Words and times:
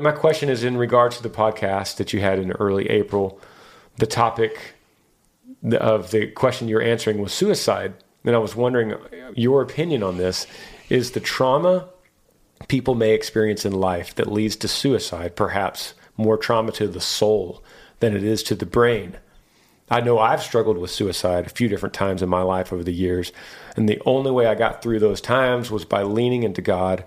My 0.00 0.12
question 0.12 0.48
is 0.48 0.62
in 0.62 0.76
regard 0.76 1.10
to 1.12 1.22
the 1.24 1.28
podcast 1.28 1.96
that 1.96 2.12
you 2.12 2.20
had 2.20 2.38
in 2.38 2.52
early 2.52 2.88
April. 2.88 3.40
The 3.96 4.06
topic 4.06 4.74
of 5.72 6.12
the 6.12 6.28
question 6.28 6.68
you're 6.68 6.80
answering 6.80 7.20
was 7.20 7.32
suicide. 7.32 7.94
And 8.24 8.36
I 8.36 8.38
was 8.38 8.54
wondering 8.54 8.94
your 9.34 9.60
opinion 9.60 10.04
on 10.04 10.16
this. 10.16 10.46
Is 10.88 11.10
the 11.10 11.20
trauma 11.20 11.88
people 12.68 12.94
may 12.94 13.12
experience 13.12 13.64
in 13.64 13.72
life 13.72 14.14
that 14.14 14.30
leads 14.30 14.54
to 14.56 14.68
suicide 14.68 15.34
perhaps 15.34 15.94
more 16.16 16.36
trauma 16.36 16.70
to 16.72 16.86
the 16.86 17.00
soul 17.00 17.64
than 17.98 18.14
it 18.14 18.22
is 18.22 18.44
to 18.44 18.54
the 18.54 18.66
brain? 18.66 19.16
I 19.90 20.00
know 20.00 20.20
I've 20.20 20.44
struggled 20.44 20.78
with 20.78 20.92
suicide 20.92 21.46
a 21.46 21.50
few 21.50 21.66
different 21.66 21.94
times 21.94 22.22
in 22.22 22.28
my 22.28 22.42
life 22.42 22.72
over 22.72 22.84
the 22.84 22.94
years. 22.94 23.32
And 23.74 23.88
the 23.88 24.00
only 24.06 24.30
way 24.30 24.46
I 24.46 24.54
got 24.54 24.80
through 24.80 25.00
those 25.00 25.20
times 25.20 25.72
was 25.72 25.84
by 25.84 26.04
leaning 26.04 26.44
into 26.44 26.62
God 26.62 27.04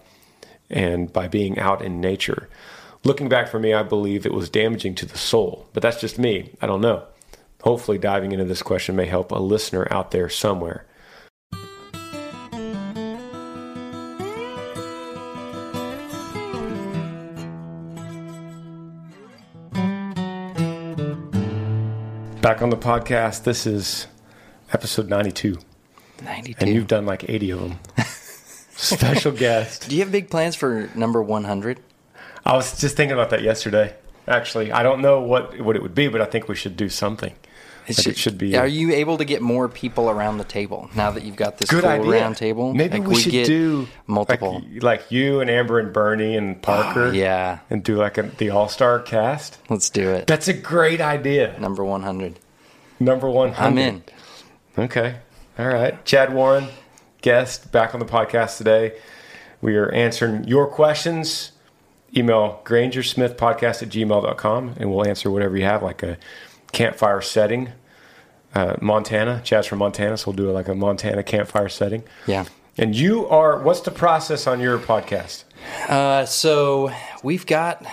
and 0.69 1.11
by 1.13 1.29
being 1.29 1.57
out 1.57 1.81
in 1.81 2.01
nature. 2.01 2.49
Looking 3.03 3.29
back 3.29 3.47
for 3.47 3.57
me, 3.57 3.73
I 3.73 3.81
believe 3.81 4.27
it 4.27 4.33
was 4.33 4.47
damaging 4.47 4.93
to 4.95 5.07
the 5.07 5.17
soul, 5.17 5.67
but 5.73 5.81
that's 5.81 5.99
just 5.99 6.19
me. 6.19 6.51
I 6.61 6.67
don't 6.67 6.81
know. 6.81 7.03
Hopefully, 7.63 7.97
diving 7.97 8.31
into 8.31 8.45
this 8.45 8.61
question 8.61 8.95
may 8.95 9.07
help 9.07 9.31
a 9.31 9.39
listener 9.39 9.87
out 9.89 10.11
there 10.11 10.29
somewhere. 10.29 10.85
Back 22.41 22.61
on 22.61 22.69
the 22.69 22.77
podcast, 22.77 23.45
this 23.45 23.65
is 23.65 24.05
episode 24.73 25.09
92. 25.09 25.57
92. 26.23 26.57
And 26.63 26.75
you've 26.75 26.87
done 26.87 27.07
like 27.07 27.27
80 27.27 27.49
of 27.51 27.59
them. 27.61 27.79
Special 28.75 29.31
guest. 29.31 29.89
Do 29.89 29.95
you 29.95 30.03
have 30.03 30.11
big 30.11 30.29
plans 30.29 30.55
for 30.55 30.87
number 30.93 31.21
100? 31.23 31.79
I 32.45 32.53
was 32.53 32.79
just 32.79 32.95
thinking 32.97 33.13
about 33.13 33.29
that 33.31 33.41
yesterday. 33.41 33.95
Actually, 34.27 34.71
I 34.71 34.83
don't 34.83 35.01
know 35.01 35.21
what 35.21 35.59
what 35.61 35.75
it 35.75 35.81
would 35.81 35.95
be, 35.95 36.07
but 36.07 36.21
I 36.21 36.25
think 36.25 36.47
we 36.47 36.55
should 36.55 36.77
do 36.77 36.89
something. 36.89 37.33
It, 37.87 37.97
Like 37.97 38.03
should, 38.03 38.11
it 38.13 38.17
should 38.17 38.37
be. 38.37 38.55
Are 38.55 38.67
you 38.67 38.93
able 38.93 39.17
to 39.17 39.25
get 39.25 39.41
more 39.41 39.67
people 39.67 40.09
around 40.09 40.37
the 40.37 40.43
table 40.43 40.89
now 40.95 41.09
that 41.11 41.23
you've 41.23 41.35
got 41.35 41.57
this 41.57 41.69
Good 41.69 41.81
cool 41.81 41.89
idea. 41.89 42.11
round 42.11 42.37
table? 42.37 42.73
Maybe 42.75 42.99
Like, 42.99 43.07
we, 43.07 43.15
should 43.15 43.31
get 43.31 43.47
do 43.47 43.87
multiple. 44.05 44.61
like, 44.73 44.83
like 44.83 45.11
you 45.11 45.39
and 45.41 45.49
Amber 45.49 45.79
and 45.79 45.91
Bernie 45.91 46.37
and 46.37 46.57
oh, 46.57 46.59
Parker. 46.61 47.05
Oh, 47.05 47.11
yeah. 47.11 47.59
and 47.71 47.83
do 47.83 47.95
like 47.95 48.19
a, 48.19 48.23
the 48.23 48.51
All 48.51 48.69
Star 48.69 48.99
cast. 48.99 49.57
Let's 49.67 49.89
do 49.89 50.09
it. 50.11 50.27
That's 50.27 50.47
a 50.47 50.53
great 50.53 51.01
idea. 51.01 51.57
number 51.59 51.83
100. 51.83 52.39
Number 52.99 53.27
one. 53.27 53.55
I'm 53.57 53.79
in. 53.79 54.03
Okay. 54.77 55.15
All 55.57 55.67
right. 55.67 56.05
Chad 56.05 56.33
Warren, 56.33 56.67
guest, 57.23 57.71
back 57.71 57.95
on 57.95 57.99
the 57.99 58.05
podcast 58.05 58.57
today. 58.59 58.93
We 59.59 59.75
are 59.75 59.91
answering 59.91 60.43
your 60.47 60.67
questions. 60.67 61.51
Email 62.15 62.61
grangersmithpodcast 62.65 63.83
at 63.83 63.89
gmail.com 63.89 64.75
and 64.77 64.91
we'll 64.91 65.07
answer 65.07 65.31
whatever 65.31 65.57
you 65.57 65.63
have, 65.63 65.81
like 65.81 66.03
a 66.03 66.17
campfire 66.71 67.21
setting. 67.21 67.69
Uh, 68.53 68.75
Montana. 68.81 69.41
Chad's 69.45 69.67
from 69.67 69.79
Montana, 69.79 70.17
so 70.17 70.31
we'll 70.31 70.35
do 70.35 70.51
like 70.51 70.67
a 70.67 70.75
Montana 70.75 71.23
campfire 71.23 71.69
setting. 71.69 72.03
Yeah. 72.27 72.45
And 72.77 72.95
you 72.95 73.27
are, 73.27 73.61
what's 73.61 73.81
the 73.81 73.91
process 73.91 74.45
on 74.45 74.59
your 74.59 74.77
podcast? 74.77 75.45
Uh, 75.87 76.25
so 76.25 76.91
we've 77.23 77.45
got 77.45 77.85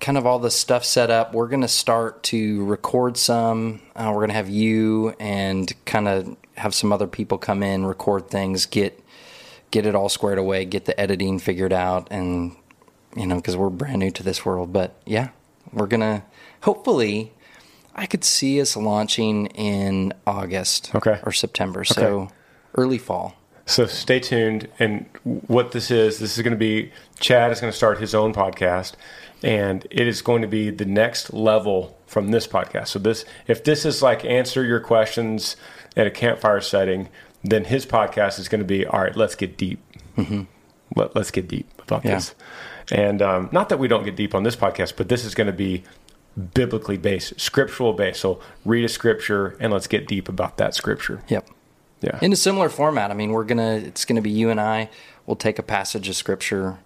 kind 0.00 0.18
of 0.18 0.26
all 0.26 0.38
the 0.38 0.50
stuff 0.50 0.84
set 0.84 1.10
up. 1.10 1.34
We're 1.34 1.48
going 1.48 1.62
to 1.62 1.68
start 1.68 2.22
to 2.24 2.64
record 2.64 3.16
some. 3.16 3.80
Uh, 3.96 4.08
we're 4.08 4.20
going 4.20 4.28
to 4.28 4.34
have 4.34 4.48
you 4.48 5.14
and 5.18 5.72
kind 5.84 6.08
of 6.08 6.36
have 6.56 6.74
some 6.74 6.92
other 6.92 7.06
people 7.06 7.38
come 7.38 7.62
in, 7.62 7.86
record 7.86 8.28
things, 8.28 8.66
get 8.66 9.00
get 9.70 9.86
it 9.86 9.94
all 9.94 10.08
squared 10.08 10.38
away, 10.38 10.64
get 10.64 10.84
the 10.84 10.98
editing 11.00 11.40
figured 11.40 11.72
out, 11.72 12.06
and 12.10 12.54
you 13.16 13.26
know, 13.26 13.36
because 13.36 13.56
we're 13.56 13.70
brand 13.70 13.98
new 14.00 14.10
to 14.12 14.22
this 14.22 14.44
world. 14.44 14.72
But 14.72 14.94
yeah, 15.06 15.28
we're 15.72 15.86
gonna 15.86 16.24
hopefully. 16.62 17.32
I 17.96 18.06
could 18.06 18.24
see 18.24 18.60
us 18.60 18.76
launching 18.76 19.46
in 19.46 20.12
August 20.26 20.92
Okay. 20.96 21.20
or 21.22 21.30
September, 21.30 21.84
so 21.84 22.28
early 22.74 22.98
fall. 22.98 23.36
So 23.66 23.86
stay 23.86 24.18
tuned. 24.18 24.68
And 24.80 25.06
what 25.22 25.70
this 25.70 25.92
is, 25.92 26.18
this 26.18 26.36
is 26.36 26.42
going 26.42 26.54
to 26.54 26.58
be 26.58 26.90
Chad 27.20 27.52
is 27.52 27.60
going 27.60 27.70
to 27.70 27.76
start 27.76 28.00
his 28.00 28.12
own 28.12 28.34
podcast, 28.34 28.94
and 29.44 29.86
it 29.92 30.08
is 30.08 30.22
going 30.22 30.42
to 30.42 30.48
be 30.48 30.70
the 30.70 30.84
next 30.84 31.32
level 31.32 31.96
from 32.08 32.32
this 32.32 32.48
podcast. 32.48 32.88
So 32.88 32.98
this, 32.98 33.24
if 33.46 33.62
this 33.62 33.84
is 33.84 34.02
like 34.02 34.24
answer 34.24 34.64
your 34.64 34.80
questions 34.80 35.54
at 35.96 36.08
a 36.08 36.10
campfire 36.10 36.60
setting, 36.60 37.08
then 37.44 37.62
his 37.64 37.86
podcast 37.86 38.40
is 38.40 38.48
going 38.48 38.60
to 38.60 38.66
be 38.66 38.84
all 38.84 39.02
right. 39.02 39.14
Let's 39.16 39.36
get 39.36 39.56
deep. 39.56 39.78
Let, 40.96 41.14
let's 41.14 41.30
get 41.30 41.46
deep 41.46 41.68
about 41.80 42.00
Mm-hmm. 42.00 42.08
Yeah. 42.08 42.14
this. 42.16 42.34
And 42.90 43.22
um, 43.22 43.48
not 43.52 43.68
that 43.70 43.78
we 43.78 43.88
don't 43.88 44.04
get 44.04 44.16
deep 44.16 44.34
on 44.34 44.42
this 44.42 44.56
podcast, 44.56 44.94
but 44.96 45.08
this 45.08 45.24
is 45.24 45.34
going 45.34 45.46
to 45.46 45.52
be 45.52 45.84
biblically 46.54 46.96
based, 46.98 47.38
scriptural 47.40 47.92
based. 47.92 48.20
So 48.20 48.40
read 48.64 48.84
a 48.84 48.88
scripture 48.88 49.56
and 49.60 49.72
let's 49.72 49.86
get 49.86 50.06
deep 50.06 50.28
about 50.28 50.56
that 50.58 50.74
scripture. 50.74 51.22
Yep. 51.28 51.48
Yeah. 52.00 52.18
in 52.20 52.32
a 52.34 52.36
similar 52.36 52.68
format. 52.68 53.10
I 53.10 53.14
mean, 53.14 53.30
we're 53.30 53.44
gonna 53.44 53.76
it's 53.76 54.04
gonna 54.04 54.20
be 54.20 54.30
you 54.30 54.50
and 54.50 54.60
I. 54.60 54.90
We'll 55.24 55.36
take 55.36 55.58
a 55.58 55.62
passage 55.62 56.06
of 56.06 56.16
scripture, 56.16 56.76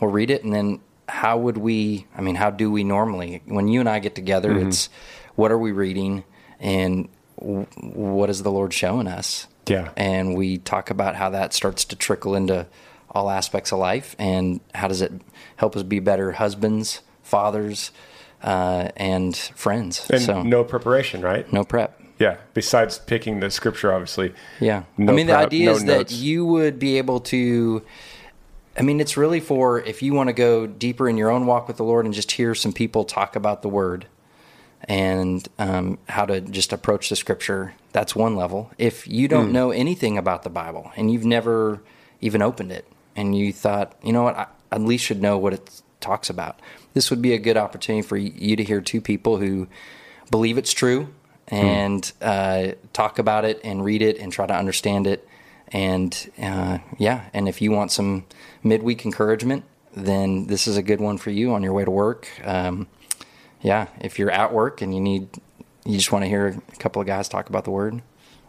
we'll 0.00 0.10
read 0.10 0.30
it, 0.30 0.44
and 0.44 0.52
then 0.52 0.80
how 1.08 1.38
would 1.38 1.56
we? 1.56 2.06
I 2.14 2.20
mean, 2.20 2.34
how 2.34 2.50
do 2.50 2.70
we 2.70 2.84
normally 2.84 3.40
when 3.46 3.68
you 3.68 3.80
and 3.80 3.88
I 3.88 4.00
get 4.00 4.14
together? 4.14 4.50
Mm-hmm. 4.52 4.68
It's 4.68 4.90
what 5.34 5.50
are 5.50 5.56
we 5.56 5.72
reading 5.72 6.24
and 6.60 7.08
w- 7.40 7.66
what 7.80 8.28
is 8.28 8.42
the 8.42 8.50
Lord 8.50 8.74
showing 8.74 9.06
us? 9.06 9.46
Yeah. 9.66 9.90
and 9.96 10.36
we 10.36 10.58
talk 10.58 10.90
about 10.90 11.16
how 11.16 11.30
that 11.30 11.52
starts 11.52 11.84
to 11.86 11.96
trickle 11.96 12.34
into 12.36 12.66
all 13.16 13.30
aspects 13.30 13.72
of 13.72 13.78
life, 13.78 14.14
and 14.18 14.60
how 14.74 14.88
does 14.88 15.00
it 15.00 15.10
help 15.56 15.74
us 15.74 15.82
be 15.82 15.98
better 15.98 16.32
husbands, 16.32 17.00
fathers, 17.22 17.90
uh, 18.42 18.90
and 18.96 19.34
friends? 19.34 20.08
and 20.10 20.20
so 20.20 20.42
no 20.42 20.62
preparation, 20.62 21.22
right? 21.22 21.50
no 21.52 21.64
prep. 21.64 22.00
Yeah. 22.18 22.38
Besides 22.54 22.98
picking 22.98 23.40
the 23.40 23.50
scripture, 23.50 23.92
obviously. 23.92 24.34
Yeah. 24.60 24.84
No 24.96 25.12
I 25.12 25.16
mean, 25.16 25.26
the 25.26 25.36
idea 25.36 25.66
no 25.66 25.72
is 25.72 25.84
that 25.84 26.12
you 26.12 26.46
would 26.46 26.78
be 26.78 26.98
able 26.98 27.20
to. 27.20 27.82
I 28.78 28.82
mean, 28.82 29.00
it's 29.00 29.16
really 29.16 29.40
for 29.40 29.80
if 29.80 30.02
you 30.02 30.12
want 30.12 30.28
to 30.28 30.34
go 30.34 30.66
deeper 30.66 31.08
in 31.08 31.16
your 31.16 31.30
own 31.30 31.46
walk 31.46 31.66
with 31.68 31.78
the 31.78 31.84
Lord 31.84 32.04
and 32.04 32.14
just 32.14 32.32
hear 32.32 32.54
some 32.54 32.72
people 32.72 33.04
talk 33.04 33.34
about 33.36 33.62
the 33.62 33.68
Word 33.68 34.06
and 34.84 35.46
um, 35.58 35.98
how 36.08 36.26
to 36.26 36.40
just 36.40 36.72
approach 36.72 37.08
the 37.08 37.16
Scripture. 37.16 37.74
That's 37.92 38.14
one 38.14 38.36
level. 38.36 38.70
If 38.76 39.06
you 39.08 39.28
don't 39.28 39.52
know 39.52 39.70
anything 39.70 40.18
about 40.18 40.42
the 40.42 40.50
Bible 40.50 40.92
and 40.96 41.10
you've 41.10 41.24
never 41.24 41.82
even 42.20 42.42
opened 42.42 42.72
it, 42.72 42.86
and 43.16 43.36
you 43.36 43.52
thought, 43.52 43.96
you 44.02 44.12
know 44.12 44.22
what, 44.22 44.36
I 44.36 44.46
at 44.70 44.80
least 44.80 45.04
should 45.04 45.22
know 45.22 45.38
what 45.38 45.54
it 45.54 45.82
talks 46.00 46.30
about. 46.30 46.60
This 46.94 47.10
would 47.10 47.22
be 47.22 47.32
a 47.32 47.38
good 47.38 47.56
opportunity 47.56 48.06
for 48.06 48.16
you 48.16 48.56
to 48.56 48.62
hear 48.62 48.80
two 48.80 49.00
people 49.00 49.38
who 49.38 49.68
believe 50.30 50.58
it's 50.58 50.72
true 50.72 51.08
and 51.48 52.12
uh, 52.20 52.72
talk 52.92 53.18
about 53.18 53.44
it 53.44 53.60
and 53.64 53.84
read 53.84 54.02
it 54.02 54.18
and 54.18 54.32
try 54.32 54.46
to 54.46 54.54
understand 54.54 55.06
it. 55.06 55.26
And 55.68 56.30
uh, 56.40 56.78
yeah, 56.98 57.28
and 57.32 57.48
if 57.48 57.60
you 57.60 57.70
want 57.70 57.90
some 57.90 58.24
midweek 58.62 59.04
encouragement, 59.04 59.64
then 59.94 60.46
this 60.46 60.66
is 60.66 60.76
a 60.76 60.82
good 60.82 61.00
one 61.00 61.18
for 61.18 61.30
you 61.30 61.54
on 61.54 61.62
your 61.62 61.72
way 61.72 61.84
to 61.84 61.90
work. 61.90 62.28
Um, 62.44 62.86
yeah, 63.62 63.88
if 64.00 64.18
you're 64.18 64.30
at 64.30 64.52
work 64.52 64.82
and 64.82 64.94
you 64.94 65.00
need, 65.00 65.28
you 65.84 65.96
just 65.96 66.12
want 66.12 66.24
to 66.24 66.28
hear 66.28 66.48
a 66.48 66.76
couple 66.76 67.00
of 67.00 67.06
guys 67.06 67.28
talk 67.28 67.48
about 67.48 67.64
the 67.64 67.70
word 67.70 68.02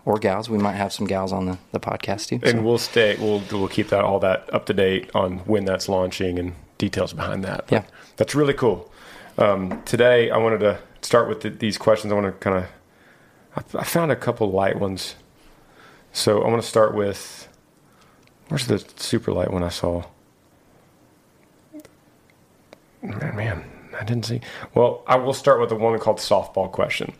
or 0.08 0.18
gals, 0.18 0.50
we 0.50 0.58
might 0.58 0.76
have 0.76 0.94
some 0.94 1.06
gals 1.06 1.34
on 1.34 1.46
the, 1.48 1.58
the 1.74 1.80
podcast 1.82 2.28
too. 2.28 2.40
And 2.42 2.64
we'll 2.66 2.78
stay. 2.78 3.18
We'll 3.20 3.44
we'll 3.52 3.68
keep 3.68 3.90
that 3.90 4.04
all 4.06 4.20
that 4.22 4.52
up 4.54 4.66
to 4.68 4.74
date 4.74 5.12
on 5.14 5.40
when 5.40 5.66
that's 5.66 5.90
launching 5.90 6.40
and 6.40 6.54
details 6.78 7.12
behind 7.12 7.44
that. 7.44 7.66
But 7.68 7.72
Yeah. 7.72 7.84
that's 8.16 8.34
really 8.34 8.54
cool. 8.54 8.90
Um, 9.38 9.84
today, 9.84 10.32
I 10.32 10.38
wanted 10.38 10.60
to 10.62 10.80
start 11.02 11.28
with 11.28 11.42
the, 11.42 11.50
these 11.50 11.78
questions. 11.78 12.12
I 12.14 12.16
want 12.16 12.28
to 12.28 12.32
kind 12.40 12.56
of. 12.64 12.66
I, 13.76 13.80
I 13.82 13.84
found 13.84 14.12
a 14.12 14.16
couple 14.16 14.50
light 14.50 14.80
ones, 14.80 15.16
so 16.14 16.42
I 16.42 16.48
want 16.48 16.62
to 16.62 16.68
start 16.68 16.96
with. 16.96 17.50
Where's 18.48 18.66
the 18.68 18.80
super 18.96 19.34
light 19.34 19.52
one 19.52 19.62
I 19.62 19.68
saw? 19.70 20.04
Man, 23.02 23.36
man, 23.36 23.64
I 24.00 24.04
didn't 24.06 24.26
see. 24.26 24.40
Well, 24.74 25.04
I 25.06 25.18
will 25.18 25.34
start 25.34 25.60
with 25.60 25.70
the 25.70 25.76
one 25.76 26.00
called 26.00 26.18
softball 26.18 26.72
question. 26.72 27.14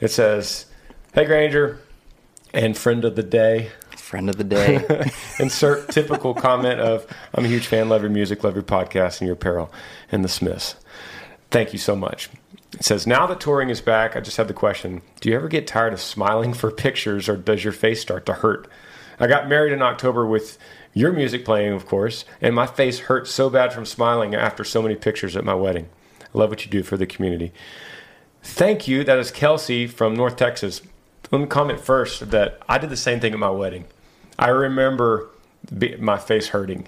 It 0.00 0.08
says, 0.08 0.66
"Hey 1.14 1.24
Granger, 1.24 1.80
and 2.54 2.76
friend 2.76 3.04
of 3.04 3.16
the 3.16 3.22
day." 3.22 3.70
Friend 3.96 4.28
of 4.28 4.36
the 4.36 4.44
day. 4.44 5.10
Insert 5.40 5.88
typical 5.88 6.34
comment 6.34 6.78
of 6.78 7.06
I'm 7.34 7.44
a 7.44 7.48
huge 7.48 7.66
fan, 7.66 7.88
love 7.88 8.02
your 8.02 8.10
music, 8.10 8.44
love 8.44 8.54
your 8.54 8.62
podcast, 8.62 9.20
and 9.20 9.26
your 9.26 9.34
apparel, 9.34 9.72
and 10.12 10.22
the 10.22 10.28
Smiths. 10.28 10.76
Thank 11.50 11.72
you 11.72 11.78
so 11.78 11.96
much. 11.96 12.28
It 12.74 12.84
says, 12.84 13.06
now 13.06 13.26
that 13.26 13.40
touring 13.40 13.70
is 13.70 13.80
back, 13.80 14.16
I 14.16 14.20
just 14.20 14.36
have 14.36 14.48
the 14.48 14.54
question 14.54 15.02
Do 15.20 15.28
you 15.28 15.36
ever 15.36 15.48
get 15.48 15.66
tired 15.66 15.92
of 15.92 16.00
smiling 16.00 16.52
for 16.52 16.70
pictures, 16.70 17.28
or 17.28 17.36
does 17.36 17.64
your 17.64 17.72
face 17.72 18.00
start 18.00 18.26
to 18.26 18.34
hurt? 18.34 18.68
I 19.20 19.26
got 19.26 19.48
married 19.48 19.72
in 19.72 19.82
October 19.82 20.26
with 20.26 20.58
your 20.92 21.12
music 21.12 21.44
playing, 21.44 21.72
of 21.72 21.86
course, 21.86 22.24
and 22.40 22.54
my 22.54 22.66
face 22.66 23.00
hurt 23.00 23.28
so 23.28 23.48
bad 23.48 23.72
from 23.72 23.84
smiling 23.84 24.34
after 24.34 24.64
so 24.64 24.82
many 24.82 24.96
pictures 24.96 25.36
at 25.36 25.44
my 25.44 25.54
wedding. 25.54 25.88
I 26.22 26.38
love 26.38 26.50
what 26.50 26.64
you 26.64 26.70
do 26.70 26.82
for 26.82 26.96
the 26.96 27.06
community. 27.06 27.52
Thank 28.42 28.88
you. 28.88 29.04
That 29.04 29.18
is 29.18 29.30
Kelsey 29.30 29.86
from 29.86 30.14
North 30.14 30.36
Texas. 30.36 30.82
Let 31.34 31.40
me 31.40 31.46
comment 31.48 31.80
first 31.80 32.30
that 32.30 32.60
I 32.68 32.78
did 32.78 32.90
the 32.90 32.96
same 32.96 33.18
thing 33.18 33.32
at 33.32 33.40
my 33.40 33.50
wedding. 33.50 33.86
I 34.38 34.50
remember 34.50 35.30
my 35.98 36.16
face 36.16 36.46
hurting. 36.46 36.86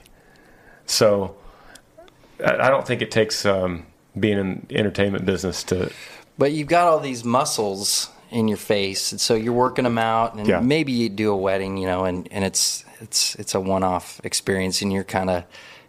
So 0.86 1.34
I 2.38 2.68
don't 2.68 2.86
think 2.86 3.02
it 3.02 3.10
takes 3.10 3.44
um, 3.44 3.86
being 4.18 4.38
in 4.38 4.66
the 4.68 4.76
entertainment 4.76 5.26
business 5.26 5.64
to. 5.64 5.90
But 6.38 6.52
you've 6.52 6.68
got 6.68 6.86
all 6.86 7.00
these 7.00 7.24
muscles 7.24 8.08
in 8.30 8.46
your 8.46 8.56
face, 8.56 9.10
and 9.10 9.20
so 9.20 9.34
you're 9.34 9.52
working 9.52 9.82
them 9.82 9.98
out. 9.98 10.34
And 10.36 10.46
Yeah. 10.46 10.60
maybe 10.60 10.92
you 10.92 11.08
do 11.08 11.32
a 11.32 11.36
wedding, 11.36 11.76
you 11.76 11.88
know, 11.88 12.04
and, 12.04 12.28
and 12.30 12.44
it's 12.44 12.84
it's 13.00 13.34
it's 13.34 13.52
a 13.56 13.60
one-off 13.60 14.20
experience, 14.22 14.80
and 14.80 14.92
you're 14.92 15.02
kind 15.02 15.28
of 15.28 15.42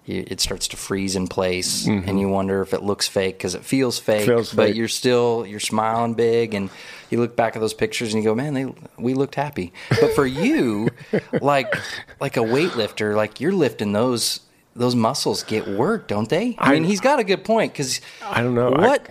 it 0.08 0.40
starts 0.40 0.68
to 0.70 0.78
freeze 0.78 1.16
in 1.16 1.28
place, 1.28 1.86
and 1.86 2.20
you 2.20 2.30
wonder 2.30 2.62
if 2.62 2.74
it 2.74 2.82
looks 2.82 3.08
fake 3.08 3.38
because 3.38 3.56
it 3.56 3.64
feels 3.66 4.00
fake. 4.00 4.22
Mm-hmm. 4.22 4.30
Feels 4.32 4.54
but 4.54 4.68
fake. 4.68 4.76
you're 4.76 4.88
still 4.88 5.46
you're 5.46 5.60
smiling 5.60 6.14
big, 6.14 6.54
and 6.54 6.70
you 7.10 7.20
look 7.20 7.36
back 7.36 7.56
at 7.56 7.60
those 7.60 7.74
pictures 7.74 8.14
and 8.14 8.24
you 8.24 8.30
go, 8.30 8.34
"Man, 8.36 8.54
they 8.54 8.74
we 8.98 9.14
looked 9.14 9.36
happy." 9.36 9.74
But 9.90 10.14
for 10.14 10.26
you, 10.26 10.90
like 11.42 11.74
like 12.20 12.38
a 12.38 12.42
weightlifter, 12.42 13.16
like 13.16 13.40
you're 13.42 13.54
lifting 13.54 13.92
those. 13.94 14.42
Those 14.76 14.94
muscles 14.94 15.42
get 15.42 15.68
work, 15.68 16.08
don't 16.08 16.30
they? 16.30 16.56
I, 16.60 16.70
I- 16.70 16.74
mean, 16.76 16.84
he's 16.84 17.02
got 17.02 17.18
a 17.18 17.24
good 17.24 17.44
point 17.44 17.74
because 17.74 18.00
I 18.24 18.44
don't 18.44 18.54
know. 18.54 18.72
I- 18.74 18.80
what 18.80 19.10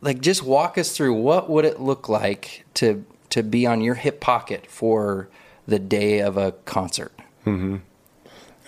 like 0.00 0.20
just 0.22 0.42
walk 0.42 0.78
us 0.78 0.96
through 0.96 1.12
what 1.12 1.50
would 1.50 1.66
it 1.66 1.78
look 1.78 2.08
like 2.08 2.64
to 2.74 3.04
to 3.30 3.42
be 3.42 3.66
on 3.66 3.82
your 3.82 3.96
hip 3.96 4.18
pocket 4.18 4.66
for 4.66 5.28
the 5.66 5.78
day 5.78 6.20
of 6.20 6.38
a 6.38 6.52
concert 6.64 7.12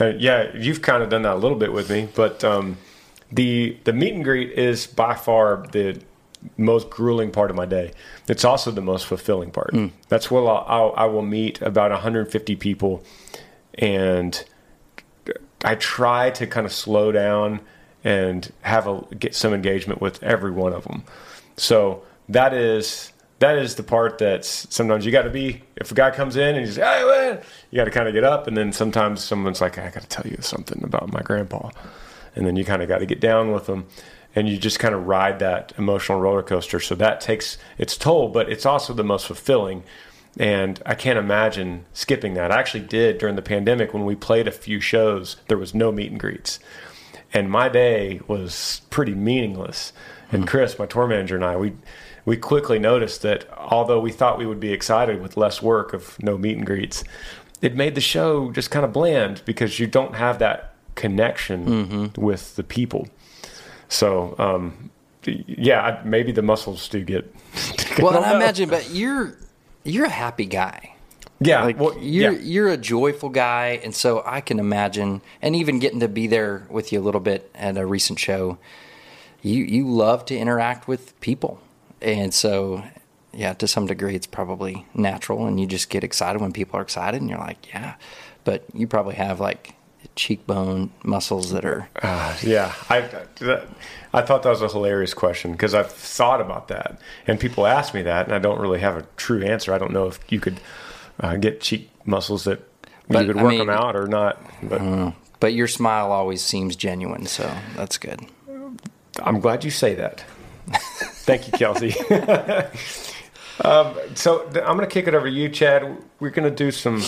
Uh, 0.00 0.12
yeah, 0.18 0.50
you've 0.56 0.80
kind 0.82 1.02
of 1.02 1.10
done 1.10 1.22
that 1.22 1.34
a 1.34 1.38
little 1.38 1.58
bit 1.58 1.72
with 1.72 1.90
me, 1.90 2.08
but 2.14 2.42
um, 2.42 2.78
the 3.30 3.76
the 3.84 3.92
meet 3.92 4.14
and 4.14 4.24
greet 4.24 4.52
is 4.52 4.86
by 4.86 5.14
far 5.14 5.66
the 5.72 6.00
most 6.56 6.88
grueling 6.88 7.30
part 7.30 7.50
of 7.50 7.56
my 7.56 7.66
day. 7.66 7.92
It's 8.26 8.44
also 8.44 8.70
the 8.70 8.80
most 8.80 9.06
fulfilling 9.06 9.50
part. 9.50 9.74
That's 10.08 10.30
where 10.30 10.42
I'll, 10.42 10.64
I'll, 10.66 10.94
I 10.96 11.04
will 11.04 11.22
meet 11.22 11.60
about 11.60 11.90
150 11.90 12.56
people, 12.56 13.04
and 13.74 14.42
I 15.62 15.74
try 15.74 16.30
to 16.30 16.46
kind 16.46 16.64
of 16.64 16.72
slow 16.72 17.12
down 17.12 17.60
and 18.02 18.50
have 18.62 18.86
a 18.86 19.02
get 19.16 19.34
some 19.34 19.52
engagement 19.52 20.00
with 20.00 20.22
every 20.22 20.50
one 20.50 20.72
of 20.72 20.84
them. 20.84 21.04
So 21.58 22.02
that 22.30 22.54
is 22.54 23.12
that 23.40 23.58
is 23.58 23.74
the 23.74 23.82
part 23.82 24.18
that's 24.18 24.72
sometimes 24.72 25.04
you 25.04 25.10
got 25.10 25.22
to 25.22 25.30
be 25.30 25.62
if 25.76 25.90
a 25.90 25.94
guy 25.94 26.10
comes 26.10 26.36
in 26.36 26.54
and 26.54 26.64
he's 26.64 26.78
like, 26.78 26.86
hey 26.86 27.04
man, 27.04 27.42
you 27.70 27.76
got 27.76 27.86
to 27.86 27.90
kind 27.90 28.06
of 28.06 28.14
get 28.14 28.22
up, 28.22 28.46
and 28.46 28.56
then 28.56 28.72
sometimes 28.72 29.24
someone's 29.24 29.60
like 29.60 29.78
I 29.78 29.90
got 29.90 30.02
to 30.02 30.08
tell 30.08 30.30
you 30.30 30.38
something 30.40 30.84
about 30.84 31.12
my 31.12 31.20
grandpa, 31.22 31.70
and 32.36 32.46
then 32.46 32.56
you 32.56 32.64
kind 32.64 32.82
of 32.82 32.88
got 32.88 32.98
to 32.98 33.06
get 33.06 33.20
down 33.20 33.50
with 33.52 33.66
them. 33.66 33.86
And 34.32 34.48
you 34.48 34.58
just 34.58 34.78
kind 34.78 34.94
of 34.94 35.08
ride 35.08 35.40
that 35.40 35.72
emotional 35.76 36.20
roller 36.20 36.44
coaster. 36.44 36.78
So 36.78 36.94
that 36.94 37.20
takes 37.20 37.58
its 37.78 37.96
toll, 37.96 38.28
but 38.28 38.48
it's 38.48 38.64
also 38.64 38.92
the 38.94 39.02
most 39.02 39.26
fulfilling. 39.26 39.82
And 40.38 40.80
I 40.86 40.94
can't 40.94 41.18
imagine 41.18 41.84
skipping 41.94 42.34
that. 42.34 42.52
I 42.52 42.60
actually 42.60 42.84
did 42.86 43.18
during 43.18 43.34
the 43.34 43.42
pandemic 43.42 43.92
when 43.92 44.04
we 44.04 44.14
played 44.14 44.46
a 44.46 44.52
few 44.52 44.80
shows, 44.80 45.34
there 45.48 45.58
was 45.58 45.74
no 45.74 45.90
meet 45.90 46.12
and 46.12 46.20
greets. 46.20 46.60
And 47.34 47.50
my 47.50 47.68
day 47.68 48.20
was 48.28 48.82
pretty 48.90 49.16
meaningless. 49.16 49.92
And 50.30 50.42
hmm. 50.42 50.48
Chris, 50.48 50.78
my 50.78 50.86
tour 50.86 51.08
manager, 51.08 51.34
and 51.34 51.44
I, 51.44 51.56
we 51.56 51.72
we 52.24 52.36
quickly 52.36 52.78
noticed 52.78 53.22
that 53.22 53.46
although 53.56 54.00
we 54.00 54.12
thought 54.12 54.38
we 54.38 54.46
would 54.46 54.60
be 54.60 54.72
excited 54.72 55.20
with 55.22 55.36
less 55.36 55.60
work 55.62 55.92
of 55.92 56.20
no 56.22 56.36
meet 56.38 56.56
and 56.56 56.66
greets, 56.66 57.02
it 57.62 57.74
made 57.74 57.94
the 57.94 58.00
show 58.00 58.50
just 58.52 58.70
kind 58.70 58.84
of 58.84 58.92
bland 58.92 59.42
because 59.44 59.78
you 59.78 59.86
don't 59.86 60.14
have 60.14 60.38
that 60.38 60.74
connection 60.94 62.12
with 62.16 62.56
the 62.56 62.62
people. 62.62 63.08
So, 63.88 64.34
um, 64.38 64.90
yeah, 65.24 66.00
maybe 66.04 66.32
the 66.32 66.42
muscles 66.42 66.88
do 66.88 67.02
get. 67.04 67.34
well 67.98 68.16
and 68.16 68.24
i 68.24 68.34
imagine 68.36 68.68
but 68.68 68.90
you're 68.90 69.36
you're 69.82 70.04
a 70.06 70.08
happy 70.08 70.46
guy 70.46 70.94
Yeah, 71.40 71.64
like 71.64 71.80
well, 71.80 71.98
you're 71.98 72.32
yeah. 72.32 72.38
you're 72.40 72.68
a 72.68 72.76
joyful 72.76 73.28
guy 73.28 73.80
and 73.82 73.92
so 73.92 74.22
i 74.24 74.40
can 74.40 74.60
imagine 74.60 75.20
and 75.42 75.56
even 75.56 75.80
getting 75.80 75.98
to 75.98 76.06
be 76.06 76.28
there 76.28 76.64
with 76.70 76.92
you 76.92 77.00
a 77.00 77.02
little 77.02 77.20
bit 77.20 77.50
at 77.56 77.76
a 77.76 77.84
recent 77.84 78.20
show 78.20 78.56
you 79.42 79.64
you 79.64 79.84
love 79.88 80.24
to 80.26 80.36
interact 80.38 80.86
with 80.86 81.18
people 81.20 81.60
and 82.02 82.32
so 82.34 82.82
yeah 83.32 83.52
to 83.54 83.66
some 83.68 83.86
degree 83.86 84.14
it's 84.14 84.26
probably 84.26 84.86
natural 84.94 85.46
and 85.46 85.60
you 85.60 85.66
just 85.66 85.88
get 85.90 86.02
excited 86.04 86.40
when 86.40 86.52
people 86.52 86.78
are 86.78 86.82
excited 86.82 87.20
and 87.20 87.30
you're 87.30 87.38
like 87.38 87.72
yeah 87.72 87.94
but 88.44 88.64
you 88.74 88.86
probably 88.86 89.14
have 89.14 89.38
like 89.40 89.74
cheekbone 90.16 90.90
muscles 91.04 91.50
that 91.52 91.64
are 91.64 91.88
Uh, 92.02 92.36
yeah, 92.42 92.74
I 92.88 92.98
I 94.12 94.22
thought 94.22 94.42
that 94.42 94.48
was 94.50 94.62
a 94.62 94.68
hilarious 94.68 95.14
question 95.14 95.52
because 95.52 95.74
I've 95.74 95.90
thought 95.92 96.40
about 96.40 96.68
that, 96.68 96.98
and 97.26 97.38
people 97.38 97.66
ask 97.66 97.94
me 97.94 98.02
that, 98.02 98.26
and 98.26 98.34
I 98.34 98.38
don't 98.38 98.58
really 98.60 98.80
have 98.80 98.96
a 98.96 99.06
true 99.16 99.42
answer. 99.44 99.72
I 99.72 99.78
don't 99.78 99.92
know 99.92 100.06
if 100.08 100.18
you 100.28 100.40
could 100.40 100.58
uh, 101.20 101.36
get 101.36 101.60
cheek 101.60 101.90
muscles 102.04 102.44
that 102.44 102.60
But, 103.08 103.20
you 103.26 103.32
could 103.34 103.40
I 103.40 103.42
work 103.42 103.50
mean- 103.50 103.58
them 103.60 103.70
out 103.70 103.94
or 103.94 104.06
not. 104.08 104.42
But 104.62 105.14
but 105.38 105.52
your 105.54 105.68
smile 105.68 106.10
always 106.12 106.42
seems 106.42 106.76
genuine 106.76 107.26
so 107.26 107.50
that's 107.76 107.96
good 107.96 108.20
I'm 109.22 109.40
glad 109.40 109.64
you 109.64 109.70
say 109.70 109.94
that. 109.94 110.24
Thank 111.22 111.46
you, 111.46 111.52
Kelsey. 111.52 111.94
um, 113.64 113.94
so 114.14 114.40
th- 114.48 114.64
I'm 114.64 114.76
going 114.76 114.80
to 114.80 114.86
kick 114.86 115.06
it 115.06 115.14
over 115.14 115.26
to 115.26 115.32
you, 115.32 115.48
Chad. 115.48 115.96
We're 116.18 116.30
going 116.30 116.48
to 116.48 116.54
do 116.54 116.70
some. 116.70 117.02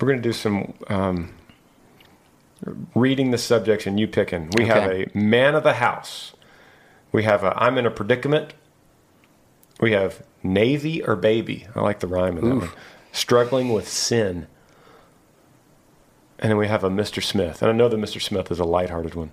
We're 0.00 0.08
going 0.08 0.22
to 0.22 0.28
do 0.28 0.32
some 0.32 0.74
um, 0.88 1.34
reading 2.94 3.30
the 3.30 3.38
subjects 3.38 3.86
and 3.86 3.98
you 3.98 4.06
picking. 4.06 4.50
We 4.56 4.66
have 4.66 4.90
a 4.90 5.06
man 5.14 5.54
of 5.54 5.62
the 5.64 5.74
house. 5.74 6.32
We 7.12 7.24
have 7.24 7.42
a 7.44 7.56
I'm 7.60 7.78
in 7.78 7.86
a 7.86 7.90
predicament. 7.90 8.54
We 9.80 9.92
have 9.92 10.22
Navy 10.42 11.02
or 11.02 11.16
baby. 11.16 11.66
I 11.74 11.80
like 11.80 12.00
the 12.00 12.06
rhyme 12.06 12.36
in 12.38 12.44
that 12.48 12.56
one. 12.56 12.70
Struggling 13.12 13.72
with 13.72 13.88
sin. 13.88 14.46
And 16.38 16.50
then 16.50 16.56
we 16.58 16.68
have 16.68 16.84
a 16.84 16.90
Mr. 16.90 17.22
Smith. 17.22 17.62
And 17.62 17.70
I 17.70 17.74
know 17.74 17.88
that 17.88 17.96
Mr. 17.96 18.20
Smith 18.20 18.50
is 18.52 18.58
a 18.60 18.64
lighthearted 18.64 19.14
one. 19.14 19.32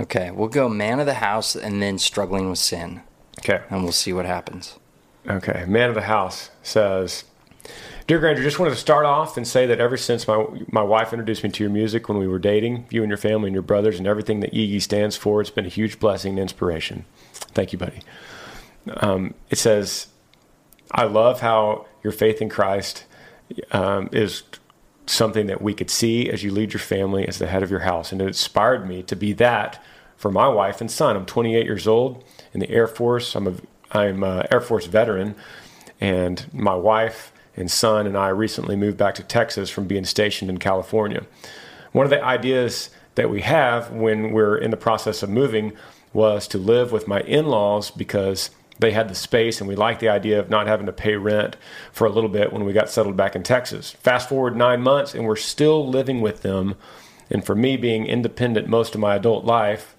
Okay 0.00 0.30
we'll 0.30 0.48
go 0.48 0.68
man 0.68 1.00
of 1.00 1.06
the 1.06 1.14
house 1.14 1.56
and 1.56 1.82
then 1.82 1.98
struggling 1.98 2.48
with 2.50 2.58
sin 2.58 3.02
Okay. 3.40 3.60
and 3.70 3.82
we'll 3.82 3.92
see 3.92 4.12
what 4.12 4.26
happens 4.26 4.78
Okay, 5.28 5.64
man 5.68 5.90
of 5.90 5.94
the 5.94 6.02
house 6.02 6.50
says, 6.62 7.24
"Dear 8.06 8.18
Granger, 8.18 8.42
just 8.42 8.58
wanted 8.58 8.70
to 8.70 8.76
start 8.80 9.04
off 9.04 9.36
and 9.36 9.46
say 9.46 9.66
that 9.66 9.78
ever 9.78 9.98
since 9.98 10.26
my 10.26 10.46
my 10.70 10.80
wife 10.82 11.12
introduced 11.12 11.44
me 11.44 11.50
to 11.50 11.62
your 11.62 11.70
music 11.70 12.08
when 12.08 12.16
we 12.16 12.26
were 12.26 12.38
dating, 12.38 12.86
you 12.88 13.02
and 13.02 13.10
your 13.10 13.18
family 13.18 13.48
and 13.48 13.54
your 13.54 13.62
brothers 13.62 13.98
and 13.98 14.06
everything 14.06 14.40
that 14.40 14.54
Yee 14.54 14.64
Yee 14.64 14.80
stands 14.80 15.16
for, 15.16 15.42
it's 15.42 15.50
been 15.50 15.66
a 15.66 15.68
huge 15.68 16.00
blessing 16.00 16.32
and 16.32 16.38
inspiration. 16.40 17.04
Thank 17.34 17.72
you, 17.74 17.78
buddy." 17.78 18.00
Um, 19.02 19.34
it 19.50 19.58
says, 19.58 20.06
"I 20.92 21.04
love 21.04 21.40
how 21.40 21.84
your 22.02 22.12
faith 22.12 22.40
in 22.40 22.48
Christ 22.48 23.04
um, 23.72 24.08
is." 24.12 24.44
Something 25.08 25.46
that 25.46 25.62
we 25.62 25.74
could 25.74 25.90
see 25.90 26.28
as 26.28 26.42
you 26.42 26.52
lead 26.52 26.72
your 26.72 26.80
family 26.80 27.26
as 27.26 27.38
the 27.38 27.46
head 27.46 27.62
of 27.62 27.70
your 27.70 27.80
house, 27.80 28.12
and 28.12 28.20
it 28.20 28.26
inspired 28.26 28.86
me 28.86 29.02
to 29.04 29.16
be 29.16 29.32
that 29.34 29.82
for 30.16 30.30
my 30.30 30.48
wife 30.48 30.80
and 30.80 30.90
son. 30.90 31.16
I'm 31.16 31.24
28 31.24 31.64
years 31.64 31.88
old 31.88 32.22
in 32.52 32.60
the 32.60 32.70
Air 32.70 32.86
Force. 32.86 33.34
I'm 33.34 33.46
a 33.46 33.54
I'm 33.90 34.22
a 34.22 34.46
Air 34.50 34.60
Force 34.60 34.86
veteran, 34.86 35.34
and 36.00 36.46
my 36.52 36.74
wife 36.74 37.32
and 37.56 37.70
son 37.70 38.06
and 38.06 38.16
I 38.16 38.28
recently 38.28 38.76
moved 38.76 38.98
back 38.98 39.14
to 39.16 39.22
Texas 39.22 39.70
from 39.70 39.86
being 39.86 40.04
stationed 40.04 40.50
in 40.50 40.58
California. 40.58 41.24
One 41.92 42.04
of 42.04 42.10
the 42.10 42.22
ideas 42.22 42.90
that 43.14 43.30
we 43.30 43.40
have 43.40 43.90
when 43.90 44.32
we're 44.32 44.56
in 44.56 44.70
the 44.70 44.76
process 44.76 45.22
of 45.22 45.30
moving 45.30 45.72
was 46.12 46.46
to 46.48 46.58
live 46.58 46.92
with 46.92 47.08
my 47.08 47.20
in-laws 47.22 47.90
because 47.90 48.50
they 48.78 48.92
had 48.92 49.08
the 49.08 49.14
space 49.14 49.60
and 49.60 49.68
we 49.68 49.76
liked 49.76 50.00
the 50.00 50.08
idea 50.08 50.38
of 50.38 50.50
not 50.50 50.66
having 50.66 50.86
to 50.86 50.92
pay 50.92 51.16
rent 51.16 51.56
for 51.92 52.06
a 52.06 52.10
little 52.10 52.30
bit 52.30 52.52
when 52.52 52.64
we 52.64 52.72
got 52.72 52.90
settled 52.90 53.16
back 53.16 53.34
in 53.34 53.42
Texas. 53.42 53.92
Fast 53.92 54.28
forward 54.28 54.56
9 54.56 54.80
months 54.80 55.14
and 55.14 55.24
we're 55.24 55.36
still 55.36 55.86
living 55.86 56.20
with 56.20 56.42
them. 56.42 56.76
And 57.30 57.44
for 57.44 57.54
me 57.54 57.76
being 57.76 58.06
independent 58.06 58.68
most 58.68 58.94
of 58.94 59.00
my 59.00 59.16
adult 59.16 59.44
life 59.44 59.96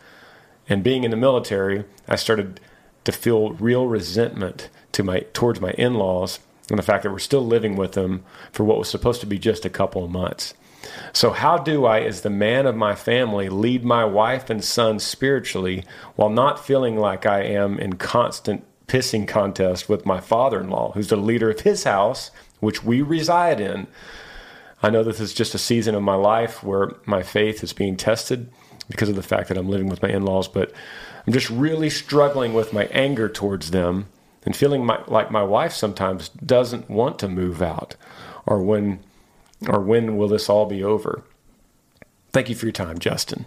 and 0.67 0.83
being 0.83 1.03
in 1.03 1.11
the 1.11 1.17
military, 1.17 1.85
I 2.07 2.15
started 2.15 2.59
to 3.03 3.11
feel 3.11 3.51
real 3.53 3.87
resentment 3.87 4.69
to 4.93 5.03
my 5.03 5.19
towards 5.33 5.61
my 5.61 5.71
in-laws 5.71 6.39
and 6.69 6.77
the 6.77 6.83
fact 6.83 7.03
that 7.03 7.11
we're 7.11 7.19
still 7.19 7.45
living 7.45 7.75
with 7.75 7.93
them 7.93 8.23
for 8.51 8.63
what 8.63 8.77
was 8.77 8.89
supposed 8.89 9.21
to 9.21 9.27
be 9.27 9.39
just 9.39 9.65
a 9.65 9.69
couple 9.69 10.03
of 10.03 10.11
months. 10.11 10.53
So, 11.13 11.31
how 11.31 11.57
do 11.57 11.85
I, 11.85 12.01
as 12.01 12.21
the 12.21 12.29
man 12.29 12.65
of 12.65 12.75
my 12.75 12.95
family, 12.95 13.49
lead 13.49 13.83
my 13.83 14.05
wife 14.05 14.49
and 14.49 14.63
son 14.63 14.99
spiritually 14.99 15.83
while 16.15 16.29
not 16.29 16.65
feeling 16.65 16.97
like 16.97 17.25
I 17.25 17.43
am 17.43 17.79
in 17.79 17.93
constant 17.93 18.63
pissing 18.89 19.27
contest 19.27 19.87
with 19.87 20.05
my 20.05 20.19
father 20.19 20.59
in 20.59 20.69
law, 20.69 20.91
who's 20.91 21.07
the 21.07 21.15
leader 21.15 21.49
of 21.49 21.61
his 21.61 21.85
house, 21.85 22.31
which 22.59 22.83
we 22.83 23.01
reside 23.01 23.61
in? 23.61 23.87
I 24.83 24.89
know 24.89 25.03
this 25.03 25.19
is 25.19 25.33
just 25.33 25.55
a 25.55 25.59
season 25.59 25.95
of 25.95 26.03
my 26.03 26.15
life 26.15 26.63
where 26.63 26.91
my 27.05 27.23
faith 27.23 27.63
is 27.63 27.73
being 27.73 27.95
tested 27.95 28.51
because 28.89 29.09
of 29.09 29.15
the 29.15 29.23
fact 29.23 29.49
that 29.49 29.57
I'm 29.57 29.69
living 29.69 29.87
with 29.87 30.01
my 30.01 30.09
in 30.09 30.23
laws, 30.23 30.47
but 30.47 30.71
I'm 31.27 31.33
just 31.33 31.49
really 31.49 31.89
struggling 31.89 32.53
with 32.53 32.73
my 32.73 32.85
anger 32.85 33.29
towards 33.29 33.71
them 33.71 34.07
and 34.45 34.55
feeling 34.55 34.85
my, 34.85 35.01
like 35.07 35.31
my 35.31 35.43
wife 35.43 35.73
sometimes 35.73 36.29
doesn't 36.29 36.89
want 36.89 37.19
to 37.19 37.27
move 37.27 37.61
out 37.61 37.95
or 38.45 38.61
when 38.61 38.99
or 39.67 39.81
when 39.81 40.17
will 40.17 40.29
this 40.29 40.49
all 40.49 40.65
be 40.65 40.83
over? 40.83 41.23
Thank 42.31 42.49
you 42.49 42.55
for 42.55 42.65
your 42.65 42.73
time, 42.73 42.97
Justin. 42.97 43.45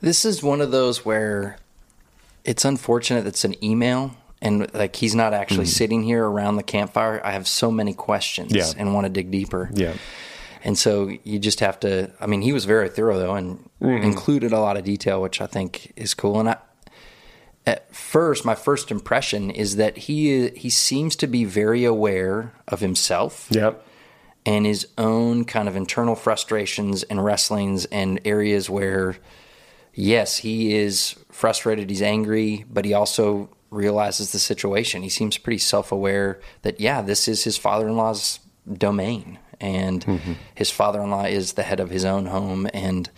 This 0.00 0.24
is 0.24 0.42
one 0.42 0.60
of 0.60 0.70
those 0.70 1.04
where 1.04 1.58
it's 2.44 2.64
unfortunate 2.64 3.26
it's 3.26 3.44
an 3.44 3.62
email 3.64 4.14
and 4.44 4.72
like 4.74 4.94
he's 4.96 5.14
not 5.14 5.32
actually 5.32 5.64
mm. 5.64 5.68
sitting 5.68 6.02
here 6.02 6.24
around 6.24 6.56
the 6.56 6.62
campfire. 6.62 7.20
I 7.24 7.32
have 7.32 7.48
so 7.48 7.70
many 7.70 7.94
questions 7.94 8.52
yeah. 8.52 8.70
and 8.76 8.92
want 8.92 9.06
to 9.06 9.08
dig 9.10 9.30
deeper. 9.30 9.70
Yeah. 9.72 9.94
And 10.62 10.78
so 10.78 11.10
you 11.24 11.38
just 11.38 11.60
have 11.60 11.80
to 11.80 12.10
I 12.20 12.26
mean 12.26 12.42
he 12.42 12.52
was 12.52 12.66
very 12.66 12.90
thorough 12.90 13.18
though 13.18 13.34
and 13.34 13.58
mm-hmm. 13.80 14.04
included 14.04 14.52
a 14.52 14.60
lot 14.60 14.76
of 14.76 14.84
detail 14.84 15.20
which 15.20 15.40
I 15.40 15.46
think 15.46 15.92
is 15.96 16.12
cool 16.14 16.38
and 16.38 16.50
I 16.50 16.58
at 17.66 17.94
first 17.94 18.44
my 18.44 18.54
first 18.54 18.90
impression 18.90 19.50
is 19.50 19.76
that 19.76 19.96
he 19.96 20.50
he 20.50 20.68
seems 20.68 21.16
to 21.16 21.26
be 21.26 21.44
very 21.44 21.84
aware 21.84 22.52
of 22.68 22.80
himself. 22.80 23.48
Yep. 23.50 23.86
And 24.46 24.66
his 24.66 24.86
own 24.98 25.46
kind 25.46 25.68
of 25.68 25.76
internal 25.76 26.14
frustrations 26.14 27.02
and 27.04 27.24
wrestlings 27.24 27.86
and 27.86 28.20
areas 28.26 28.68
where 28.68 29.16
yes, 29.94 30.38
he 30.38 30.74
is 30.74 31.16
frustrated, 31.34 31.90
he's 31.90 32.00
angry, 32.00 32.64
but 32.70 32.84
he 32.84 32.94
also 32.94 33.50
realizes 33.68 34.30
the 34.30 34.38
situation. 34.38 35.02
He 35.02 35.08
seems 35.08 35.36
pretty 35.36 35.58
self-aware 35.58 36.40
that 36.62 36.78
yeah, 36.78 37.02
this 37.02 37.26
is 37.26 37.42
his 37.42 37.56
father-in-law's 37.56 38.38
domain 38.72 39.40
and 39.60 40.06
mm-hmm. 40.06 40.34
his 40.54 40.70
father-in-law 40.70 41.24
is 41.24 41.54
the 41.54 41.64
head 41.64 41.80
of 41.80 41.90
his 41.90 42.04
own 42.04 42.26
home 42.26 42.68
and 42.72 43.10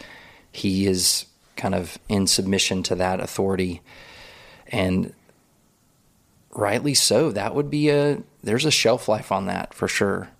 he 0.50 0.87
is 0.87 1.26
kind 1.56 1.75
of 1.75 1.99
in 2.08 2.26
submission 2.26 2.82
to 2.85 2.94
that 2.94 3.20
authority 3.20 3.82
and 4.68 5.12
rightly 6.52 6.94
so. 6.94 7.30
That 7.30 7.54
would 7.54 7.68
be 7.68 7.90
a 7.90 8.23
there's 8.42 8.64
a 8.64 8.70
shelf 8.70 9.08
life 9.08 9.30
on 9.30 9.44
that 9.46 9.75
for 9.75 9.88
sure. 9.88 10.30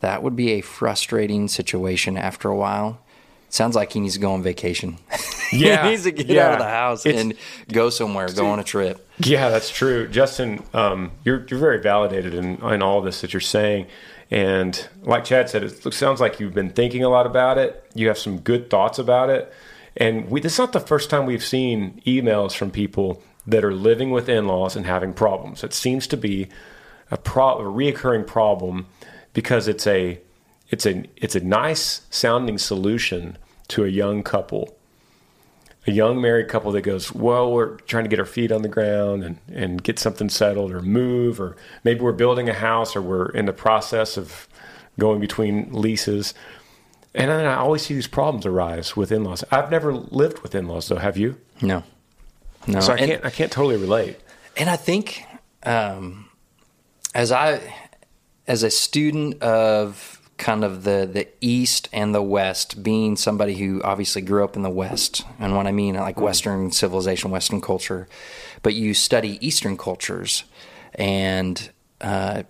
That 0.00 0.24
would 0.24 0.34
be 0.34 0.50
a 0.50 0.60
frustrating 0.60 1.46
situation 1.46 2.16
after 2.16 2.48
a 2.48 2.56
while. 2.56 3.00
Sounds 3.54 3.76
like 3.76 3.92
he 3.92 4.00
needs 4.00 4.14
to 4.14 4.20
go 4.20 4.32
on 4.32 4.42
vacation. 4.42 4.98
Yeah, 5.54 5.84
he 5.84 5.90
needs 5.90 6.04
to 6.04 6.12
get 6.12 6.28
yeah. 6.28 6.46
out 6.46 6.52
of 6.54 6.58
the 6.60 6.64
house 6.64 7.04
it's, 7.04 7.20
and 7.20 7.34
go 7.70 7.90
somewhere, 7.90 8.26
go 8.32 8.46
on 8.46 8.58
a 8.58 8.64
trip. 8.64 9.06
Yeah, 9.18 9.50
that's 9.50 9.68
true, 9.68 10.08
Justin. 10.08 10.62
Um, 10.72 11.10
you're 11.24 11.44
you're 11.46 11.60
very 11.60 11.78
validated 11.78 12.32
in 12.32 12.56
in 12.62 12.80
all 12.80 13.02
this 13.02 13.20
that 13.20 13.34
you're 13.34 13.40
saying. 13.40 13.86
And 14.30 14.88
like 15.02 15.24
Chad 15.26 15.50
said, 15.50 15.62
it 15.62 15.92
sounds 15.92 16.22
like 16.22 16.40
you've 16.40 16.54
been 16.54 16.70
thinking 16.70 17.04
a 17.04 17.10
lot 17.10 17.26
about 17.26 17.58
it. 17.58 17.84
You 17.94 18.08
have 18.08 18.16
some 18.16 18.38
good 18.38 18.70
thoughts 18.70 18.98
about 18.98 19.28
it. 19.28 19.52
And 19.94 20.30
we, 20.30 20.40
this 20.40 20.54
is 20.54 20.58
not 20.58 20.72
the 20.72 20.80
first 20.80 21.10
time 21.10 21.26
we've 21.26 21.44
seen 21.44 22.00
emails 22.06 22.54
from 22.54 22.70
people 22.70 23.22
that 23.46 23.62
are 23.62 23.74
living 23.74 24.10
with 24.10 24.30
in-laws 24.30 24.74
and 24.74 24.86
having 24.86 25.12
problems. 25.12 25.62
It 25.62 25.74
seems 25.74 26.06
to 26.06 26.16
be 26.16 26.48
a, 27.10 27.18
pro- 27.18 27.58
a 27.58 27.64
reoccurring 27.64 28.26
problem 28.26 28.86
because 29.34 29.68
it's 29.68 29.86
a 29.86 30.18
it's 30.70 30.86
a 30.86 31.04
it's 31.16 31.34
a 31.34 31.40
nice 31.40 32.06
sounding 32.08 32.56
solution 32.56 33.36
to 33.72 33.84
a 33.84 33.88
young 33.88 34.22
couple, 34.22 34.76
a 35.86 35.90
young 35.90 36.20
married 36.20 36.48
couple 36.48 36.72
that 36.72 36.82
goes, 36.82 37.12
well, 37.12 37.52
we're 37.52 37.76
trying 37.78 38.04
to 38.04 38.08
get 38.08 38.18
our 38.18 38.26
feet 38.26 38.52
on 38.52 38.62
the 38.62 38.68
ground 38.68 39.24
and 39.24 39.38
and 39.48 39.82
get 39.82 39.98
something 39.98 40.28
settled 40.28 40.72
or 40.72 40.80
move 40.80 41.40
or 41.40 41.56
maybe 41.84 42.00
we're 42.00 42.12
building 42.12 42.48
a 42.48 42.54
house 42.54 42.94
or 42.94 43.02
we're 43.02 43.30
in 43.30 43.46
the 43.46 43.52
process 43.52 44.16
of 44.16 44.48
going 44.98 45.20
between 45.20 45.72
leases. 45.72 46.34
And 47.14 47.30
then 47.30 47.44
I 47.44 47.56
always 47.56 47.82
see 47.82 47.94
these 47.94 48.06
problems 48.06 48.46
arise 48.46 48.96
with 48.96 49.12
in-laws. 49.12 49.44
I've 49.50 49.70
never 49.70 49.92
lived 49.92 50.40
with 50.40 50.54
in-laws 50.54 50.88
though. 50.88 50.96
Have 50.96 51.16
you? 51.16 51.38
No. 51.60 51.82
No, 52.66 52.80
so 52.80 52.92
I 52.92 52.98
can't 52.98 53.24
I 53.24 53.30
can't 53.30 53.50
totally 53.50 53.76
relate. 53.76 54.20
And 54.56 54.70
I 54.70 54.76
think 54.76 55.24
um, 55.64 56.28
as 57.14 57.32
I 57.32 57.60
as 58.46 58.62
a 58.62 58.70
student 58.70 59.42
of 59.42 60.21
kind 60.42 60.64
of 60.64 60.82
the 60.82 61.08
the 61.10 61.28
east 61.40 61.88
and 61.92 62.12
the 62.12 62.20
west 62.20 62.82
being 62.82 63.14
somebody 63.14 63.54
who 63.54 63.80
obviously 63.82 64.20
grew 64.20 64.42
up 64.42 64.56
in 64.56 64.62
the 64.62 64.70
west 64.70 65.24
and 65.38 65.54
what 65.54 65.68
i 65.68 65.72
mean 65.72 65.94
like 65.94 66.20
western 66.20 66.72
civilization 66.72 67.30
western 67.30 67.60
culture 67.60 68.08
but 68.62 68.74
you 68.74 68.92
study 68.92 69.38
eastern 69.46 69.76
cultures 69.76 70.42
and 70.96 71.70
uh, 72.00 72.42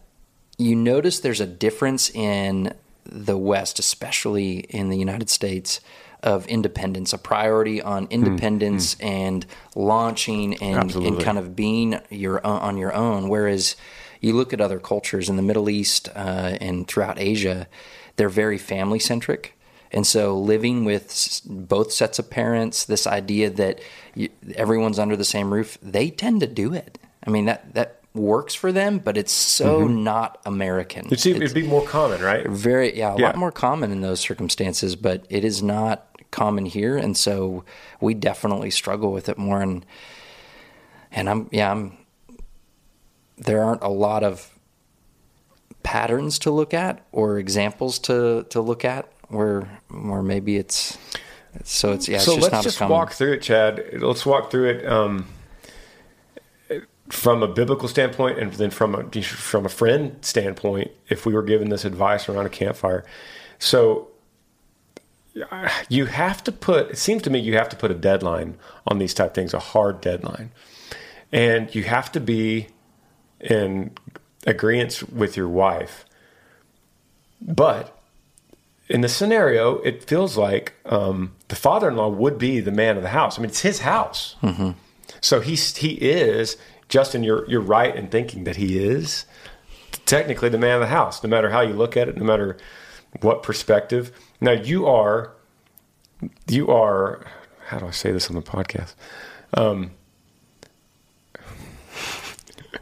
you 0.57 0.75
notice 0.75 1.21
there's 1.21 1.41
a 1.43 1.47
difference 1.47 2.09
in 2.11 2.73
the 3.05 3.37
west 3.37 3.79
especially 3.79 4.61
in 4.71 4.89
the 4.89 4.97
united 4.97 5.29
states 5.29 5.81
of 6.23 6.47
independence, 6.47 7.13
a 7.13 7.19
priority 7.19 7.83
on 7.83 8.05
hmm, 8.05 8.13
independence 8.13 8.95
mm, 8.95 9.01
mm. 9.01 9.11
and 9.11 9.47
launching 9.75 10.55
and, 10.63 10.95
and, 10.95 11.21
kind 11.21 11.37
of 11.37 11.57
being 11.57 11.99
your 12.11 12.45
on 12.47 12.77
your 12.77 12.95
own. 12.95 13.29
Whereas 13.29 13.75
you 14.23 14.33
look 14.33 14.55
at 14.55 14.61
other 14.61 14.79
cultures 14.79 15.29
in 15.29 15.37
the 15.37 15.43
Middle 15.43 15.69
East 15.69 16.09
uh, 16.15 16.57
and 16.61 16.89
throughout 16.89 17.19
Asia, 17.19 17.67
they're 18.17 18.31
very 18.31 18.57
family 18.57 18.99
centric. 18.99 19.59
And 19.91 20.07
so, 20.07 20.39
living 20.39 20.87
with 20.87 21.43
both 21.45 21.93
sets 21.93 22.19
of 22.19 22.31
parents, 22.31 22.85
this 22.85 23.07
idea 23.07 23.51
that 23.51 23.81
you, 24.15 24.31
everyone's 24.55 24.99
under 24.99 25.17
the 25.17 25.25
same 25.25 25.53
roof, 25.53 25.77
they 25.83 26.09
tend 26.09 26.41
to 26.41 26.47
do 26.47 26.73
it. 26.73 26.99
I 27.27 27.31
mean, 27.31 27.45
that 27.45 27.75
that 27.75 28.01
works 28.15 28.55
for 28.55 28.73
them, 28.73 28.99
but 28.99 29.17
it's 29.17 29.33
so 29.33 29.81
mm-hmm. 29.81 30.05
not 30.05 30.41
American. 30.47 31.07
It'd, 31.11 31.27
it'd, 31.27 31.55
be 31.55 31.67
more 31.67 31.85
common, 31.85 32.23
right? 32.23 32.47
Very, 32.47 32.97
yeah, 32.97 33.15
a 33.15 33.19
yeah. 33.19 33.27
lot 33.27 33.37
more 33.37 33.53
common 33.53 33.91
in 33.91 34.01
those 34.01 34.21
circumstances, 34.21 34.97
but 34.97 35.27
it 35.29 35.45
is 35.45 35.63
not 35.63 36.07
common 36.31 36.65
here, 36.65 36.97
and 36.97 37.17
so 37.17 37.65
we 38.01 38.15
definitely 38.15 38.71
struggle 38.71 39.13
with 39.13 39.29
it 39.29 39.37
more. 39.37 39.61
And 39.61 39.85
and 41.11 41.29
I'm 41.29 41.49
yeah, 41.53 41.71
I'm. 41.71 41.99
There 43.45 43.63
aren't 43.63 43.83
a 43.83 43.89
lot 43.89 44.23
of 44.23 44.51
patterns 45.83 46.39
to 46.41 46.51
look 46.51 46.73
at 46.73 47.05
or 47.13 47.39
examples 47.39 47.99
to 47.99 48.45
to 48.51 48.61
look 48.61 48.85
at 48.85 49.11
where 49.29 49.81
where 49.89 50.23
maybe 50.23 50.57
it's 50.57 50.97
so 51.65 51.93
it's 51.93 52.09
yeah. 52.09 52.17
It's 52.17 52.25
so 52.25 52.37
just 52.37 52.53
let's 52.53 52.65
just 52.65 52.81
walk 52.81 53.13
through 53.13 53.35
it, 53.35 53.43
Chad. 53.43 54.01
Let's 54.01 54.25
walk 54.25 54.51
through 54.51 54.71
it. 54.71 54.87
Um, 54.87 55.27
from 57.13 57.43
a 57.43 57.49
biblical 57.49 57.89
standpoint 57.89 58.39
and 58.39 58.55
then 58.55 58.71
from 58.71 58.95
a 58.95 59.23
from 59.23 59.67
a 59.67 59.69
friend 59.69 60.17
standpoint 60.23 60.91
if 61.11 61.27
we 61.27 61.35
were 61.35 61.43
given 61.43 61.69
this 61.69 61.85
advice 61.85 62.27
around 62.27 62.47
a 62.47 62.49
campfire 62.49 63.05
so 63.59 64.09
you 65.91 66.07
have 66.07 66.43
to 66.43 66.51
put 66.51 66.91
it 66.91 66.97
seems 66.97 67.21
to 67.21 67.29
me 67.29 67.39
you 67.39 67.55
have 67.55 67.69
to 67.69 67.77
put 67.77 67.91
a 67.91 67.95
deadline 67.95 68.57
on 68.87 68.99
these 68.99 69.13
type 69.13 69.35
things 69.35 69.53
a 69.53 69.59
hard 69.59 70.01
deadline 70.01 70.51
and 71.31 71.75
you 71.75 71.83
have 71.83 72.11
to 72.11 72.19
be 72.19 72.67
in 73.43 73.91
agreement 74.47 75.03
with 75.13 75.37
your 75.37 75.49
wife 75.49 76.05
but 77.41 77.99
in 78.89 79.01
the 79.01 79.09
scenario 79.09 79.79
it 79.79 80.05
feels 80.05 80.37
like 80.37 80.75
um, 80.87 81.33
the 81.49 81.57
father-in-law 81.57 82.09
would 82.09 82.39
be 82.39 82.61
the 82.61 82.73
man 82.73 82.97
of 82.97 83.03
the 83.03 83.11
house 83.11 83.39
i 83.39 83.43
mean 83.43 83.49
it's 83.49 83.61
his 83.61 83.81
house 83.81 84.37
mm-hmm. 84.43 84.71
so 85.21 85.41
he's 85.41 85.77
he 85.77 85.93
is 85.95 86.57
justin 86.89 87.23
you're 87.23 87.49
you're 87.49 87.61
right 87.61 87.95
in 87.97 88.09
thinking 88.09 88.45
that 88.45 88.57
he 88.57 88.79
is 88.79 89.25
technically 90.07 90.49
the 90.49 90.59
man 90.59 90.75
of 90.75 90.81
the 90.81 90.87
house 90.89 91.23
no 91.23 91.29
matter 91.29 91.51
how 91.51 91.61
you 91.61 91.75
look 91.75 91.97
at 91.97 92.09
it 92.09 92.17
no 92.17 92.25
matter 92.25 92.57
what 93.21 93.43
perspective 93.43 94.11
now 94.43 94.51
you 94.51 94.87
are, 94.87 95.33
you 96.49 96.69
are, 96.69 97.25
how 97.67 97.79
do 97.79 97.87
I 97.87 97.93
say 97.93 98.11
this 98.11 98.29
on 98.29 98.35
the 98.35 98.43
podcast? 98.43 98.95
Um, 99.55 99.93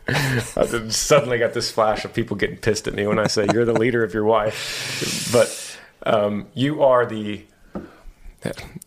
I 0.09 0.88
suddenly 0.88 1.38
got 1.38 1.52
this 1.52 1.70
flash 1.70 2.04
of 2.04 2.12
people 2.12 2.37
getting 2.37 2.56
pissed 2.56 2.87
at 2.87 2.94
me 2.94 3.06
when 3.06 3.18
I 3.18 3.26
say 3.26 3.47
you're 3.52 3.64
the 3.64 3.73
leader 3.73 4.04
of 4.04 4.14
your 4.14 4.25
wife, 4.25 5.30
but 5.32 5.78
um, 6.11 6.47
you 6.54 6.82
are 6.82 7.06
the 7.06 7.44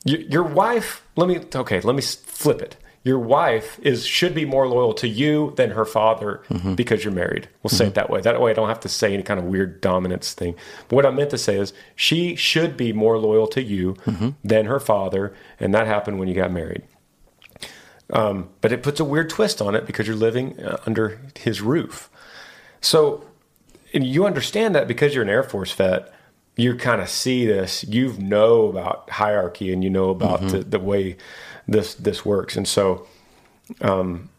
your 0.04 0.44
wife. 0.44 1.06
Let 1.16 1.28
me 1.28 1.42
okay. 1.56 1.82
Let 1.82 1.96
me 1.96 2.02
flip 2.02 2.62
it. 2.62 2.78
Your 3.04 3.20
wife 3.20 3.80
is 3.82 4.06
should 4.06 4.34
be 4.34 4.46
more 4.46 4.66
loyal 4.66 4.94
to 4.94 5.10
you 5.10 5.54
than 5.58 5.72
her 5.72 5.84
father 5.84 6.42
mm-hmm. 6.50 6.76
because 6.76 7.04
you're 7.04 7.14
married. 7.14 7.50
We'll 7.62 7.70
mm-hmm. 7.70 7.78
say 7.78 7.86
it 7.86 7.88
mm-hmm. 7.88 7.96
that 7.96 8.10
way. 8.10 8.22
That 8.22 8.40
way, 8.40 8.52
I 8.52 8.54
don't 8.54 8.70
have 8.70 8.80
to 8.82 8.90
say 8.90 9.14
any 9.14 9.24
kind 9.24 9.40
of 9.40 9.46
weird 9.46 9.82
dominance 9.82 10.34
thing. 10.34 10.56
But 10.88 10.96
what 10.96 11.06
I 11.06 11.12
meant 11.12 11.30
to 11.32 11.38
say 11.38 11.58
is 11.58 11.74
she 11.96 12.36
should 12.36 12.78
be 12.78 12.94
more 12.94 13.18
loyal 13.18 13.48
to 13.48 13.62
you 13.62 13.96
mm-hmm. 14.06 14.30
than 14.44 14.68
her 14.68 14.80
father, 14.80 15.34
and 15.60 15.74
that 15.74 15.86
happened 15.86 16.20
when 16.20 16.30
you 16.30 16.34
got 16.34 16.52
married. 16.52 16.84
Um, 18.14 18.50
but 18.62 18.72
it 18.72 18.84
puts 18.84 19.00
a 19.00 19.06
weird 19.06 19.30
twist 19.30 19.62
on 19.62 19.76
it 19.76 19.88
because 19.88 20.08
you're 20.08 20.16
living 20.16 20.64
uh, 20.64 20.78
under 20.86 21.20
his 21.36 21.62
roof. 21.62 22.10
So 22.80 23.26
you 23.92 24.26
understand 24.26 24.76
that 24.76 24.88
because 24.88 25.14
you're 25.14 25.24
an 25.24 25.30
Air 25.30 25.44
Force 25.44 25.72
vet, 25.72 26.14
you 26.56 26.76
kind 26.76 27.02
of 27.02 27.10
see 27.10 27.48
this. 27.48 27.84
You 27.84 28.14
know 28.14 28.68
about 28.68 29.10
hierarchy 29.10 29.74
and 29.74 29.84
you 29.84 29.90
know 29.90 30.12
about 30.12 30.42
mm-hmm. 30.42 30.50
the, 30.50 30.60
the, 30.60 30.80
way 30.80 31.18
this 31.68 31.96
this 31.96 32.24
works. 32.24 32.56
And 32.56 32.68
so, 32.68 33.08
um, 33.82 34.30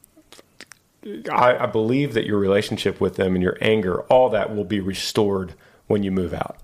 I, 1.30 1.56
I 1.58 1.66
believe 1.66 2.14
that 2.14 2.26
your 2.26 2.38
relationship 2.38 3.00
with 3.00 3.16
them 3.16 3.34
and 3.34 3.42
your 3.42 3.58
anger, 3.60 4.02
all 4.02 4.30
that, 4.30 4.54
will 4.54 4.64
be 4.64 4.78
restored 4.78 5.54
when 5.88 6.04
you 6.04 6.12
move 6.12 6.32
out 6.32 6.58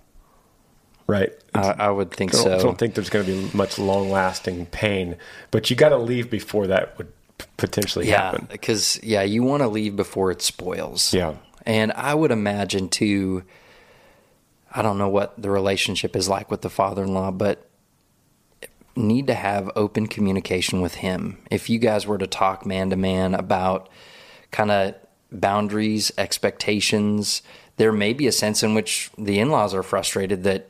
right? 1.10 1.32
I, 1.54 1.70
I, 1.72 1.90
would 1.90 2.10
think 2.10 2.34
I 2.34 2.38
so. 2.38 2.54
I 2.54 2.58
don't 2.58 2.78
think 2.78 2.94
there's 2.94 3.10
going 3.10 3.26
to 3.26 3.32
be 3.32 3.56
much 3.56 3.78
long 3.78 4.10
lasting 4.10 4.66
pain, 4.66 5.16
but 5.50 5.68
you 5.68 5.76
got 5.76 5.90
to 5.90 5.98
leave 5.98 6.30
before 6.30 6.68
that 6.68 6.96
would 6.96 7.12
potentially 7.56 8.08
yeah, 8.08 8.30
happen. 8.30 8.48
Because, 8.50 9.00
yeah, 9.02 9.22
you 9.22 9.42
want 9.42 9.62
to 9.62 9.68
leave 9.68 9.96
before 9.96 10.30
it 10.30 10.42
spoils. 10.42 11.12
Yeah. 11.12 11.34
And 11.66 11.92
I 11.92 12.14
would 12.14 12.30
imagine, 12.30 12.88
too, 12.88 13.44
I 14.72 14.82
don't 14.82 14.98
know 14.98 15.08
what 15.08 15.40
the 15.40 15.50
relationship 15.50 16.14
is 16.14 16.28
like 16.28 16.50
with 16.50 16.62
the 16.62 16.70
father 16.70 17.02
in 17.02 17.12
law, 17.12 17.30
but 17.30 17.66
need 18.96 19.26
to 19.26 19.34
have 19.34 19.70
open 19.76 20.06
communication 20.06 20.80
with 20.80 20.96
him. 20.96 21.38
If 21.50 21.68
you 21.70 21.78
guys 21.78 22.06
were 22.06 22.18
to 22.18 22.26
talk 22.26 22.66
man 22.66 22.90
to 22.90 22.96
man 22.96 23.34
about 23.34 23.88
kind 24.50 24.70
of 24.70 24.94
boundaries, 25.32 26.12
expectations, 26.18 27.42
there 27.76 27.92
may 27.92 28.12
be 28.12 28.26
a 28.26 28.32
sense 28.32 28.62
in 28.62 28.74
which 28.74 29.10
the 29.16 29.38
in 29.38 29.50
laws 29.50 29.74
are 29.74 29.82
frustrated 29.82 30.44
that 30.44 30.68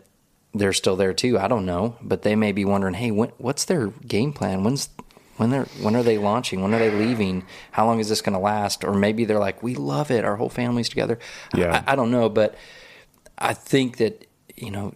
they're 0.54 0.72
still 0.72 0.96
there 0.96 1.12
too. 1.12 1.38
I 1.38 1.48
don't 1.48 1.66
know, 1.66 1.96
but 2.02 2.22
they 2.22 2.34
may 2.34 2.52
be 2.52 2.64
wondering, 2.64 2.94
hey, 2.94 3.10
when, 3.10 3.30
what's 3.38 3.64
their 3.64 3.88
game 3.88 4.32
plan? 4.32 4.64
When's 4.64 4.88
when 5.36 5.50
they're 5.50 5.66
when 5.80 5.96
are 5.96 6.02
they 6.02 6.18
launching? 6.18 6.60
When 6.60 6.74
are 6.74 6.78
they 6.78 6.90
leaving? 6.90 7.44
How 7.72 7.86
long 7.86 7.98
is 7.98 8.08
this 8.08 8.20
going 8.20 8.34
to 8.34 8.38
last? 8.38 8.84
Or 8.84 8.92
maybe 8.92 9.24
they're 9.24 9.38
like, 9.38 9.62
we 9.62 9.74
love 9.74 10.10
it. 10.10 10.24
Our 10.24 10.36
whole 10.36 10.50
family's 10.50 10.88
together. 10.88 11.18
Yeah, 11.54 11.82
I, 11.86 11.92
I 11.92 11.96
don't 11.96 12.10
know, 12.10 12.28
but 12.28 12.56
I 13.38 13.54
think 13.54 13.96
that 13.98 14.26
you 14.56 14.70
know 14.70 14.94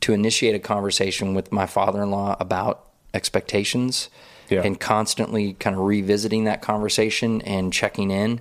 to 0.00 0.12
initiate 0.12 0.54
a 0.54 0.58
conversation 0.58 1.34
with 1.34 1.52
my 1.52 1.66
father-in-law 1.66 2.36
about 2.40 2.90
expectations 3.14 4.10
yeah. 4.50 4.62
and 4.62 4.78
constantly 4.78 5.54
kind 5.54 5.76
of 5.76 5.82
revisiting 5.82 6.44
that 6.44 6.60
conversation 6.60 7.40
and 7.42 7.72
checking 7.72 8.10
in, 8.10 8.40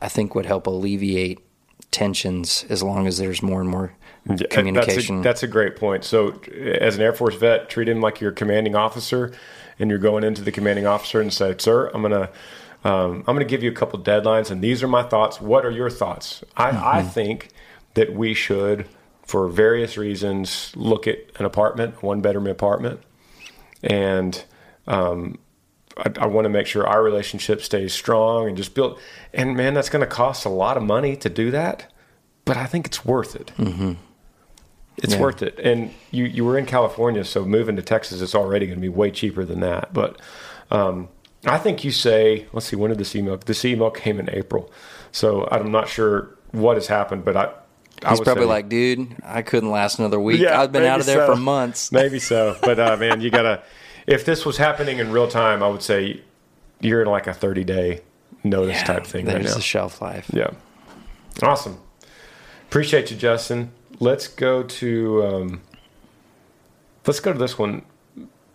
I 0.00 0.08
think 0.08 0.34
would 0.34 0.46
help 0.46 0.66
alleviate 0.66 1.40
tensions 1.90 2.64
as 2.68 2.82
long 2.82 3.06
as 3.06 3.18
there's 3.18 3.42
more 3.42 3.60
and 3.60 3.70
more 3.70 3.94
communication. 4.24 4.74
That's 4.74 5.08
a, 5.08 5.22
that's 5.22 5.42
a, 5.42 5.46
great 5.48 5.76
point. 5.76 6.04
So, 6.04 6.40
as 6.52 6.96
an 6.96 7.02
Air 7.02 7.12
Force 7.12 7.34
vet, 7.34 7.68
treat 7.68 7.88
him 7.88 8.00
like 8.00 8.20
your 8.20 8.32
commanding 8.32 8.76
officer, 8.76 9.32
and 9.78 9.90
you're 9.90 9.98
going 9.98 10.24
into 10.24 10.42
the 10.42 10.52
commanding 10.52 10.86
officer 10.86 11.20
and 11.20 11.32
say, 11.32 11.54
"Sir, 11.58 11.90
I'm 11.92 12.02
gonna." 12.02 12.30
Um, 12.84 13.18
I'm 13.28 13.36
going 13.36 13.38
to 13.38 13.44
give 13.44 13.62
you 13.62 13.70
a 13.70 13.74
couple 13.74 14.00
deadlines, 14.00 14.50
and 14.50 14.60
these 14.60 14.82
are 14.82 14.88
my 14.88 15.04
thoughts. 15.04 15.40
What 15.40 15.64
are 15.64 15.70
your 15.70 15.88
thoughts? 15.88 16.42
I, 16.56 16.72
mm-hmm. 16.72 16.84
I 16.84 17.02
think 17.04 17.50
that 17.94 18.12
we 18.12 18.34
should, 18.34 18.88
for 19.22 19.46
various 19.46 19.96
reasons, 19.96 20.72
look 20.74 21.06
at 21.06 21.18
an 21.36 21.44
apartment, 21.44 22.02
one 22.02 22.22
bedroom 22.22 22.48
apartment, 22.48 23.00
and 23.84 24.42
um, 24.88 25.38
I, 25.96 26.10
I 26.22 26.26
want 26.26 26.44
to 26.46 26.48
make 26.48 26.66
sure 26.66 26.86
our 26.86 27.02
relationship 27.02 27.62
stays 27.62 27.92
strong 27.92 28.48
and 28.48 28.56
just 28.56 28.74
build. 28.74 28.98
And 29.32 29.56
man, 29.56 29.74
that's 29.74 29.88
going 29.88 30.00
to 30.00 30.12
cost 30.12 30.44
a 30.44 30.48
lot 30.48 30.76
of 30.76 30.82
money 30.82 31.16
to 31.16 31.28
do 31.28 31.50
that, 31.52 31.92
but 32.44 32.56
I 32.56 32.66
think 32.66 32.86
it's 32.86 33.04
worth 33.04 33.36
it. 33.36 33.52
Mm-hmm. 33.58 33.92
It's 34.98 35.14
yeah. 35.14 35.20
worth 35.20 35.42
it. 35.42 35.58
And 35.58 35.92
you, 36.10 36.24
you 36.24 36.44
were 36.44 36.58
in 36.58 36.66
California, 36.66 37.24
so 37.24 37.44
moving 37.44 37.76
to 37.76 37.82
Texas 37.82 38.20
is 38.20 38.34
already 38.34 38.66
going 38.66 38.78
to 38.78 38.82
be 38.82 38.88
way 38.88 39.10
cheaper 39.10 39.44
than 39.44 39.60
that. 39.60 39.92
But 39.92 40.20
um, 40.70 41.08
I 41.44 41.58
think 41.58 41.84
you 41.84 41.90
say, 41.90 42.46
let's 42.52 42.66
see, 42.66 42.76
when 42.76 42.90
did 42.90 42.98
this 42.98 43.16
email? 43.16 43.36
This 43.36 43.64
email 43.64 43.90
came 43.90 44.20
in 44.20 44.28
April, 44.30 44.70
so 45.10 45.48
I'm 45.50 45.70
not 45.70 45.88
sure 45.88 46.36
what 46.52 46.76
has 46.76 46.86
happened, 46.86 47.24
but 47.24 47.36
I. 47.36 47.52
He's 48.08 48.20
probably 48.20 48.44
say, 48.44 48.48
like, 48.48 48.68
dude, 48.68 49.16
I 49.22 49.42
couldn't 49.42 49.70
last 49.70 50.00
another 50.00 50.18
week. 50.18 50.40
Yeah, 50.40 50.60
I've 50.60 50.72
been 50.72 50.82
out 50.82 50.98
of 50.98 51.06
there 51.06 51.24
so. 51.24 51.34
for 51.34 51.40
months. 51.40 51.92
Maybe 51.92 52.18
so, 52.18 52.56
but 52.62 52.78
uh, 52.78 52.96
man, 52.96 53.20
you 53.20 53.30
gotta. 53.30 53.62
If 54.06 54.24
this 54.24 54.44
was 54.44 54.56
happening 54.56 54.98
in 54.98 55.12
real 55.12 55.28
time, 55.28 55.62
I 55.62 55.68
would 55.68 55.82
say 55.82 56.20
you're 56.80 57.02
in 57.02 57.08
like 57.08 57.28
a 57.28 57.34
30 57.34 57.64
day 57.64 58.00
notice 58.44 58.78
yeah, 58.78 58.84
type 58.84 59.06
thing 59.06 59.24
there's 59.24 59.44
right 59.44 59.52
now. 59.52 59.58
a 59.58 59.62
shelf 59.62 60.02
life. 60.02 60.28
Yeah. 60.32 60.50
Awesome. 61.42 61.78
Appreciate 62.68 63.10
you, 63.10 63.16
Justin. 63.16 63.70
Let's 64.00 64.28
go 64.28 64.62
to 64.62 65.24
um, 65.24 65.60
let's 67.06 67.20
go 67.20 67.32
to 67.32 67.38
this 67.38 67.58
one. 67.58 67.84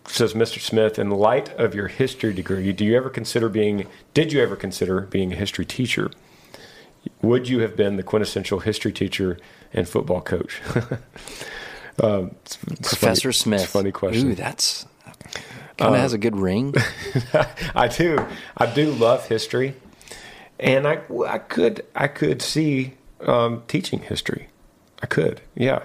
says 0.06 0.34
Mr. 0.34 0.60
Smith, 0.60 0.98
in 0.98 1.10
light 1.10 1.50
of 1.50 1.74
your 1.74 1.88
history 1.88 2.32
degree, 2.32 2.72
do 2.72 2.84
you 2.84 2.96
ever 2.96 3.10
consider 3.10 3.48
being 3.48 3.86
did 4.14 4.32
you 4.32 4.42
ever 4.42 4.56
consider 4.56 5.02
being 5.02 5.32
a 5.32 5.36
history 5.36 5.64
teacher? 5.64 6.10
Would 7.22 7.48
you 7.48 7.60
have 7.60 7.76
been 7.76 7.96
the 7.96 8.02
quintessential 8.02 8.60
history 8.60 8.92
teacher 8.92 9.38
and 9.72 9.88
football 9.88 10.20
coach? 10.20 10.60
um, 12.02 12.34
it's, 12.42 12.58
it's 12.70 12.88
Professor 12.88 13.32
funny, 13.32 13.58
Smith. 13.58 13.66
funny 13.66 13.92
question. 13.92 14.32
Ooh, 14.32 14.34
that's 14.34 14.84
kind 15.78 15.94
of 15.94 15.94
uh, 15.94 16.02
has 16.02 16.12
a 16.12 16.18
good 16.18 16.36
ring. 16.36 16.74
I 17.74 17.88
do. 17.88 18.24
I 18.56 18.66
do 18.66 18.90
love 18.92 19.28
history, 19.28 19.74
and 20.58 20.86
I 20.86 21.00
I 21.26 21.38
could 21.38 21.86
I 21.94 22.08
could 22.08 22.42
see 22.42 22.94
um, 23.20 23.62
teaching 23.68 24.00
history. 24.00 24.48
I 25.02 25.06
could, 25.06 25.40
yeah. 25.54 25.84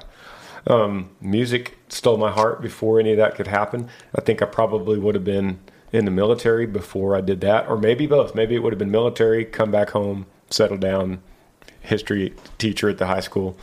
Um, 0.66 1.10
music 1.20 1.78
stole 1.90 2.18
my 2.18 2.32
heart 2.32 2.62
before 2.62 3.00
any 3.00 3.12
of 3.12 3.18
that 3.18 3.36
could 3.36 3.48
happen. 3.48 3.90
I 4.16 4.22
think 4.22 4.42
I 4.42 4.46
probably 4.46 4.98
would 4.98 5.16
have 5.16 5.26
been 5.26 5.60
in 5.92 6.06
the 6.06 6.12
military 6.12 6.66
before 6.66 7.16
I 7.16 7.22
did 7.22 7.42
that, 7.42 7.68
or 7.68 7.78
maybe 7.78 8.08
both. 8.08 8.34
Maybe 8.34 8.56
it 8.56 8.64
would 8.64 8.74
have 8.74 8.80
been 8.80 8.92
military, 8.92 9.46
come 9.46 9.72
back 9.72 9.92
home, 9.92 10.26
settle 10.50 10.78
down, 10.78 11.22
history 11.82 12.34
teacher 12.58 12.90
at 12.90 12.98
the 12.98 13.08
high 13.08 13.20
school, 13.20 13.58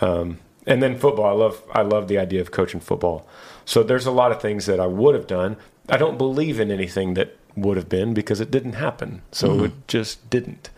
um, 0.00 0.38
and 0.66 0.82
then 0.82 0.98
football. 0.98 1.26
I 1.26 1.32
love 1.32 1.62
I 1.72 1.82
love 1.82 2.08
the 2.08 2.18
idea 2.18 2.40
of 2.40 2.50
coaching 2.50 2.80
football. 2.80 3.28
So 3.64 3.82
there's 3.82 4.06
a 4.06 4.10
lot 4.10 4.32
of 4.32 4.42
things 4.42 4.66
that 4.66 4.80
I 4.80 4.86
would 4.86 5.14
have 5.14 5.26
done. 5.26 5.56
I 5.88 5.96
don't 5.96 6.18
believe 6.18 6.58
in 6.58 6.70
anything 6.70 7.14
that 7.14 7.36
would 7.54 7.76
have 7.76 7.88
been 7.88 8.14
because 8.14 8.40
it 8.40 8.50
didn't 8.50 8.74
happen. 8.74 9.22
So 9.30 9.48
mm-hmm. 9.48 9.64
it 9.66 9.72
just 9.88 10.28
didn't. 10.30 10.70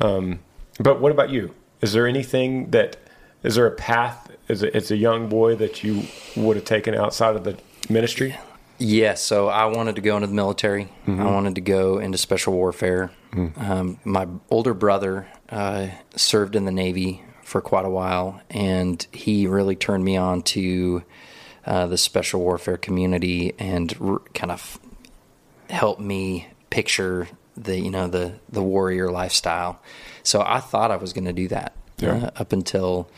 Um, 0.00 0.40
but 0.78 1.00
what 1.00 1.12
about 1.12 1.30
you? 1.30 1.54
Is 1.80 1.92
there 1.92 2.06
anything 2.06 2.70
that 2.72 2.96
is 3.42 3.54
there 3.54 3.66
a 3.66 3.72
path 3.72 4.30
Is 4.48 4.62
a, 4.62 4.74
as 4.74 4.90
a 4.90 4.96
young 4.96 5.28
boy 5.28 5.56
that 5.56 5.82
you 5.82 6.02
would 6.36 6.56
have 6.56 6.64
taken 6.64 6.94
outside 6.94 7.36
of 7.36 7.44
the 7.44 7.58
ministry? 7.88 8.36
Yeah, 8.78 9.14
so 9.14 9.48
I 9.48 9.66
wanted 9.66 9.96
to 9.96 10.00
go 10.00 10.16
into 10.16 10.26
the 10.26 10.34
military. 10.34 10.84
Mm-hmm. 11.06 11.20
I 11.20 11.30
wanted 11.30 11.54
to 11.56 11.60
go 11.60 11.98
into 11.98 12.16
special 12.16 12.54
warfare. 12.54 13.10
Mm-hmm. 13.32 13.60
Um, 13.60 14.00
my 14.04 14.26
older 14.48 14.72
brother 14.72 15.28
uh, 15.50 15.88
served 16.16 16.56
in 16.56 16.64
the 16.64 16.72
Navy 16.72 17.22
for 17.44 17.60
quite 17.60 17.84
a 17.84 17.90
while, 17.90 18.40
and 18.48 19.06
he 19.12 19.46
really 19.46 19.76
turned 19.76 20.02
me 20.02 20.16
on 20.16 20.40
to 20.42 21.04
uh, 21.66 21.86
the 21.88 21.98
special 21.98 22.40
warfare 22.40 22.78
community 22.78 23.52
and 23.58 23.94
r- 24.00 24.22
kind 24.32 24.50
of 24.50 24.78
helped 25.68 26.00
me 26.00 26.48
picture 26.70 27.28
the 27.56 27.78
you 27.78 27.90
know 27.90 28.08
the 28.08 28.32
the 28.48 28.62
warrior 28.62 29.10
lifestyle. 29.10 29.82
So 30.22 30.40
I 30.40 30.60
thought 30.60 30.90
I 30.90 30.96
was 30.96 31.12
going 31.12 31.26
to 31.26 31.32
do 31.34 31.48
that 31.48 31.74
yeah. 32.00 32.26
uh, 32.26 32.30
up 32.36 32.52
until 32.52 33.08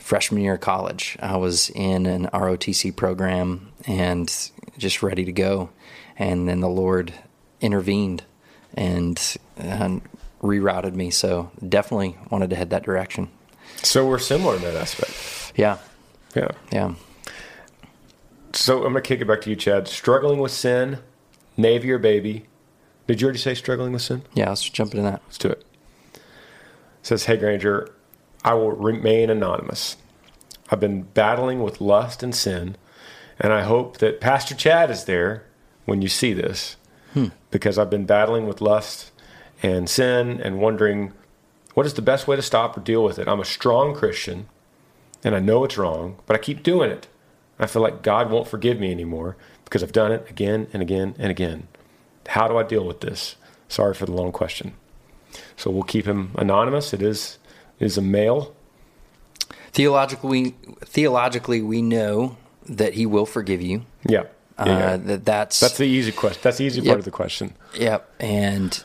freshman 0.00 0.42
year 0.42 0.54
of 0.54 0.60
college. 0.60 1.16
I 1.20 1.36
was 1.36 1.70
in 1.70 2.06
an 2.06 2.26
ROTC 2.26 2.94
program 2.94 3.72
and 3.86 4.32
just 4.76 5.02
ready 5.02 5.24
to 5.24 5.32
go, 5.32 5.70
and 6.18 6.48
then 6.48 6.60
the 6.60 6.68
Lord 6.68 7.14
intervened 7.60 8.24
and, 8.74 9.36
and 9.56 10.02
rerouted 10.42 10.94
me. 10.94 11.10
So 11.10 11.50
definitely 11.66 12.16
wanted 12.30 12.50
to 12.50 12.56
head 12.56 12.70
that 12.70 12.82
direction. 12.82 13.30
So 13.82 14.06
we're 14.06 14.18
similar 14.18 14.56
in 14.56 14.62
that 14.62 14.76
aspect. 14.76 15.52
Yeah. 15.56 15.78
Yeah. 16.34 16.50
Yeah. 16.70 16.94
So 18.52 18.76
I'm 18.84 18.92
going 18.92 18.94
to 18.94 19.00
kick 19.02 19.20
it 19.20 19.26
back 19.26 19.40
to 19.42 19.50
you, 19.50 19.56
Chad. 19.56 19.88
Struggling 19.88 20.38
with 20.38 20.52
sin, 20.52 20.98
Navy 21.56 21.90
or 21.90 21.98
baby. 21.98 22.46
Did 23.06 23.20
you 23.20 23.26
already 23.26 23.38
say 23.38 23.54
struggling 23.54 23.92
with 23.92 24.02
sin? 24.02 24.22
Yeah, 24.32 24.48
let's 24.48 24.68
jump 24.68 24.92
into 24.92 25.02
that. 25.02 25.22
Let's 25.26 25.38
do 25.38 25.48
it. 25.48 25.64
it 26.14 26.20
says, 27.02 27.24
Hey, 27.24 27.36
Granger, 27.36 27.92
I 28.44 28.54
will 28.54 28.72
remain 28.72 29.30
anonymous. 29.30 29.96
I've 30.70 30.80
been 30.80 31.02
battling 31.02 31.62
with 31.62 31.80
lust 31.80 32.22
and 32.22 32.34
sin, 32.34 32.76
and 33.38 33.52
I 33.52 33.62
hope 33.62 33.98
that 33.98 34.20
Pastor 34.20 34.54
Chad 34.54 34.90
is 34.90 35.04
there 35.04 35.44
when 35.84 36.02
you 36.02 36.08
see 36.08 36.32
this 36.32 36.76
hmm. 37.12 37.28
because 37.50 37.78
I've 37.78 37.90
been 37.90 38.06
battling 38.06 38.46
with 38.46 38.60
lust 38.60 39.10
and 39.62 39.88
sin 39.88 40.40
and 40.40 40.60
wondering 40.60 41.12
what 41.74 41.86
is 41.86 41.94
the 41.94 42.02
best 42.02 42.28
way 42.28 42.36
to 42.36 42.42
stop 42.42 42.76
or 42.76 42.80
deal 42.80 43.02
with 43.02 43.18
it. 43.18 43.28
I'm 43.28 43.40
a 43.40 43.44
strong 43.44 43.94
Christian 43.94 44.48
and 45.22 45.34
I 45.34 45.40
know 45.40 45.64
it's 45.64 45.78
wrong, 45.78 46.18
but 46.26 46.36
I 46.36 46.38
keep 46.38 46.62
doing 46.62 46.90
it. 46.90 47.06
I 47.58 47.66
feel 47.66 47.82
like 47.82 48.02
God 48.02 48.30
won't 48.30 48.48
forgive 48.48 48.78
me 48.78 48.90
anymore 48.90 49.36
because 49.64 49.82
I've 49.82 49.92
done 49.92 50.12
it 50.12 50.28
again 50.28 50.68
and 50.72 50.82
again 50.82 51.14
and 51.18 51.30
again. 51.30 51.68
How 52.28 52.48
do 52.48 52.56
I 52.56 52.62
deal 52.62 52.84
with 52.84 53.00
this? 53.00 53.36
Sorry 53.68 53.94
for 53.94 54.06
the 54.06 54.12
long 54.12 54.32
question. 54.32 54.74
So 55.56 55.70
we'll 55.70 55.82
keep 55.82 56.06
him 56.06 56.32
anonymous. 56.36 56.92
It 56.92 57.02
is 57.02 57.38
is 57.80 57.98
a 57.98 58.02
male. 58.02 58.54
Theologically, 59.72 60.54
theologically, 60.84 61.60
we 61.62 61.82
know 61.82 62.36
that 62.68 62.94
He 62.94 63.06
will 63.06 63.26
forgive 63.26 63.60
you. 63.60 63.84
Yeah. 64.08 64.24
Uh, 64.56 64.64
Yeah, 64.66 64.78
yeah. 64.78 64.96
That 64.96 65.24
that's 65.24 65.60
That's 65.60 65.76
the 65.78 65.84
easy 65.84 66.12
question. 66.12 66.40
That's 66.42 66.58
the 66.58 66.64
easy 66.64 66.80
Yep. 66.80 66.86
part 66.90 66.98
of 67.00 67.04
the 67.04 67.10
question. 67.10 67.54
Yep. 67.78 68.08
And 68.20 68.82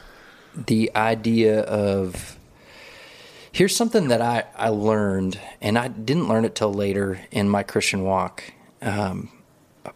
the 0.56 0.92
idea 0.96 1.62
of 1.62 2.38
here's 3.52 3.76
something 3.76 4.08
that 4.08 4.22
I, 4.22 4.46
I 4.56 4.70
learned, 4.70 5.40
and 5.62 5.78
I 5.78 5.88
didn't 5.90 6.28
learn 6.28 6.46
it 6.46 6.56
till 6.56 6.74
later 6.74 7.20
in 7.32 7.50
my 7.50 7.64
Christian 7.64 8.04
walk. 8.04 8.44
Um, 8.82 9.30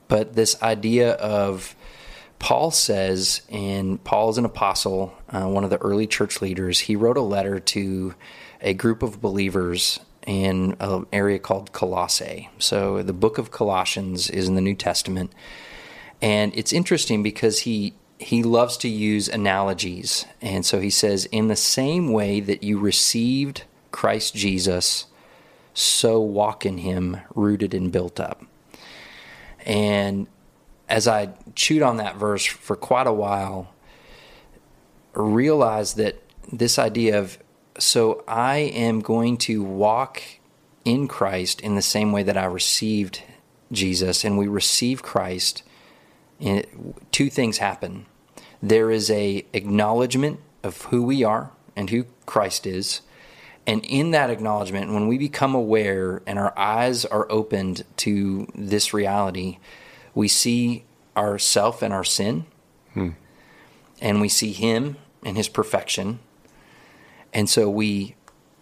but 0.07 0.33
this 0.33 0.61
idea 0.61 1.13
of 1.13 1.75
Paul 2.39 2.71
says, 2.71 3.41
and 3.49 4.03
Paul 4.03 4.29
is 4.29 4.37
an 4.37 4.45
apostle, 4.45 5.13
uh, 5.29 5.47
one 5.47 5.63
of 5.63 5.69
the 5.69 5.77
early 5.77 6.07
church 6.07 6.41
leaders. 6.41 6.81
He 6.81 6.95
wrote 6.95 7.17
a 7.17 7.21
letter 7.21 7.59
to 7.59 8.13
a 8.63 8.73
group 8.73 9.03
of 9.03 9.21
believers 9.21 9.99
in 10.25 10.75
an 10.79 11.05
area 11.11 11.37
called 11.37 11.73
Colossae. 11.73 12.49
So 12.57 13.03
the 13.03 13.13
book 13.13 13.37
of 13.37 13.51
Colossians 13.51 14.29
is 14.29 14.47
in 14.47 14.55
the 14.55 14.61
New 14.61 14.75
Testament. 14.75 15.31
And 16.21 16.55
it's 16.55 16.73
interesting 16.73 17.21
because 17.21 17.59
he 17.59 17.93
he 18.19 18.41
loves 18.41 18.77
to 18.77 18.87
use 18.87 19.27
analogies. 19.27 20.25
And 20.41 20.65
so 20.65 20.79
he 20.79 20.89
says, 20.89 21.25
in 21.25 21.49
the 21.49 21.57
same 21.57 22.13
way 22.13 22.39
that 22.39 22.63
you 22.63 22.79
received 22.79 23.63
Christ 23.91 24.33
Jesus, 24.33 25.07
so 25.73 26.21
walk 26.21 26.65
in 26.65 26.77
him, 26.77 27.17
rooted 27.35 27.73
and 27.73 27.91
built 27.91 28.21
up. 28.21 28.45
And 29.65 30.27
as 30.87 31.05
I 31.07 31.31
chewed 31.55 31.81
on 31.81 31.97
that 31.97 32.15
verse 32.15 32.45
for 32.45 32.77
quite 32.77 33.07
a 33.07 33.13
while, 33.13 33.73
realized 35.13 35.97
that 35.97 36.21
this 36.51 36.79
idea 36.79 37.19
of 37.19 37.37
so 37.77 38.23
I 38.27 38.57
am 38.57 38.99
going 38.99 39.37
to 39.37 39.63
walk 39.63 40.21
in 40.85 41.07
Christ 41.07 41.61
in 41.61 41.75
the 41.75 41.81
same 41.81 42.11
way 42.11 42.23
that 42.23 42.37
I 42.37 42.45
received 42.45 43.21
Jesus, 43.71 44.23
and 44.23 44.37
we 44.37 44.47
receive 44.47 45.01
Christ. 45.01 45.63
And 46.39 46.95
two 47.11 47.29
things 47.29 47.57
happen. 47.57 48.05
There 48.61 48.91
is 48.91 49.09
a 49.09 49.45
acknowledgement 49.53 50.39
of 50.63 50.83
who 50.83 51.03
we 51.03 51.23
are 51.23 51.51
and 51.75 51.89
who 51.89 52.05
Christ 52.25 52.67
is, 52.67 53.01
and 53.65 53.83
in 53.85 54.11
that 54.11 54.29
acknowledgement, 54.29 54.93
when 54.93 55.07
we 55.07 55.17
become 55.17 55.55
aware 55.55 56.21
and 56.27 56.37
our 56.37 56.57
eyes 56.57 57.05
are 57.05 57.31
opened 57.31 57.85
to 57.97 58.47
this 58.53 58.93
reality, 58.93 59.57
we 60.13 60.27
see 60.27 60.83
ourself 61.15 61.81
and 61.81 61.93
our 61.93 62.03
sin, 62.03 62.45
hmm. 62.93 63.11
and 64.01 64.19
we 64.19 64.27
see 64.27 64.51
Him 64.51 64.97
and 65.23 65.37
His 65.37 65.47
perfection, 65.47 66.19
and 67.33 67.49
so 67.49 67.69
we 67.69 68.15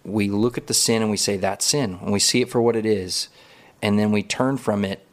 we 0.03 0.29
look 0.29 0.57
at 0.57 0.67
the 0.67 0.73
sin 0.73 1.01
and 1.01 1.11
we 1.11 1.17
say 1.17 1.37
that's 1.37 1.65
sin, 1.65 1.99
and 2.01 2.11
we 2.11 2.19
see 2.19 2.41
it 2.41 2.49
for 2.49 2.61
what 2.61 2.75
it 2.75 2.85
is, 2.85 3.29
and 3.81 3.99
then 3.99 4.11
we 4.11 4.23
turn 4.23 4.57
from 4.57 4.83
it 4.83 5.05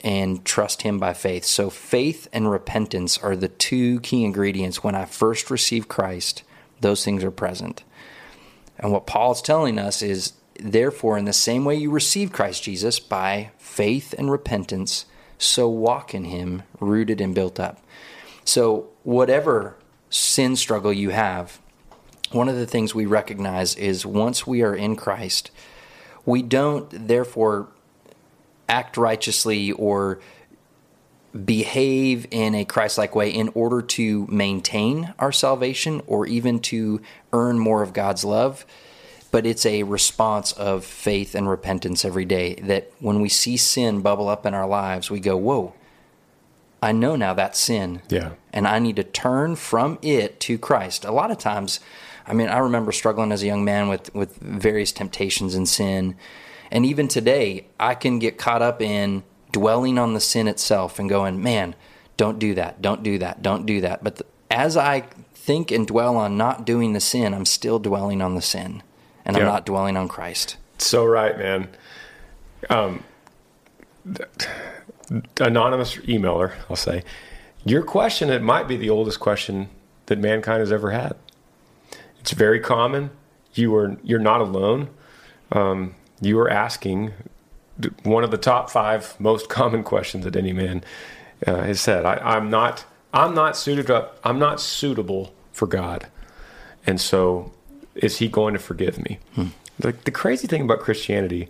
and 0.00 0.44
trust 0.44 0.82
Him 0.82 0.98
by 0.98 1.14
faith. 1.14 1.44
So 1.44 1.70
faith 1.70 2.28
and 2.32 2.50
repentance 2.50 3.18
are 3.18 3.36
the 3.36 3.48
two 3.48 4.00
key 4.00 4.24
ingredients. 4.24 4.82
When 4.82 4.94
I 4.94 5.04
first 5.04 5.50
receive 5.50 5.88
Christ, 5.88 6.42
those 6.80 7.04
things 7.04 7.24
are 7.24 7.30
present. 7.30 7.82
And 8.78 8.92
what 8.92 9.06
Paul's 9.06 9.40
telling 9.40 9.78
us 9.78 10.02
is, 10.02 10.34
therefore, 10.60 11.16
in 11.16 11.24
the 11.24 11.32
same 11.32 11.64
way 11.64 11.76
you 11.76 11.90
received 11.90 12.32
Christ 12.32 12.62
Jesus 12.62 13.00
by 13.00 13.50
faith 13.58 14.14
and 14.18 14.30
repentance, 14.30 15.06
so 15.38 15.68
walk 15.68 16.14
in 16.14 16.24
Him, 16.24 16.62
rooted 16.78 17.20
and 17.20 17.34
built 17.34 17.58
up. 17.58 17.82
So, 18.44 18.90
whatever 19.02 19.76
sin 20.08 20.56
struggle 20.56 20.92
you 20.92 21.10
have, 21.10 21.60
one 22.30 22.48
of 22.48 22.56
the 22.56 22.66
things 22.66 22.94
we 22.94 23.06
recognize 23.06 23.74
is 23.76 24.04
once 24.04 24.46
we 24.46 24.62
are 24.62 24.74
in 24.74 24.96
Christ, 24.96 25.50
we 26.24 26.42
don't 26.42 27.08
therefore 27.08 27.68
act 28.68 28.96
righteously 28.96 29.72
or 29.72 30.18
behave 31.44 32.26
in 32.30 32.54
a 32.54 32.64
Christ 32.64 32.98
like 32.98 33.14
way 33.14 33.30
in 33.30 33.50
order 33.54 33.82
to 33.82 34.26
maintain 34.28 35.12
our 35.18 35.32
salvation 35.32 36.02
or 36.06 36.26
even 36.26 36.60
to 36.60 37.00
earn 37.32 37.58
more 37.58 37.82
of 37.82 37.92
God's 37.92 38.24
love. 38.24 38.64
But 39.30 39.44
it's 39.44 39.66
a 39.66 39.82
response 39.82 40.52
of 40.52 40.84
faith 40.84 41.34
and 41.34 41.48
repentance 41.48 42.04
every 42.04 42.24
day 42.24 42.54
that 42.62 42.90
when 43.00 43.20
we 43.20 43.28
see 43.28 43.56
sin 43.56 44.00
bubble 44.00 44.28
up 44.28 44.46
in 44.46 44.54
our 44.54 44.66
lives, 44.66 45.10
we 45.10 45.20
go, 45.20 45.36
Whoa, 45.36 45.74
I 46.82 46.92
know 46.92 47.16
now 47.16 47.34
that's 47.34 47.58
sin. 47.58 48.02
Yeah. 48.08 48.32
And 48.52 48.66
I 48.66 48.78
need 48.78 48.96
to 48.96 49.04
turn 49.04 49.56
from 49.56 49.98
it 50.00 50.40
to 50.40 50.56
Christ. 50.56 51.04
A 51.04 51.12
lot 51.12 51.30
of 51.30 51.38
times, 51.38 51.80
I 52.26 52.32
mean, 52.32 52.48
I 52.48 52.58
remember 52.58 52.92
struggling 52.92 53.32
as 53.32 53.42
a 53.42 53.46
young 53.46 53.64
man 53.64 53.88
with, 53.88 54.14
with 54.14 54.36
various 54.36 54.92
temptations 54.92 55.54
and 55.54 55.68
sin. 55.68 56.16
And 56.70 56.84
even 56.84 57.08
today, 57.08 57.68
I 57.78 57.94
can 57.94 58.18
get 58.18 58.38
caught 58.38 58.62
up 58.62 58.82
in 58.82 59.22
dwelling 59.52 59.98
on 59.98 60.14
the 60.14 60.20
sin 60.20 60.48
itself 60.48 60.98
and 60.98 61.08
going, 61.08 61.42
man, 61.42 61.74
don't 62.16 62.38
do 62.38 62.54
that, 62.54 62.82
don't 62.82 63.02
do 63.02 63.18
that, 63.18 63.42
don't 63.42 63.66
do 63.66 63.80
that. 63.82 64.02
But 64.02 64.16
the, 64.16 64.26
as 64.50 64.76
I 64.76 65.02
think 65.34 65.70
and 65.70 65.86
dwell 65.86 66.16
on 66.16 66.36
not 66.36 66.64
doing 66.64 66.92
the 66.92 67.00
sin, 67.00 67.32
I'm 67.32 67.44
still 67.44 67.78
dwelling 67.78 68.20
on 68.20 68.34
the 68.34 68.42
sin 68.42 68.82
and 69.24 69.36
I'm 69.36 69.44
not 69.44 69.66
dwelling 69.66 69.96
on 69.96 70.08
Christ. 70.08 70.56
So 70.78 71.04
right, 71.04 71.36
man. 71.38 71.68
Um, 72.70 73.04
anonymous 75.40 75.96
emailer, 75.96 76.52
I'll 76.68 76.76
say, 76.76 77.02
your 77.64 77.82
question 77.82 78.30
it 78.30 78.42
might 78.42 78.68
be 78.68 78.76
the 78.76 78.90
oldest 78.90 79.20
question 79.20 79.68
that 80.06 80.18
mankind 80.18 80.60
has 80.60 80.72
ever 80.72 80.90
had. 80.90 81.16
It's 82.26 82.32
very 82.32 82.58
common. 82.58 83.10
You 83.54 83.72
are 83.76 83.96
you're 84.02 84.18
not 84.18 84.40
alone. 84.40 84.88
Um, 85.52 85.94
you 86.20 86.36
are 86.40 86.50
asking 86.50 87.12
one 88.02 88.24
of 88.24 88.32
the 88.32 88.36
top 88.36 88.68
five 88.68 89.14
most 89.20 89.48
common 89.48 89.84
questions 89.84 90.24
that 90.24 90.34
any 90.34 90.52
man 90.52 90.82
uh, 91.46 91.62
has 91.62 91.80
said. 91.80 92.04
I, 92.04 92.16
I'm 92.16 92.50
not 92.50 92.84
I'm 93.14 93.32
not 93.32 93.56
suited 93.56 93.92
up. 93.92 94.18
I'm 94.24 94.40
not 94.40 94.60
suitable 94.60 95.32
for 95.52 95.68
God, 95.68 96.08
and 96.84 97.00
so 97.00 97.52
is 97.94 98.16
He 98.16 98.26
going 98.26 98.54
to 98.54 98.60
forgive 98.60 98.98
me? 98.98 99.20
The, 99.78 99.92
the 99.92 100.10
crazy 100.10 100.48
thing 100.48 100.62
about 100.62 100.80
Christianity 100.80 101.48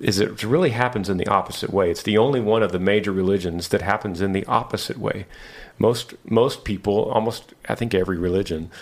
is 0.00 0.18
it 0.18 0.42
really 0.42 0.70
happens 0.70 1.08
in 1.08 1.16
the 1.16 1.28
opposite 1.28 1.70
way. 1.70 1.92
It's 1.92 2.02
the 2.02 2.18
only 2.18 2.40
one 2.40 2.64
of 2.64 2.72
the 2.72 2.80
major 2.80 3.12
religions 3.12 3.68
that 3.68 3.82
happens 3.82 4.20
in 4.20 4.32
the 4.32 4.44
opposite 4.46 4.98
way. 4.98 5.26
Most 5.78 6.14
most 6.28 6.64
people, 6.64 7.04
almost 7.04 7.54
I 7.68 7.76
think 7.76 7.94
every 7.94 8.18
religion, 8.18 8.72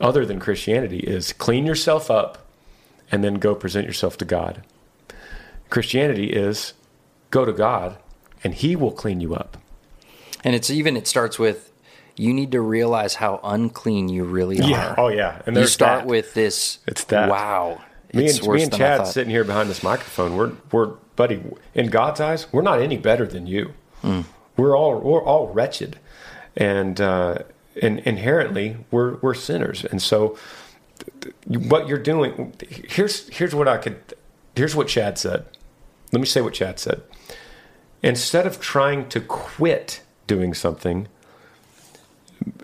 other 0.00 0.26
than 0.26 0.40
Christianity, 0.40 0.98
is 1.00 1.32
clean 1.32 1.66
yourself 1.66 2.10
up 2.10 2.46
and 3.10 3.22
then 3.22 3.34
go 3.34 3.54
present 3.54 3.86
yourself 3.86 4.16
to 4.18 4.24
God. 4.24 4.62
Christianity 5.70 6.30
is 6.30 6.74
go 7.30 7.44
to 7.44 7.52
God 7.52 7.98
and 8.42 8.54
He 8.54 8.76
will 8.76 8.92
clean 8.92 9.20
you 9.20 9.34
up. 9.34 9.56
And 10.44 10.54
it's 10.54 10.70
even, 10.70 10.96
it 10.96 11.08
starts 11.08 11.38
with, 11.38 11.72
you 12.16 12.32
need 12.32 12.52
to 12.52 12.60
realize 12.60 13.14
how 13.14 13.40
unclean 13.44 14.08
you 14.08 14.24
really 14.24 14.60
are. 14.72 14.94
Oh 14.98 15.08
yeah, 15.08 15.42
and 15.46 15.54
then 15.54 15.64
you 15.64 15.68
start 15.68 16.02
that. 16.02 16.06
with 16.06 16.34
this. 16.34 16.78
It's 16.86 17.04
that. 17.04 17.28
Wow. 17.28 17.82
Me 18.14 18.28
and, 18.28 18.48
me 18.48 18.62
and 18.62 18.72
Chad 18.72 19.06
sitting 19.06 19.30
here 19.30 19.44
behind 19.44 19.68
this 19.68 19.82
microphone, 19.82 20.36
we're 20.36 20.52
we're 20.72 20.86
buddy. 21.16 21.42
In 21.74 21.88
God's 21.88 22.20
eyes, 22.20 22.50
we're 22.52 22.62
not 22.62 22.80
any 22.80 22.96
better 22.96 23.26
than 23.26 23.46
you. 23.46 23.74
Hmm. 24.00 24.22
We're 24.56 24.76
all 24.76 24.98
we're 24.98 25.22
all 25.22 25.48
wretched, 25.48 25.98
and 26.56 26.98
uh, 27.00 27.38
inherently 27.76 28.78
we're 28.90 29.16
we're 29.16 29.34
sinners. 29.34 29.84
And 29.84 30.00
so, 30.00 30.36
what 31.46 31.88
you're 31.88 31.98
doing 31.98 32.54
here's 32.68 33.28
here's 33.28 33.54
what 33.54 33.68
I 33.68 33.78
could 33.78 34.14
here's 34.54 34.74
what 34.74 34.88
Chad 34.88 35.18
said. 35.18 35.44
Let 36.12 36.20
me 36.20 36.26
say 36.26 36.40
what 36.40 36.54
Chad 36.54 36.78
said. 36.78 37.02
Instead 38.02 38.46
of 38.46 38.60
trying 38.60 39.08
to 39.08 39.20
quit 39.20 40.02
doing 40.26 40.54
something, 40.54 41.08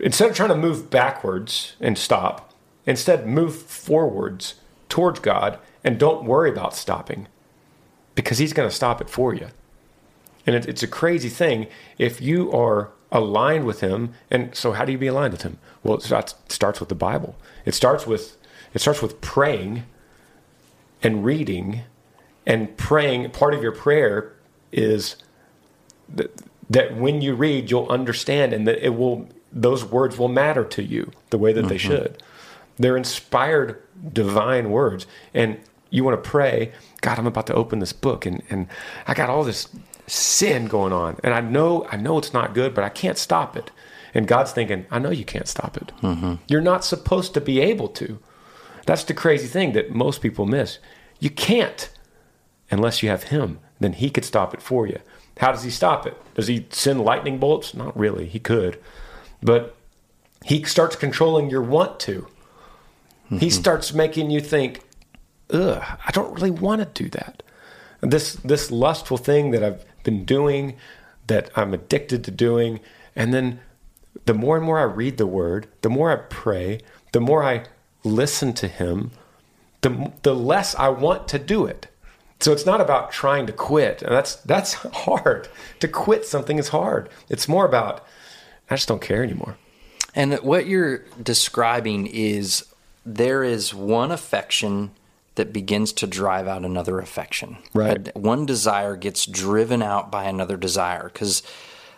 instead 0.01 0.31
of 0.31 0.37
trying 0.37 0.51
to 0.51 0.57
move 0.57 0.91
backwards 0.91 1.75
and 1.81 1.99
stop, 1.99 2.53
instead 2.87 3.27
move 3.27 3.57
forwards 3.57 4.55
towards 4.89 5.21
God 5.21 5.59
and 5.83 5.99
don't 5.99 6.25
worry 6.25 6.51
about 6.51 6.75
stopping 6.77 7.27
because 8.15 8.39
He's 8.39 8.53
going 8.53 8.69
to 8.69 8.75
stop 8.75 9.01
it 9.01 9.11
for 9.11 9.35
you. 9.35 9.49
And 10.47 10.57
it, 10.57 10.67
it's 10.67 10.83
a 10.83 10.89
crazy 10.89 11.29
thing 11.29 11.67
if 11.99 12.21
you 12.21 12.53
are 12.53 12.91
aligned 13.13 13.65
with 13.65 13.81
Him. 13.81 14.15
And 14.31 14.55
so, 14.55 14.73
how 14.73 14.85
do 14.85 14.91
you 14.91 14.99
be 14.99 15.07
aligned 15.07 15.33
with 15.33 15.43
Him? 15.43 15.59
Well, 15.85 15.99
it 15.99 16.03
starts, 16.03 16.35
starts 16.49 16.81
with 16.81 16.89
the 16.89 16.97
Bible. 16.97 17.37
It 17.65 17.75
starts 17.75 18.07
with 18.07 18.37
it 18.75 18.81
starts 18.81 19.03
with 19.03 19.21
praying 19.21 19.85
and 21.03 21.25
reading 21.25 21.83
and 22.47 22.77
praying. 22.77 23.31
Part 23.31 23.55
of 23.55 23.63
your 23.63 23.73
prayer 23.73 24.35
is 24.71 25.17
the, 26.09 26.31
that 26.71 26.97
when 26.97 27.21
you 27.21 27.35
read, 27.35 27.71
you'll 27.71 27.89
understand 27.89 28.53
and 28.53 28.67
that 28.67 28.85
it 28.85 28.97
will, 28.97 29.29
those 29.53 29.85
words 29.85 30.17
will 30.17 30.29
matter 30.29 30.65
to 30.65 30.83
you 30.83 31.11
the 31.31 31.39
way 31.39 31.53
that 31.53 31.61
mm-hmm. 31.61 31.69
they 31.69 31.79
should. 31.79 32.23
They're 32.79 32.97
inspired 32.97 33.83
divine 34.13 34.71
words. 34.71 35.07
And 35.35 35.61
you 35.91 36.05
want 36.05 36.23
to 36.23 36.29
pray, 36.31 36.73
God, 37.03 37.19
I'm 37.19 37.27
about 37.27 37.47
to 37.49 37.55
open 37.55 37.81
this 37.81 37.93
book 37.93 38.25
and, 38.25 38.43
and 38.49 38.69
I 39.07 39.13
got 39.13 39.29
all 39.29 39.45
this 39.45 39.69
sin 40.13 40.67
going 40.67 40.93
on. 40.93 41.17
And 41.25 41.33
I 41.33 41.41
know, 41.41 41.87
I 41.91 41.97
know 41.97 42.19
it's 42.19 42.35
not 42.35 42.55
good, 42.55 42.75
but 42.75 42.85
I 42.85 42.91
can't 42.91 43.17
stop 43.17 43.57
it. 43.57 43.71
And 44.15 44.29
God's 44.29 44.53
thinking, 44.53 44.85
I 44.91 44.99
know 44.99 45.11
you 45.11 45.25
can't 45.25 45.49
stop 45.49 45.77
it. 45.77 45.91
Mm-hmm. 46.03 46.35
You're 46.49 46.61
not 46.61 46.85
supposed 46.85 47.33
to 47.35 47.41
be 47.41 47.61
able 47.61 47.89
to. 47.89 48.19
That's 48.85 49.05
the 49.05 49.15
crazy 49.15 49.47
thing 49.47 49.73
that 49.73 49.95
most 49.95 50.21
people 50.21 50.45
miss. 50.45 50.79
You 51.19 51.31
can't 51.31 51.91
unless 52.71 53.03
you 53.03 53.09
have 53.09 53.25
Him. 53.25 53.61
Then 53.81 53.95
He 53.95 54.11
could 54.11 54.25
stop 54.25 54.53
it 54.53 54.61
for 54.61 54.87
you. 54.87 55.01
How 55.39 55.51
does 55.51 55.63
He 55.63 55.71
stop 55.71 56.07
it? 56.07 56.21
Does 56.35 56.47
He 56.47 56.67
send 56.71 57.01
lightning 57.01 57.39
bolts? 57.39 57.73
Not 57.73 57.97
really. 57.99 58.27
He 58.27 58.39
could. 58.39 58.79
But 59.43 59.75
He 60.45 60.63
starts 60.65 60.95
controlling 60.95 61.49
your 61.49 61.63
want 61.63 61.99
to. 62.01 62.27
Mm-hmm. 63.27 63.39
He 63.39 63.49
starts 63.49 63.95
making 63.95 64.31
you 64.31 64.43
think, 64.43 64.83
ugh, 65.51 65.83
I 65.83 66.11
don't 66.11 66.35
really 66.35 66.51
want 66.51 66.83
to 66.83 67.03
do 67.03 67.09
that. 67.11 67.43
This 68.03 68.35
this 68.35 68.71
lustful 68.71 69.17
thing 69.17 69.53
that 69.53 69.63
I've 69.63 69.85
been 70.03 70.25
doing, 70.25 70.77
that 71.27 71.51
I'm 71.57 71.73
addicted 71.73 72.25
to 72.25 72.31
doing, 72.31 72.81
and 73.15 73.33
then 73.33 73.61
the 74.27 74.35
more 74.35 74.57
and 74.57 74.65
more 74.65 74.79
I 74.79 74.85
read 74.85 75.17
the 75.17 75.27
word, 75.27 75.69
the 75.83 75.91
more 75.91 76.11
I 76.11 76.17
pray, 76.17 76.81
the 77.13 77.21
more 77.21 77.43
I 77.43 77.65
listen 78.05 78.53
to 78.55 78.69
him, 78.69 79.11
the 79.81 80.13
the 80.23 80.35
less 80.35 80.75
I 80.75 80.89
want 80.89 81.29
to 81.29 81.39
do 81.39 81.67
it. 81.67 81.89
So 82.41 82.53
it's 82.53 82.67
not 82.67 82.81
about 82.81 83.13
trying 83.13 83.47
to 83.47 83.53
quit. 83.53 84.03
And 84.03 84.13
that's 84.13 84.37
that's 84.37 84.73
hard. 84.93 85.49
To 85.81 85.89
quit 85.89 86.27
something 86.27 86.59
is 86.59 86.69
hard. 86.69 87.09
It's 87.29 87.49
more 87.49 87.65
about 87.65 88.05
I 88.71 88.77
just 88.77 88.89
don't 88.89 89.03
care 89.03 89.23
anymore. 89.23 89.57
And 90.15 90.35
what 90.41 90.67
you're 90.67 90.99
describing 91.23 92.07
is 92.07 92.67
there 93.05 93.43
is 93.43 93.75
one 93.75 94.13
affection 94.13 94.91
that 95.35 95.53
begins 95.53 95.93
to 95.95 96.07
drive 96.07 96.47
out 96.47 96.65
another 96.65 96.99
affection. 96.99 97.59
Right. 97.73 98.15
One 98.17 98.45
desire 98.47 98.97
gets 98.97 99.25
driven 99.27 99.83
out 99.83 100.11
by 100.11 100.25
another 100.25 100.57
desire 100.57 101.05
because 101.05 101.43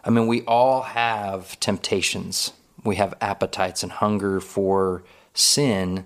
I 0.04 0.10
mean, 0.10 0.26
we 0.26 0.42
all 0.42 0.82
have 0.82 1.58
temptations. 1.60 2.52
We 2.84 2.96
have 2.96 3.14
appetites 3.20 3.82
and 3.82 3.90
hunger 3.90 4.40
for 4.40 5.02
sin 5.32 6.04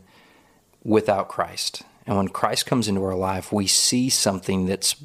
without 0.85 1.29
Christ. 1.29 1.83
And 2.07 2.17
when 2.17 2.29
Christ 2.29 2.64
comes 2.64 2.88
into 2.88 3.03
our 3.05 3.17
life, 3.17 3.53
we 3.53 3.67
see 3.67 4.09
something 4.09 4.67
that's 4.67 4.97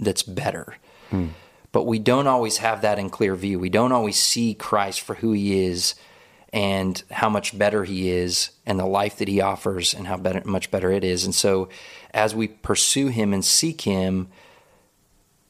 that's 0.00 0.22
better. 0.22 0.76
Hmm. 1.10 1.28
But 1.70 1.84
we 1.84 1.98
don't 1.98 2.26
always 2.26 2.58
have 2.58 2.82
that 2.82 2.98
in 2.98 3.08
clear 3.08 3.34
view. 3.34 3.58
We 3.58 3.70
don't 3.70 3.92
always 3.92 4.20
see 4.20 4.52
Christ 4.52 5.00
for 5.00 5.14
who 5.14 5.32
he 5.32 5.64
is 5.64 5.94
and 6.52 7.02
how 7.10 7.28
much 7.28 7.56
better 7.56 7.84
he 7.84 8.10
is 8.10 8.50
and 8.66 8.78
the 8.78 8.86
life 8.86 9.16
that 9.16 9.28
he 9.28 9.40
offers 9.40 9.94
and 9.94 10.06
how 10.06 10.16
better, 10.16 10.42
much 10.44 10.70
better 10.70 10.90
it 10.90 11.02
is. 11.02 11.24
And 11.24 11.34
so 11.34 11.68
as 12.12 12.34
we 12.34 12.48
pursue 12.48 13.08
him 13.08 13.32
and 13.32 13.44
seek 13.44 13.82
him, 13.82 14.28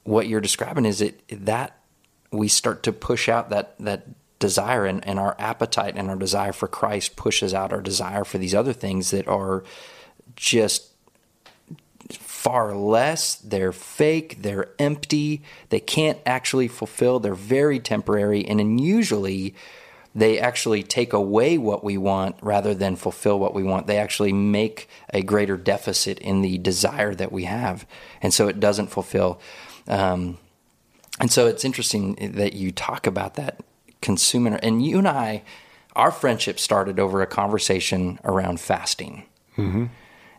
what 0.04 0.28
you're 0.28 0.40
describing 0.40 0.84
is 0.84 1.00
it 1.00 1.22
that 1.44 1.76
we 2.30 2.48
start 2.48 2.82
to 2.84 2.92
push 2.92 3.28
out 3.28 3.50
that 3.50 3.78
that 3.78 4.06
desire 4.38 4.86
and, 4.86 5.06
and 5.06 5.20
our 5.20 5.36
appetite 5.38 5.94
and 5.96 6.10
our 6.10 6.16
desire 6.16 6.52
for 6.52 6.66
Christ 6.66 7.14
pushes 7.14 7.54
out 7.54 7.72
our 7.72 7.80
desire 7.80 8.24
for 8.24 8.38
these 8.38 8.54
other 8.54 8.72
things 8.72 9.12
that 9.12 9.28
are 9.28 9.62
just 10.34 10.88
far 12.10 12.74
less. 12.74 13.36
They're 13.36 13.70
fake, 13.70 14.42
they're 14.42 14.70
empty, 14.80 15.42
they 15.68 15.78
can't 15.78 16.18
actually 16.26 16.66
fulfill, 16.66 17.20
they're 17.20 17.34
very 17.34 17.78
temporary, 17.78 18.44
and 18.44 18.80
usually 18.80 19.54
they 20.14 20.38
actually 20.38 20.82
take 20.82 21.12
away 21.12 21.56
what 21.56 21.82
we 21.82 21.96
want 21.96 22.36
rather 22.42 22.74
than 22.74 22.96
fulfill 22.96 23.38
what 23.38 23.54
we 23.54 23.62
want. 23.62 23.86
They 23.86 23.98
actually 23.98 24.32
make 24.32 24.88
a 25.12 25.22
greater 25.22 25.56
deficit 25.56 26.18
in 26.18 26.42
the 26.42 26.58
desire 26.58 27.14
that 27.14 27.32
we 27.32 27.44
have. 27.44 27.86
And 28.20 28.34
so 28.34 28.48
it 28.48 28.60
doesn't 28.60 28.88
fulfill. 28.88 29.40
Um, 29.88 30.38
and 31.18 31.30
so 31.30 31.46
it's 31.46 31.64
interesting 31.64 32.32
that 32.34 32.52
you 32.52 32.72
talk 32.72 33.06
about 33.06 33.34
that 33.34 33.60
consumer. 34.00 34.58
And 34.62 34.84
you 34.84 34.98
and 34.98 35.08
I, 35.08 35.44
our 35.96 36.10
friendship 36.10 36.58
started 36.58 36.98
over 36.98 37.22
a 37.22 37.26
conversation 37.26 38.18
around 38.24 38.60
fasting. 38.60 39.24
Mm-hmm. 39.56 39.86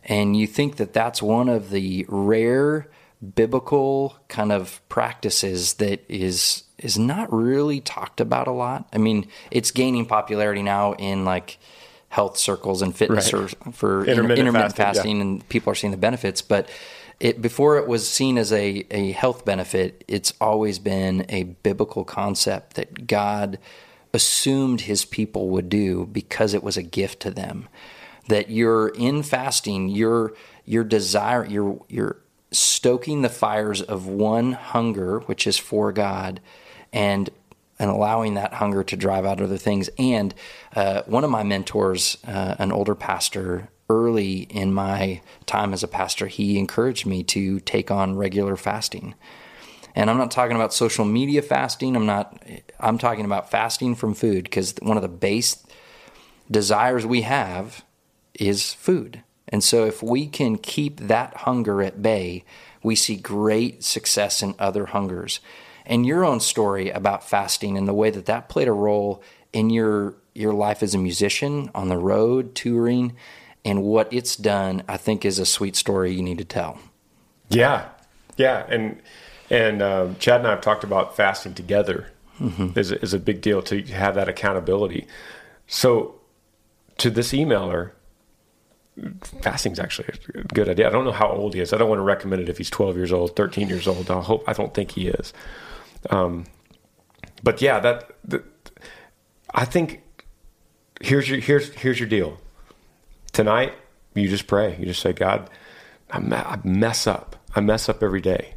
And 0.04 0.36
you 0.36 0.46
think 0.46 0.76
that 0.76 0.92
that's 0.92 1.22
one 1.22 1.48
of 1.48 1.70
the 1.70 2.04
rare 2.08 2.88
biblical 3.34 4.16
kind 4.28 4.52
of 4.52 4.86
practices 4.88 5.74
that 5.74 6.04
is 6.08 6.64
is 6.84 6.98
not 6.98 7.32
really 7.32 7.80
talked 7.80 8.20
about 8.20 8.46
a 8.46 8.52
lot. 8.52 8.86
I 8.92 8.98
mean, 8.98 9.26
it's 9.50 9.70
gaining 9.70 10.06
popularity 10.06 10.62
now 10.62 10.92
in 10.94 11.24
like 11.24 11.58
health 12.10 12.36
circles 12.36 12.82
and 12.82 12.94
fitness 12.94 13.32
right. 13.32 13.54
or 13.66 13.72
for 13.72 14.04
intermittent, 14.04 14.40
intermittent 14.40 14.76
fasting, 14.76 14.94
fasting 14.94 15.16
yeah. 15.16 15.22
and 15.22 15.48
people 15.48 15.72
are 15.72 15.74
seeing 15.74 15.90
the 15.90 15.96
benefits, 15.96 16.42
but 16.42 16.68
it 17.20 17.40
before 17.40 17.78
it 17.78 17.88
was 17.88 18.08
seen 18.08 18.38
as 18.38 18.52
a, 18.52 18.86
a 18.90 19.12
health 19.12 19.44
benefit, 19.44 20.04
it's 20.08 20.32
always 20.40 20.78
been 20.78 21.24
a 21.28 21.44
biblical 21.44 22.04
concept 22.04 22.74
that 22.74 23.06
God 23.06 23.58
assumed 24.12 24.82
his 24.82 25.04
people 25.04 25.48
would 25.48 25.68
do 25.68 26.06
because 26.06 26.54
it 26.54 26.62
was 26.62 26.76
a 26.76 26.82
gift 26.82 27.20
to 27.20 27.30
them. 27.30 27.68
That 28.28 28.50
you're 28.50 28.88
in 28.88 29.22
fasting, 29.22 29.88
your 29.88 30.34
your 30.64 30.84
desire, 30.84 31.46
you're 31.46 31.80
you're 31.88 32.18
stoking 32.52 33.22
the 33.22 33.28
fires 33.28 33.82
of 33.82 34.06
one 34.06 34.52
hunger, 34.52 35.20
which 35.20 35.46
is 35.46 35.58
for 35.58 35.92
God, 35.92 36.40
and 36.94 37.28
and 37.78 37.90
allowing 37.90 38.34
that 38.34 38.54
hunger 38.54 38.84
to 38.84 38.96
drive 38.96 39.26
out 39.26 39.40
other 39.40 39.58
things. 39.58 39.90
And 39.98 40.32
uh, 40.76 41.02
one 41.06 41.24
of 41.24 41.30
my 41.30 41.42
mentors, 41.42 42.16
uh, 42.26 42.54
an 42.60 42.70
older 42.70 42.94
pastor, 42.94 43.68
early 43.90 44.42
in 44.42 44.72
my 44.72 45.20
time 45.44 45.74
as 45.74 45.82
a 45.82 45.88
pastor, 45.88 46.28
he 46.28 46.56
encouraged 46.56 47.04
me 47.04 47.24
to 47.24 47.58
take 47.60 47.90
on 47.90 48.16
regular 48.16 48.56
fasting. 48.56 49.14
And 49.96 50.08
I'm 50.08 50.18
not 50.18 50.30
talking 50.30 50.56
about 50.56 50.72
social 50.72 51.04
media 51.04 51.42
fasting. 51.42 51.96
I'm 51.96 52.06
not. 52.06 52.42
I'm 52.80 52.98
talking 52.98 53.24
about 53.24 53.50
fasting 53.50 53.94
from 53.96 54.14
food 54.14 54.44
because 54.44 54.74
one 54.80 54.96
of 54.96 55.02
the 55.02 55.08
base 55.08 55.64
desires 56.50 57.04
we 57.04 57.22
have 57.22 57.84
is 58.34 58.72
food. 58.72 59.22
And 59.48 59.62
so 59.62 59.84
if 59.84 60.02
we 60.02 60.26
can 60.26 60.58
keep 60.58 61.00
that 61.00 61.36
hunger 61.38 61.82
at 61.82 62.02
bay, 62.02 62.44
we 62.82 62.96
see 62.96 63.16
great 63.16 63.84
success 63.84 64.42
in 64.42 64.54
other 64.58 64.86
hungers. 64.86 65.40
And 65.86 66.06
your 66.06 66.24
own 66.24 66.40
story 66.40 66.90
about 66.90 67.28
fasting 67.28 67.76
and 67.76 67.86
the 67.86 67.94
way 67.94 68.10
that 68.10 68.26
that 68.26 68.48
played 68.48 68.68
a 68.68 68.72
role 68.72 69.22
in 69.52 69.70
your 69.70 70.14
your 70.34 70.52
life 70.52 70.82
as 70.82 70.94
a 70.94 70.98
musician 70.98 71.70
on 71.74 71.88
the 71.88 71.98
road 71.98 72.54
touring 72.54 73.14
and 73.64 73.82
what 73.82 74.12
it's 74.12 74.36
done, 74.36 74.82
I 74.88 74.96
think 74.96 75.24
is 75.24 75.38
a 75.38 75.46
sweet 75.46 75.76
story 75.76 76.12
you 76.12 76.22
need 76.22 76.38
to 76.38 76.44
tell. 76.44 76.78
Yeah, 77.48 77.88
yeah, 78.36 78.66
and 78.68 79.00
and 79.50 79.82
um, 79.82 80.16
Chad 80.16 80.40
and 80.40 80.48
I 80.48 80.50
have 80.50 80.60
talked 80.60 80.84
about 80.84 81.16
fasting 81.16 81.54
together 81.54 82.08
mm-hmm. 82.40 82.78
is 82.78 82.92
is 82.92 83.14
a 83.14 83.18
big 83.18 83.40
deal 83.40 83.62
to 83.62 83.82
have 83.82 84.14
that 84.14 84.28
accountability. 84.28 85.06
So 85.66 86.20
to 86.98 87.10
this 87.10 87.32
emailer, 87.32 87.92
fasting 89.42 89.72
is 89.72 89.78
actually 89.78 90.08
a 90.34 90.42
good 90.42 90.68
idea. 90.68 90.86
I 90.86 90.90
don't 90.90 91.04
know 91.04 91.12
how 91.12 91.28
old 91.28 91.54
he 91.54 91.60
is. 91.60 91.72
I 91.72 91.78
don't 91.78 91.88
want 91.88 91.98
to 91.98 92.04
recommend 92.04 92.42
it 92.42 92.48
if 92.48 92.58
he's 92.58 92.70
12 92.70 92.96
years 92.96 93.12
old, 93.12 93.36
13 93.36 93.68
years 93.68 93.88
old. 93.88 94.10
I 94.10 94.20
hope 94.20 94.44
I 94.46 94.52
don't 94.52 94.72
think 94.72 94.92
he 94.92 95.08
is. 95.08 95.32
Um, 96.10 96.44
but 97.42 97.60
yeah, 97.60 97.80
that, 97.80 98.10
that 98.24 98.44
I 99.52 99.64
think 99.64 100.02
here's 101.00 101.28
your 101.28 101.40
here's 101.40 101.72
here's 101.74 101.98
your 101.98 102.08
deal 102.08 102.38
tonight, 103.34 103.74
you 104.14 104.28
just 104.28 104.46
pray. 104.46 104.76
You 104.78 104.86
just 104.86 105.02
say, 105.02 105.12
God, 105.12 105.50
I 106.10 106.58
mess 106.64 107.06
up. 107.06 107.36
I 107.54 107.60
mess 107.60 107.88
up 107.88 108.02
every 108.02 108.20
day, 108.20 108.54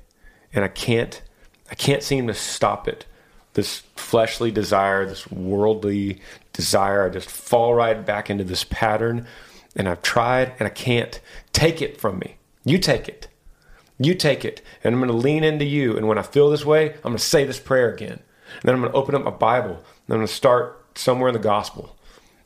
and 0.53 0.63
I 0.63 0.69
can't. 0.69 1.21
I 1.69 1.75
can't 1.75 2.01
seem 2.01 2.27
to 2.27 2.33
stop 2.33 2.87
it. 2.87 3.05
This 3.53 3.79
fleshly 3.95 4.51
desire, 4.51 5.05
this 5.05 5.29
worldly 5.29 6.21
desire, 6.53 7.05
I 7.05 7.09
just 7.09 7.29
fall 7.29 7.73
right 7.73 8.05
back 8.05 8.29
into 8.29 8.45
this 8.45 8.63
pattern, 8.63 9.27
and 9.77 9.87
I've 9.87 10.01
tried, 10.01 10.53
and 10.59 10.67
I 10.67 10.71
can't 10.71 11.21
take 11.53 11.81
it 11.81 12.01
from 12.01 12.19
me. 12.19 12.35
You 12.65 12.77
take 12.77 13.07
it. 13.07 13.29
You 13.97 14.13
take 14.13 14.43
it, 14.43 14.61
and 14.83 14.93
I'm 14.93 14.99
going 14.99 15.09
to 15.09 15.17
lean 15.17 15.45
into 15.45 15.65
you. 15.65 15.95
And 15.95 16.07
when 16.07 16.17
I 16.17 16.23
feel 16.23 16.49
this 16.49 16.65
way, 16.65 16.93
I'm 16.95 17.01
going 17.01 17.15
to 17.15 17.23
say 17.23 17.45
this 17.45 17.59
prayer 17.59 17.93
again. 17.93 18.19
And 18.55 18.63
then 18.63 18.75
I'm 18.75 18.81
going 18.81 18.91
to 18.91 18.97
open 18.97 19.15
up 19.15 19.23
my 19.23 19.31
Bible, 19.31 19.75
and 19.75 20.09
I'm 20.09 20.17
going 20.17 20.27
to 20.27 20.33
start 20.33 20.83
somewhere 20.95 21.29
in 21.29 21.33
the 21.33 21.39
gospel. 21.39 21.97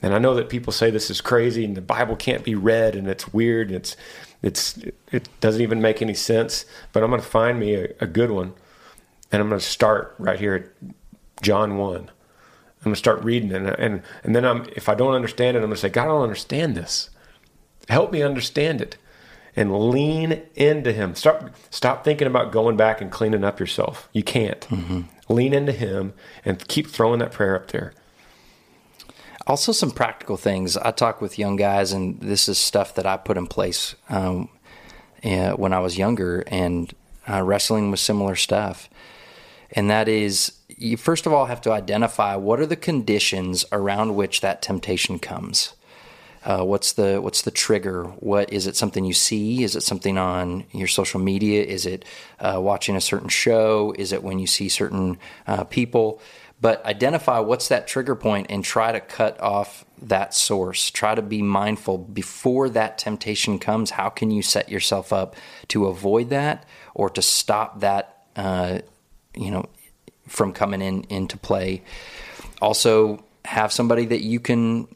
And 0.01 0.13
I 0.13 0.19
know 0.19 0.33
that 0.35 0.49
people 0.49 0.73
say 0.73 0.89
this 0.89 1.09
is 1.09 1.21
crazy 1.21 1.63
and 1.63 1.77
the 1.77 1.81
Bible 1.81 2.15
can't 2.15 2.43
be 2.43 2.55
read 2.55 2.95
and 2.95 3.07
it's 3.07 3.31
weird 3.31 3.67
and 3.67 3.75
it's 3.75 3.95
it's 4.41 4.79
it 5.11 5.29
doesn't 5.41 5.61
even 5.61 5.81
make 5.81 6.01
any 6.01 6.15
sense. 6.15 6.65
But 6.91 7.03
I'm 7.03 7.09
going 7.09 7.21
to 7.21 7.27
find 7.27 7.59
me 7.59 7.75
a, 7.75 7.93
a 7.99 8.07
good 8.07 8.31
one, 8.31 8.53
and 9.31 9.41
I'm 9.41 9.49
going 9.49 9.59
to 9.59 9.65
start 9.65 10.15
right 10.17 10.39
here 10.39 10.55
at 10.55 11.43
John 11.43 11.77
one. 11.77 12.09
I'm 12.79 12.85
going 12.85 12.95
to 12.95 12.99
start 12.99 13.23
reading 13.23 13.51
and 13.53 13.67
and 13.67 14.01
and 14.23 14.35
then 14.35 14.43
I'm 14.43 14.65
if 14.75 14.89
I 14.89 14.95
don't 14.95 15.13
understand 15.13 15.55
it, 15.55 15.59
I'm 15.59 15.67
going 15.67 15.75
to 15.75 15.81
say, 15.81 15.89
God, 15.89 16.05
I 16.05 16.07
don't 16.07 16.23
understand 16.23 16.75
this. 16.75 17.11
Help 17.89 18.11
me 18.11 18.21
understand 18.21 18.81
it, 18.81 18.97
and 19.55 19.89
lean 19.89 20.43
into 20.55 20.91
Him. 20.91 21.15
Stop 21.15 21.51
stop 21.69 22.03
thinking 22.03 22.27
about 22.27 22.51
going 22.51 22.77
back 22.77 23.01
and 23.01 23.11
cleaning 23.11 23.43
up 23.43 23.59
yourself. 23.59 24.09
You 24.13 24.23
can't. 24.23 24.61
Mm-hmm. 24.61 25.01
lean 25.29 25.53
into 25.53 25.71
Him 25.71 26.13
and 26.43 26.67
keep 26.67 26.87
throwing 26.87 27.19
that 27.19 27.31
prayer 27.31 27.55
up 27.55 27.67
there. 27.71 27.93
Also, 29.47 29.71
some 29.71 29.91
practical 29.91 30.37
things. 30.37 30.77
I 30.77 30.91
talk 30.91 31.19
with 31.19 31.39
young 31.39 31.55
guys, 31.55 31.91
and 31.91 32.19
this 32.21 32.47
is 32.47 32.57
stuff 32.57 32.93
that 32.95 33.05
I 33.05 33.17
put 33.17 33.37
in 33.37 33.47
place 33.47 33.95
um, 34.09 34.49
uh, 35.23 35.51
when 35.53 35.73
I 35.73 35.79
was 35.79 35.97
younger 35.97 36.43
and 36.47 36.93
uh, 37.27 37.41
wrestling 37.41 37.91
with 37.91 37.99
similar 37.99 38.35
stuff. 38.35 38.89
And 39.71 39.89
that 39.89 40.07
is, 40.07 40.53
you 40.69 40.97
first 40.97 41.25
of 41.25 41.33
all 41.33 41.45
have 41.45 41.61
to 41.61 41.71
identify 41.71 42.35
what 42.35 42.59
are 42.59 42.65
the 42.65 42.75
conditions 42.75 43.65
around 43.71 44.15
which 44.15 44.41
that 44.41 44.61
temptation 44.61 45.17
comes. 45.17 45.73
Uh, 46.43 46.63
what's 46.63 46.93
the 46.93 47.21
what's 47.21 47.43
the 47.43 47.51
trigger? 47.51 48.05
What 48.19 48.51
is 48.51 48.65
it? 48.65 48.75
Something 48.75 49.05
you 49.05 49.13
see? 49.13 49.63
Is 49.63 49.75
it 49.75 49.83
something 49.83 50.17
on 50.17 50.65
your 50.71 50.87
social 50.87 51.19
media? 51.19 51.63
Is 51.63 51.85
it 51.85 52.03
uh, 52.39 52.59
watching 52.59 52.95
a 52.95 53.01
certain 53.01 53.29
show? 53.29 53.93
Is 53.97 54.11
it 54.11 54.23
when 54.23 54.39
you 54.39 54.47
see 54.47 54.67
certain 54.67 55.19
uh, 55.45 55.65
people? 55.65 56.19
But 56.59 56.83
identify 56.85 57.39
what's 57.39 57.67
that 57.69 57.87
trigger 57.87 58.15
point 58.15 58.47
and 58.49 58.63
try 58.63 58.91
to 58.91 58.99
cut 58.99 59.39
off 59.39 59.83
that 60.03 60.33
source. 60.33 60.91
Try 60.91 61.15
to 61.15 61.21
be 61.21 61.41
mindful 61.41 61.97
before 61.97 62.69
that 62.69 62.97
temptation 62.97 63.57
comes. 63.57 63.91
How 63.91 64.09
can 64.09 64.29
you 64.29 64.41
set 64.41 64.69
yourself 64.69 65.11
up 65.11 65.35
to 65.69 65.87
avoid 65.87 66.29
that 66.29 66.65
or 66.93 67.09
to 67.11 67.21
stop 67.21 67.81
that? 67.81 68.25
Uh, 68.35 68.79
you 69.35 69.51
know, 69.51 69.65
from 70.27 70.53
coming 70.53 70.81
in 70.81 71.03
into 71.09 71.37
play. 71.37 71.83
Also, 72.61 73.23
have 73.45 73.71
somebody 73.71 74.05
that 74.05 74.21
you 74.21 74.39
can 74.39 74.87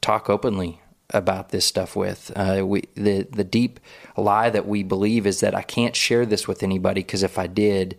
talk 0.00 0.28
openly 0.30 0.80
about 1.10 1.50
this 1.50 1.64
stuff 1.64 1.96
with. 1.96 2.32
Uh, 2.34 2.62
we 2.64 2.82
the 2.94 3.26
the 3.30 3.44
deep 3.44 3.80
lie 4.16 4.50
that 4.50 4.66
we 4.66 4.82
believe 4.82 5.26
is 5.26 5.40
that 5.40 5.54
I 5.54 5.62
can't 5.62 5.96
share 5.96 6.26
this 6.26 6.48
with 6.48 6.62
anybody 6.62 7.02
because 7.02 7.22
if 7.22 7.38
I 7.38 7.46
did, 7.46 7.96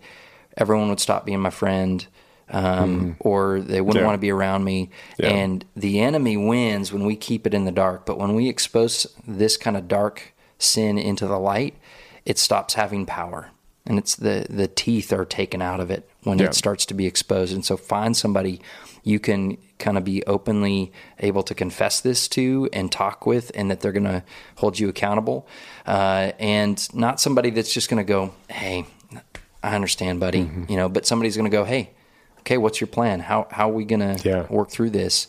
everyone 0.56 0.88
would 0.88 1.00
stop 1.00 1.26
being 1.26 1.40
my 1.40 1.50
friend. 1.50 2.06
Um, 2.50 3.10
mm. 3.10 3.16
Or 3.20 3.60
they 3.60 3.82
wouldn't 3.82 4.02
yeah. 4.02 4.06
want 4.06 4.14
to 4.14 4.20
be 4.20 4.32
around 4.32 4.64
me. 4.64 4.88
Yeah. 5.18 5.28
And 5.28 5.66
the 5.76 6.00
enemy 6.00 6.38
wins 6.38 6.90
when 6.90 7.04
we 7.04 7.14
keep 7.14 7.46
it 7.46 7.52
in 7.52 7.66
the 7.66 7.70
dark. 7.70 8.06
But 8.06 8.16
when 8.16 8.34
we 8.34 8.48
expose 8.48 9.06
this 9.26 9.58
kind 9.58 9.76
of 9.76 9.86
dark 9.86 10.32
sin 10.58 10.96
into 10.96 11.26
the 11.26 11.38
light, 11.38 11.76
it 12.24 12.38
stops 12.38 12.72
having 12.72 13.04
power. 13.04 13.50
And 13.84 13.98
it's 13.98 14.16
the, 14.16 14.46
the 14.48 14.66
teeth 14.66 15.12
are 15.12 15.26
taken 15.26 15.60
out 15.60 15.80
of 15.80 15.90
it 15.90 16.08
when 16.28 16.38
yeah. 16.38 16.46
it 16.46 16.54
starts 16.54 16.84
to 16.86 16.94
be 16.94 17.06
exposed. 17.06 17.54
And 17.54 17.64
so 17.64 17.76
find 17.76 18.16
somebody 18.16 18.60
you 19.02 19.18
can 19.18 19.56
kind 19.78 19.96
of 19.96 20.04
be 20.04 20.22
openly 20.26 20.92
able 21.20 21.42
to 21.42 21.54
confess 21.54 22.00
this 22.00 22.28
to 22.28 22.68
and 22.72 22.92
talk 22.92 23.24
with, 23.24 23.50
and 23.54 23.70
that 23.70 23.80
they're 23.80 23.92
going 23.92 24.04
to 24.04 24.22
hold 24.56 24.78
you 24.78 24.88
accountable. 24.88 25.48
Uh, 25.86 26.32
and 26.38 26.94
not 26.94 27.18
somebody 27.18 27.50
that's 27.50 27.72
just 27.72 27.88
going 27.88 28.04
to 28.04 28.08
go, 28.08 28.34
hey, 28.50 28.86
I 29.62 29.74
understand, 29.74 30.20
buddy, 30.20 30.42
mm-hmm. 30.42 30.64
you 30.70 30.76
know, 30.76 30.88
but 30.88 31.06
somebody's 31.06 31.36
going 31.36 31.50
to 31.50 31.56
go, 31.56 31.64
hey, 31.64 31.90
okay, 32.40 32.58
what's 32.58 32.80
your 32.80 32.88
plan? 32.88 33.20
How, 33.20 33.48
how 33.50 33.70
are 33.70 33.72
we 33.72 33.84
going 33.84 34.00
to 34.00 34.28
yeah. 34.28 34.46
work 34.50 34.68
through 34.70 34.90
this? 34.90 35.26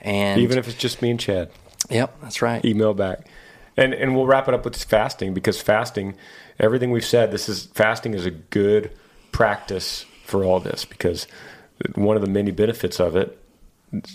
And 0.00 0.40
even 0.40 0.58
if 0.58 0.66
it's 0.66 0.76
just 0.76 1.00
me 1.00 1.10
and 1.10 1.20
Chad. 1.20 1.50
Yep, 1.90 2.20
that's 2.22 2.42
right. 2.42 2.64
Email 2.64 2.94
back. 2.94 3.26
And, 3.76 3.94
and 3.94 4.16
we'll 4.16 4.26
wrap 4.26 4.48
it 4.48 4.54
up 4.54 4.64
with 4.64 4.76
fasting 4.76 5.32
because 5.32 5.60
fasting, 5.60 6.16
everything 6.58 6.90
we've 6.90 7.04
said, 7.04 7.30
this 7.30 7.48
is 7.48 7.66
fasting 7.66 8.14
is 8.14 8.26
a 8.26 8.30
good 8.30 8.90
practice 9.30 10.06
for 10.22 10.44
all 10.44 10.60
this 10.60 10.84
because 10.84 11.26
one 11.94 12.16
of 12.16 12.22
the 12.22 12.30
many 12.30 12.50
benefits 12.50 13.00
of 13.00 13.16
it, 13.16 13.38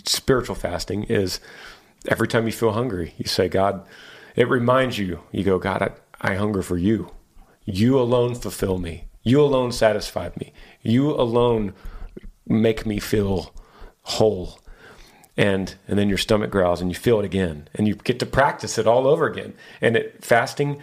spiritual 0.04 0.54
fasting, 0.54 1.04
is 1.04 1.40
every 2.08 2.28
time 2.28 2.46
you 2.46 2.52
feel 2.52 2.72
hungry, 2.72 3.14
you 3.18 3.26
say, 3.26 3.48
God, 3.48 3.86
it 4.36 4.48
reminds 4.48 4.98
you, 4.98 5.20
you 5.32 5.44
go, 5.44 5.58
God, 5.58 5.82
I, 5.82 5.90
I 6.20 6.34
hunger 6.34 6.62
for 6.62 6.76
you. 6.76 7.12
You 7.64 7.98
alone 7.98 8.34
fulfill 8.34 8.78
me. 8.78 9.04
You 9.22 9.42
alone 9.42 9.72
satisfy 9.72 10.30
me. 10.40 10.52
You 10.80 11.10
alone 11.10 11.74
make 12.46 12.86
me 12.86 12.98
feel 12.98 13.54
whole. 14.02 14.60
And 15.36 15.74
and 15.86 15.98
then 15.98 16.08
your 16.08 16.18
stomach 16.18 16.50
growls 16.50 16.80
and 16.80 16.90
you 16.90 16.94
feel 16.94 17.18
it 17.18 17.24
again. 17.24 17.68
And 17.74 17.86
you 17.86 17.94
get 17.94 18.18
to 18.20 18.26
practice 18.26 18.78
it 18.78 18.86
all 18.86 19.06
over 19.06 19.26
again. 19.26 19.54
And 19.80 19.96
it, 19.96 20.24
fasting, 20.24 20.80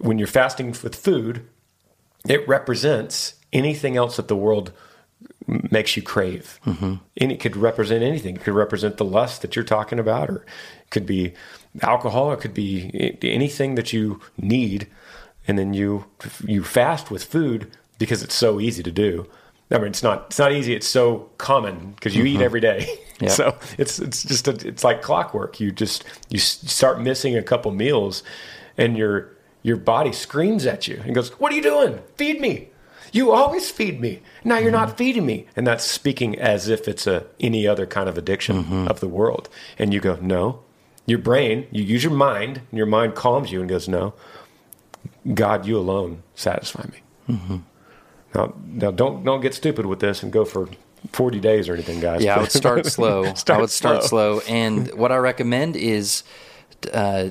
when 0.00 0.18
you're 0.18 0.28
fasting 0.28 0.68
with 0.68 0.94
food, 0.94 1.46
it 2.28 2.46
represents 2.46 3.34
anything 3.52 3.96
else 3.96 4.16
that 4.16 4.28
the 4.28 4.36
world 4.36 4.72
makes 5.46 5.96
you 5.96 6.02
crave. 6.02 6.60
Mm-hmm. 6.64 6.94
And 7.16 7.32
it 7.32 7.40
could 7.40 7.56
represent 7.56 8.02
anything. 8.02 8.36
It 8.36 8.42
could 8.42 8.54
represent 8.54 8.96
the 8.96 9.04
lust 9.04 9.42
that 9.42 9.56
you're 9.56 9.64
talking 9.64 9.98
about, 9.98 10.30
or 10.30 10.36
it 10.36 10.90
could 10.90 11.06
be 11.06 11.34
alcohol. 11.82 12.32
It 12.32 12.40
could 12.40 12.54
be 12.54 13.18
anything 13.22 13.74
that 13.74 13.92
you 13.92 14.20
need. 14.36 14.86
And 15.48 15.58
then 15.58 15.74
you 15.74 16.04
you 16.44 16.62
fast 16.62 17.10
with 17.10 17.24
food 17.24 17.70
because 17.98 18.22
it's 18.22 18.34
so 18.34 18.60
easy 18.60 18.82
to 18.82 18.92
do. 18.92 19.26
I 19.72 19.78
mean, 19.78 19.88
it's 19.88 20.02
not 20.02 20.26
it's 20.26 20.38
not 20.38 20.52
easy. 20.52 20.74
It's 20.74 20.86
so 20.86 21.30
common 21.38 21.92
because 21.92 22.14
you 22.16 22.24
mm-hmm. 22.24 22.40
eat 22.40 22.44
every 22.44 22.60
day. 22.60 22.86
Yep. 22.86 22.96
So 23.28 23.58
it's 23.76 23.98
it's 23.98 24.24
just 24.24 24.48
a, 24.48 24.52
it's 24.66 24.82
like 24.82 25.02
clockwork. 25.02 25.60
You 25.60 25.72
just 25.72 26.04
you 26.30 26.38
start 26.38 27.02
missing 27.02 27.36
a 27.36 27.42
couple 27.42 27.70
meals, 27.70 28.22
and 28.78 28.96
your 28.96 29.32
your 29.62 29.76
body 29.76 30.10
screams 30.10 30.64
at 30.64 30.88
you 30.88 31.02
and 31.04 31.14
goes, 31.14 31.28
"What 31.38 31.52
are 31.52 31.54
you 31.54 31.60
doing? 31.60 32.00
Feed 32.16 32.40
me!" 32.40 32.70
You 33.12 33.32
always 33.32 33.70
feed 33.70 34.00
me. 34.00 34.20
Now 34.44 34.58
you're 34.58 34.72
mm-hmm. 34.72 34.88
not 34.88 34.96
feeding 34.96 35.26
me. 35.26 35.46
And 35.56 35.66
that's 35.66 35.84
speaking 35.84 36.38
as 36.38 36.68
if 36.68 36.88
it's 36.88 37.06
a 37.06 37.26
any 37.38 37.66
other 37.66 37.86
kind 37.86 38.08
of 38.08 38.16
addiction 38.16 38.64
mm-hmm. 38.64 38.88
of 38.88 39.00
the 39.00 39.08
world. 39.08 39.48
And 39.78 39.92
you 39.92 40.00
go, 40.00 40.16
no. 40.20 40.60
Your 41.06 41.18
brain, 41.18 41.66
you 41.72 41.82
use 41.82 42.04
your 42.04 42.12
mind, 42.12 42.58
and 42.70 42.78
your 42.78 42.86
mind 42.86 43.14
calms 43.14 43.50
you 43.50 43.60
and 43.60 43.68
goes, 43.68 43.88
no. 43.88 44.14
God, 45.34 45.66
you 45.66 45.76
alone 45.78 46.22
satisfy 46.34 46.84
me. 46.86 47.02
Mm-hmm. 47.34 47.56
Now, 48.34 48.54
now 48.64 48.90
don't 48.90 49.24
don't 49.24 49.40
get 49.40 49.54
stupid 49.54 49.86
with 49.86 50.00
this 50.00 50.22
and 50.22 50.32
go 50.32 50.44
for 50.44 50.68
40 51.12 51.40
days 51.40 51.68
or 51.68 51.74
anything, 51.74 52.00
guys. 52.00 52.22
Yeah, 52.22 52.36
I 52.36 52.40
would 52.40 52.52
start 52.52 52.86
slow. 52.98 53.34
start 53.34 53.58
I 53.58 53.60
would 53.60 53.70
start 53.70 54.04
slow. 54.04 54.40
slow. 54.40 54.54
And 54.54 54.92
what 54.94 55.12
I 55.12 55.16
recommend 55.16 55.76
is 55.76 56.22
uh, 56.92 57.30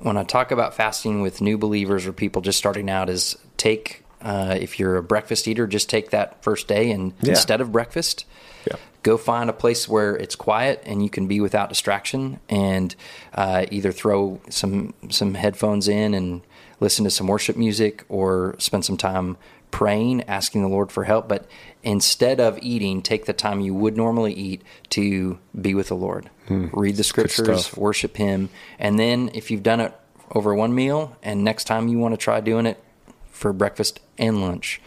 when 0.00 0.16
I 0.16 0.24
talk 0.24 0.50
about 0.50 0.74
fasting 0.74 1.20
with 1.20 1.40
new 1.40 1.58
believers 1.58 2.06
or 2.06 2.12
people 2.12 2.42
just 2.42 2.58
starting 2.58 2.88
out, 2.88 3.10
is 3.10 3.36
take 3.56 4.04
uh, 4.20 4.56
if 4.58 4.78
you're 4.78 4.96
a 4.96 5.02
breakfast 5.02 5.46
eater, 5.46 5.66
just 5.66 5.88
take 5.88 6.10
that 6.10 6.42
first 6.42 6.68
day 6.68 6.90
and 6.90 7.12
yeah. 7.20 7.30
instead 7.30 7.60
of 7.60 7.72
breakfast, 7.72 8.24
yeah. 8.68 8.76
go 9.02 9.16
find 9.16 9.48
a 9.48 9.52
place 9.52 9.88
where 9.88 10.16
it's 10.16 10.34
quiet 10.34 10.82
and 10.84 11.02
you 11.02 11.10
can 11.10 11.26
be 11.26 11.40
without 11.40 11.68
distraction, 11.68 12.40
and 12.48 12.94
uh, 13.34 13.66
either 13.70 13.92
throw 13.92 14.40
some 14.48 14.94
some 15.08 15.34
headphones 15.34 15.88
in 15.88 16.14
and 16.14 16.42
listen 16.80 17.04
to 17.04 17.10
some 17.10 17.26
worship 17.26 17.56
music, 17.56 18.04
or 18.08 18.54
spend 18.58 18.84
some 18.84 18.96
time 18.96 19.36
praying, 19.70 20.22
asking 20.24 20.62
the 20.62 20.68
Lord 20.68 20.90
for 20.90 21.04
help. 21.04 21.28
But 21.28 21.46
instead 21.82 22.40
of 22.40 22.58
eating, 22.62 23.02
take 23.02 23.26
the 23.26 23.32
time 23.32 23.60
you 23.60 23.74
would 23.74 23.96
normally 23.96 24.32
eat 24.32 24.62
to 24.90 25.38
be 25.60 25.74
with 25.74 25.88
the 25.88 25.96
Lord. 25.96 26.30
Hmm. 26.46 26.68
Read 26.72 26.96
the 26.96 27.04
scriptures, 27.04 27.76
worship 27.76 28.16
Him, 28.16 28.48
and 28.78 28.98
then 28.98 29.30
if 29.34 29.50
you've 29.50 29.62
done 29.62 29.80
it 29.80 29.92
over 30.34 30.54
one 30.54 30.74
meal, 30.74 31.16
and 31.22 31.44
next 31.44 31.64
time 31.64 31.88
you 31.88 31.98
want 31.98 32.14
to 32.14 32.18
try 32.18 32.40
doing 32.40 32.66
it 32.66 32.82
for 33.30 33.52
breakfast 33.52 34.00
and 34.18 34.40
lunch, 34.40 34.80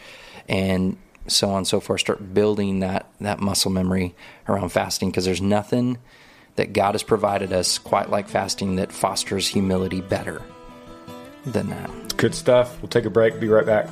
and 0.48 0.96
so 1.26 1.50
on 1.50 1.58
and 1.58 1.66
so 1.66 1.80
forth. 1.80 2.00
Start 2.00 2.34
building 2.34 2.80
that 2.80 3.06
that 3.20 3.40
muscle 3.40 3.70
memory 3.70 4.14
around 4.48 4.70
fasting 4.70 5.10
because 5.10 5.24
there's 5.24 5.42
nothing 5.42 5.98
that 6.56 6.72
God 6.72 6.94
has 6.94 7.02
provided 7.02 7.52
us 7.52 7.78
quite 7.78 8.10
like 8.10 8.28
fasting 8.28 8.76
that 8.76 8.92
fosters 8.92 9.48
humility 9.48 10.00
better 10.00 10.42
than 11.46 11.70
that. 11.70 12.16
Good 12.16 12.34
stuff. 12.34 12.80
We'll 12.82 12.88
take 12.88 13.04
a 13.04 13.10
break. 13.10 13.40
Be 13.40 13.48
right 13.48 13.66
back. 13.66 13.88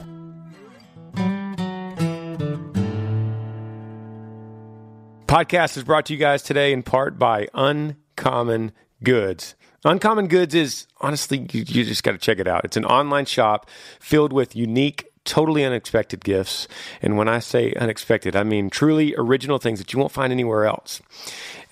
Podcast 5.26 5.76
is 5.76 5.84
brought 5.84 6.06
to 6.06 6.12
you 6.12 6.18
guys 6.18 6.42
today 6.42 6.72
in 6.72 6.82
part 6.82 7.18
by 7.18 7.46
Uncommon 7.54 8.72
Goods. 9.04 9.54
Uncommon 9.84 10.26
Goods 10.26 10.54
is 10.54 10.86
honestly, 11.00 11.46
you, 11.52 11.64
you 11.66 11.84
just 11.84 12.02
got 12.02 12.12
to 12.12 12.18
check 12.18 12.38
it 12.38 12.48
out. 12.48 12.64
It's 12.64 12.76
an 12.76 12.84
online 12.84 13.26
shop 13.26 13.70
filled 14.00 14.32
with 14.32 14.56
unique 14.56 15.09
totally 15.24 15.64
unexpected 15.64 16.24
gifts. 16.24 16.66
And 17.02 17.16
when 17.16 17.28
I 17.28 17.38
say 17.38 17.72
unexpected, 17.74 18.34
I 18.34 18.42
mean 18.42 18.70
truly 18.70 19.14
original 19.16 19.58
things 19.58 19.78
that 19.78 19.92
you 19.92 19.98
won't 19.98 20.12
find 20.12 20.32
anywhere 20.32 20.66
else. 20.66 21.00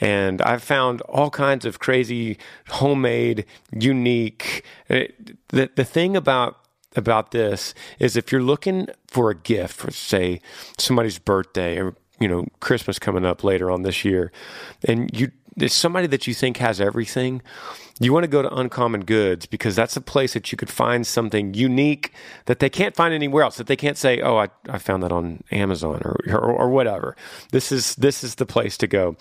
And 0.01 0.41
I've 0.43 0.63
found 0.63 1.01
all 1.03 1.31
kinds 1.31 1.65
of 1.65 1.79
crazy, 1.79 2.39
homemade, 2.69 3.47
unique. 3.73 4.65
The, 4.89 5.11
the 5.49 5.85
thing 5.85 6.17
about 6.17 6.57
about 6.97 7.31
this 7.31 7.75
is 7.99 8.17
if 8.17 8.33
you're 8.33 8.43
looking 8.43 8.89
for 9.07 9.31
a 9.31 9.35
gift 9.35 9.75
for 9.75 9.91
say 9.91 10.41
somebody's 10.79 11.19
birthday 11.19 11.79
or 11.79 11.95
you 12.19 12.27
know 12.27 12.47
Christmas 12.61 12.99
coming 12.99 13.25
up 13.25 13.45
later 13.45 13.71
on 13.71 13.83
this 13.83 14.05
year 14.05 14.33
and 14.85 15.11
you 15.19 15.31
there's 15.59 15.75
somebody 15.75 16.07
that 16.09 16.27
you 16.27 16.35
think 16.35 16.57
has 16.59 16.81
everything 16.81 17.43
you 18.01 18.13
want 18.13 18.25
to 18.25 18.29
go 18.29 18.43
to 18.43 18.55
Uncommon 18.55 19.05
Goods 19.05 19.47
because 19.47 19.75
that's 19.75 19.97
a 19.97 20.01
place 20.01 20.35
that 20.35 20.53
you 20.53 20.59
could 20.59 20.71
find 20.71 21.07
something 21.07 21.55
unique 21.55 22.13
that 22.47 22.61
they 22.61 22.71
can't 22.71 22.95
find 22.95 23.13
anywhere 23.13 23.43
else. 23.43 23.57
That 23.57 23.67
they 23.67 23.77
can't 23.77 23.97
say, 23.97 24.21
"Oh, 24.21 24.37
I, 24.37 24.49
I 24.69 24.79
found 24.79 25.03
that 25.03 25.13
on 25.13 25.43
Amazon 25.51 26.01
or, 26.05 26.17
or, 26.29 26.53
or 26.53 26.69
whatever." 26.69 27.17
This 27.51 27.73
is 27.73 27.97
this 27.97 28.23
is 28.23 28.37
the 28.37 28.47
place 28.47 28.77
to 28.79 28.87
go. 28.87 29.17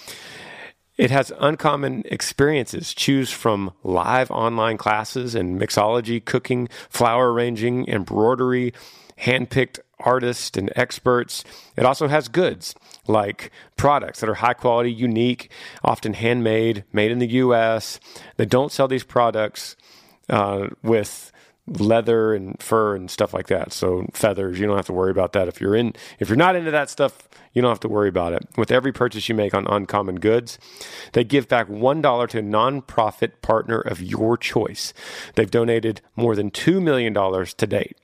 It 0.97 1.11
has 1.11 1.31
uncommon 1.39 2.03
experiences. 2.05 2.93
Choose 2.93 3.31
from 3.31 3.71
live 3.83 4.31
online 4.31 4.77
classes 4.77 5.35
in 5.35 5.59
mixology, 5.59 6.23
cooking, 6.23 6.69
flower 6.89 7.31
arranging, 7.31 7.87
embroidery, 7.87 8.73
handpicked 9.21 9.79
artists 9.99 10.57
and 10.57 10.71
experts. 10.75 11.43
It 11.75 11.85
also 11.85 12.07
has 12.07 12.27
goods 12.27 12.75
like 13.07 13.51
products 13.75 14.19
that 14.19 14.29
are 14.29 14.35
high 14.35 14.53
quality, 14.53 14.91
unique, 14.91 15.51
often 15.83 16.13
handmade, 16.13 16.83
made 16.93 17.11
in 17.11 17.19
the 17.19 17.27
US. 17.27 17.99
They 18.37 18.45
don't 18.45 18.71
sell 18.71 18.87
these 18.87 19.03
products 19.03 19.75
uh, 20.29 20.67
with 20.83 21.31
leather 21.67 22.33
and 22.33 22.61
fur 22.61 22.95
and 22.95 23.11
stuff 23.11 23.33
like 23.33 23.47
that. 23.47 23.73
So 23.73 24.07
feathers, 24.13 24.59
you 24.59 24.67
don't 24.67 24.77
have 24.77 24.85
to 24.85 24.93
worry 24.93 25.11
about 25.11 25.33
that. 25.33 25.47
If 25.47 25.59
you're 25.59 25.75
in 25.75 25.93
if 26.19 26.29
you're 26.29 26.37
not 26.37 26.55
into 26.55 26.71
that 26.71 26.89
stuff, 26.89 27.27
you 27.53 27.61
don't 27.61 27.71
have 27.71 27.79
to 27.81 27.89
worry 27.89 28.09
about 28.09 28.33
it. 28.33 28.47
With 28.55 28.71
every 28.71 28.93
purchase 28.93 29.27
you 29.27 29.35
make 29.35 29.53
on 29.53 29.67
Uncommon 29.67 30.19
Goods, 30.19 30.59
they 31.13 31.23
give 31.23 31.47
back 31.47 31.67
$1 31.67 32.29
to 32.29 32.39
a 32.39 32.41
nonprofit 32.41 33.41
partner 33.41 33.79
of 33.79 34.01
your 34.01 34.37
choice. 34.37 34.93
They've 35.35 35.49
donated 35.49 36.01
more 36.15 36.35
than 36.35 36.51
$2 36.51 36.81
million 36.81 37.13
to 37.13 37.67
date. 37.67 37.97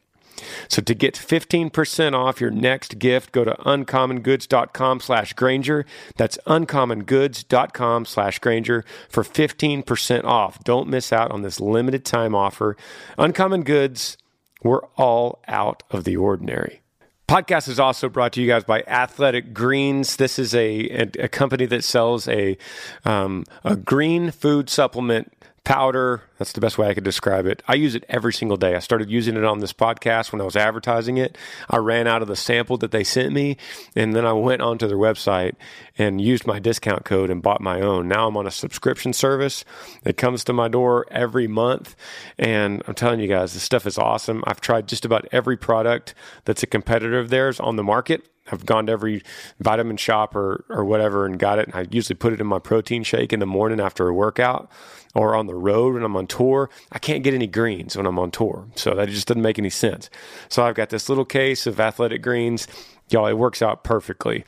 So 0.68 0.82
to 0.82 0.94
get 0.94 1.16
15% 1.16 2.14
off 2.14 2.42
your 2.42 2.52
next 2.52 3.00
gift, 3.00 3.32
go 3.32 3.44
to 3.44 3.54
uncommongoods.com 3.54 5.00
slash 5.00 5.34
Granger. 5.34 5.86
That's 6.18 6.38
uncommongoods.com 6.48 8.06
slash 8.06 8.40
Granger 8.40 8.86
for 9.10 9.24
15% 9.24 10.24
off. 10.24 10.64
Don't 10.64 10.88
miss 10.88 11.12
out 11.14 11.32
on 11.32 11.42
this 11.42 11.60
limited 11.60 12.06
time 12.06 12.36
offer. 12.36 12.78
Uncommon 13.18 13.64
Goods, 13.64 14.18
we're 14.64 14.86
all 14.96 15.40
out 15.48 15.84
of 15.92 16.04
the 16.04 16.18
ordinary. 16.18 16.82
Podcast 17.28 17.70
is 17.70 17.80
also 17.80 18.10
brought 18.10 18.34
to 18.34 18.42
you 18.42 18.48
guys 18.48 18.66
by 18.66 18.84
Athletic 18.86 19.54
Greens. 19.54 20.18
This 20.18 20.38
is 20.38 20.54
a, 20.54 20.90
a, 20.90 21.10
a 21.22 21.28
company 21.30 21.66
that 21.68 21.84
sells 21.84 22.28
a, 22.28 22.58
um, 23.06 23.46
a 23.64 23.76
green 23.78 24.30
food 24.30 24.70
supplement 24.70 25.32
powder. 25.64 26.24
That's 26.38 26.52
the 26.52 26.62
best 26.62 26.78
way 26.78 26.88
I 26.90 26.94
could 26.94 27.04
describe 27.04 27.46
it. 27.46 27.64
I 27.68 27.76
use 27.76 27.96
it 27.96 28.04
every 28.10 28.34
single 28.34 28.58
day. 28.58 28.76
I 28.76 28.80
started 28.80 29.10
using 29.10 29.38
it 29.38 29.46
on 29.46 29.60
this 29.60 29.72
podcast 29.72 30.32
when 30.32 30.42
I 30.42 30.46
was 30.46 30.56
advertising 30.56 31.18
it. 31.18 31.38
I 31.70 31.78
ran 31.78 32.06
out 32.08 32.22
of 32.22 32.28
the 32.28 32.36
sample 32.36 32.78
that 32.78 32.92
they 32.92 33.04
sent 33.04 33.34
me, 33.34 33.58
and 33.96 34.16
then 34.16 34.26
I 34.26 34.34
went 34.34 34.62
onto 34.62 34.88
their 34.88 34.98
website 34.98 35.54
and 35.98 36.20
used 36.20 36.46
my 36.46 36.60
discount 36.60 37.06
code 37.06 37.30
and 37.30 37.42
bought 37.42 37.62
my 37.62 37.80
own. 37.80 38.08
Now 38.08 38.28
I'm 38.28 38.36
on 38.36 38.48
a 38.48 38.52
subscription 38.52 39.14
service. 39.14 39.64
It 40.04 40.18
comes 40.18 40.44
to 40.46 40.54
my 40.54 40.68
door 40.68 41.06
every 41.12 41.48
month, 41.48 41.96
and 42.38 42.84
I'm 42.88 42.96
telling 42.96 43.20
you 43.22 43.28
guys, 43.28 43.54
this 43.54 43.64
stuff 43.64 43.88
is 43.88 43.98
awesome. 43.98 44.44
I've 44.46 44.62
tried 44.62 44.88
just 44.88 45.06
about 45.06 45.28
every 45.32 45.56
product 45.56 46.14
that's 46.46 46.64
a 46.64 46.68
competitor 46.68 47.20
of 47.20 47.30
theirs 47.30 47.60
on 47.60 47.78
the 47.78 47.84
market. 47.84 48.28
I've 48.52 48.66
gone 48.66 48.88
to 48.88 48.92
every 48.92 49.24
vitamin 49.60 49.98
shop 49.98 50.36
or, 50.36 50.66
or 50.70 50.84
whatever 50.84 51.26
and 51.26 51.40
got 51.40 51.60
it. 51.60 51.68
And 51.68 51.76
I 51.76 51.88
usually 51.90 52.16
put 52.16 52.34
it 52.34 52.42
in 52.42 52.48
my 52.48 52.60
protein 52.60 53.04
shake 53.04 53.32
in 53.32 53.40
the 53.40 53.46
morning 53.46 53.80
after 53.80 54.08
a 54.08 54.14
workout 54.14 54.70
or 55.16 55.36
on 55.36 55.48
the 55.48 55.56
road 55.56 55.94
when 55.94 56.04
I'm 56.04 56.16
on 56.18 56.28
tour. 56.28 56.70
I 56.92 57.00
can't 57.00 57.24
get 57.24 57.34
any 57.34 57.48
greens 57.48 57.96
when 57.96 58.06
I'm 58.06 58.20
on 58.20 58.32
tour. 58.32 58.68
So 58.76 58.96
that 58.96 59.10
just 59.10 59.28
doesn't 59.28 59.42
make 59.42 59.60
any 59.60 59.70
sense. 59.70 60.10
So 60.50 60.64
I've 60.64 60.76
got 60.76 60.90
this 60.90 61.08
little 61.08 61.26
case 61.26 61.66
of 61.66 61.80
athletic 61.80 62.22
greens. 62.22 62.68
Y'all, 63.10 63.28
it 63.28 63.34
works 63.34 63.62
out 63.62 63.84
perfectly. 63.84 64.44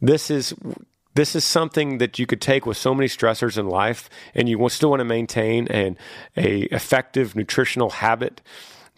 This 0.00 0.30
is 0.30 0.54
this 1.14 1.34
is 1.34 1.42
something 1.42 1.98
that 1.98 2.20
you 2.20 2.26
could 2.26 2.40
take 2.40 2.64
with 2.64 2.76
so 2.76 2.94
many 2.94 3.08
stressors 3.08 3.58
in 3.58 3.68
life 3.68 4.08
and 4.36 4.48
you 4.48 4.68
still 4.68 4.90
want 4.90 5.00
to 5.00 5.04
maintain 5.04 5.66
an 5.68 5.96
a 6.36 6.62
effective 6.70 7.34
nutritional 7.34 7.90
habit 7.90 8.40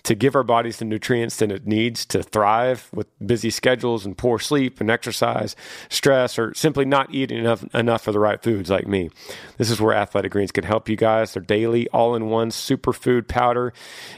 to 0.05 0.15
give 0.15 0.35
our 0.35 0.43
bodies 0.43 0.79
the 0.79 0.85
nutrients 0.85 1.37
that 1.37 1.53
it 1.53 1.67
needs 1.67 2.05
to 2.07 2.23
thrive 2.23 2.89
with 2.93 3.07
busy 3.25 3.51
schedules 3.51 4.07
and 4.07 4.17
poor 4.17 4.39
sleep 4.39 4.81
and 4.81 4.91
exercise, 4.91 5.57
stress, 5.89 6.39
or 6.39 6.55
simply 6.55 6.85
not 6.85 7.13
eating 7.15 7.39
enough, 7.39 7.65
enough 7.75 8.07
of 8.07 8.15
the 8.15 8.21
right 8.21 8.43
foods 8.43 8.71
like 8.71 8.87
me. 8.87 9.11
This 9.59 9.71
is 9.71 9.81
where 9.81 9.95
Athletic 9.95 10.33
Greens 10.33 10.53
can 10.53 10.65
help 10.65 10.89
you 10.89 10.97
guys. 10.97 11.35
Their 11.35 11.43
daily 11.43 11.89
all 11.89 12.15
in 12.15 12.27
one 12.27 12.51
superfood 12.51 13.29
powder 13.29 13.73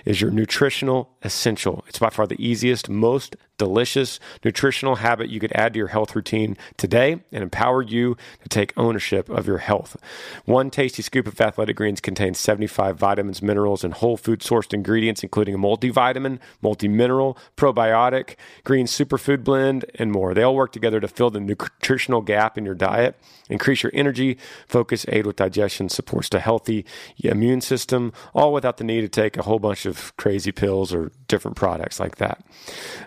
is 0.04 0.20
your 0.20 0.30
nutritional 0.30 1.10
essential. 1.22 1.84
It's 1.88 1.98
by 1.98 2.10
far 2.10 2.26
the 2.26 2.44
easiest, 2.44 2.88
most 2.88 3.36
delicious 3.58 4.18
nutritional 4.44 4.96
habit 4.96 5.28
you 5.28 5.38
could 5.38 5.52
add 5.54 5.72
to 5.72 5.78
your 5.78 5.88
health 5.88 6.16
routine 6.16 6.56
today 6.76 7.12
and 7.30 7.44
empower 7.44 7.80
you 7.80 8.16
to 8.42 8.48
take 8.48 8.72
ownership 8.76 9.28
of 9.28 9.46
your 9.46 9.58
health. 9.58 9.96
One 10.46 10.68
tasty 10.68 11.02
scoop 11.02 11.28
of 11.28 11.40
Athletic 11.40 11.76
Greens 11.76 12.00
contains 12.00 12.40
75 12.40 12.96
vitamins, 12.96 13.40
minerals, 13.40 13.84
and 13.84 13.94
whole 13.94 14.16
food 14.16 14.40
sourced 14.40 14.74
ingredients, 14.74 15.22
including 15.22 15.54
a 15.54 15.58
multivitamin, 15.76 16.38
multi 16.60 16.88
mineral, 16.88 17.36
probiotic, 17.56 18.36
green 18.64 18.86
superfood 18.86 19.44
blend, 19.44 19.84
and 19.94 20.10
more. 20.12 20.34
They 20.34 20.42
all 20.42 20.54
work 20.54 20.72
together 20.72 21.00
to 21.00 21.08
fill 21.08 21.30
the 21.30 21.40
nutritional 21.40 22.20
gap 22.20 22.58
in 22.58 22.64
your 22.64 22.74
diet, 22.74 23.16
increase 23.48 23.82
your 23.82 23.92
energy, 23.94 24.38
focus, 24.66 25.04
aid 25.08 25.26
with 25.26 25.36
digestion, 25.36 25.88
supports 25.88 26.32
a 26.32 26.40
healthy 26.40 26.84
immune 27.22 27.60
system, 27.60 28.12
all 28.34 28.52
without 28.52 28.76
the 28.76 28.84
need 28.84 29.02
to 29.02 29.08
take 29.08 29.36
a 29.36 29.42
whole 29.42 29.58
bunch 29.58 29.86
of 29.86 30.16
crazy 30.16 30.52
pills 30.52 30.92
or 30.92 31.12
different 31.32 31.56
products 31.56 31.98
like 31.98 32.16
that. 32.16 32.44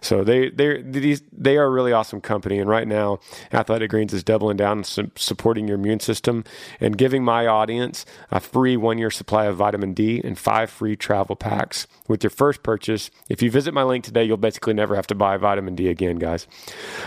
So 0.01 0.23
they 0.23 0.49
they 0.49 0.81
these 0.81 1.21
they 1.31 1.57
are 1.57 1.65
a 1.65 1.69
really 1.69 1.93
awesome 1.93 2.21
company, 2.21 2.57
and 2.57 2.67
right 2.67 2.87
now 2.87 3.19
Athletic 3.53 3.91
Greens 3.91 4.13
is 4.13 4.23
doubling 4.23 4.57
down 4.57 4.83
and 4.97 5.11
supporting 5.15 5.67
your 5.67 5.75
immune 5.75 5.99
system 5.99 6.43
and 6.79 6.97
giving 6.97 7.23
my 7.23 7.45
audience 7.45 8.03
a 8.31 8.39
free 8.39 8.75
one 8.75 8.97
year 8.97 9.11
supply 9.11 9.45
of 9.45 9.57
vitamin 9.57 9.93
D 9.93 10.19
and 10.23 10.39
five 10.39 10.71
free 10.71 10.95
travel 10.95 11.35
packs 11.35 11.85
with 12.07 12.23
your 12.23 12.31
first 12.31 12.63
purchase. 12.63 13.11
If 13.29 13.43
you 13.43 13.51
visit 13.51 13.75
my 13.75 13.83
link 13.83 14.03
today, 14.03 14.23
you'll 14.23 14.37
basically 14.37 14.73
never 14.73 14.95
have 14.95 15.07
to 15.07 15.15
buy 15.15 15.37
vitamin 15.37 15.75
D 15.75 15.87
again, 15.87 16.17
guys. 16.17 16.47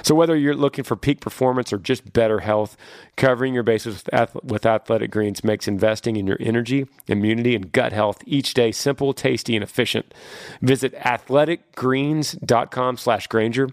So 0.04 0.14
whether 0.14 0.36
you're 0.36 0.54
looking 0.54 0.84
for 0.84 0.94
peak 0.94 1.20
performance 1.20 1.72
or 1.72 1.78
just 1.78 2.12
better 2.12 2.38
health, 2.40 2.76
covering 3.16 3.54
your 3.54 3.64
bases 3.64 4.04
with, 4.04 4.36
with 4.44 4.64
Athletic 4.64 5.10
Greens 5.10 5.42
makes 5.42 5.66
investing 5.66 6.14
in 6.16 6.28
your 6.28 6.36
energy, 6.38 6.86
immunity, 7.08 7.56
and 7.56 7.72
gut 7.72 7.92
health 7.92 8.22
each 8.24 8.54
day 8.54 8.70
simple, 8.70 9.12
tasty, 9.12 9.56
and 9.56 9.64
efficient. 9.64 10.14
Visit 10.62 10.94
athleticgreens.com 11.08 12.98
slash 12.98 13.26
Granger 13.28 13.70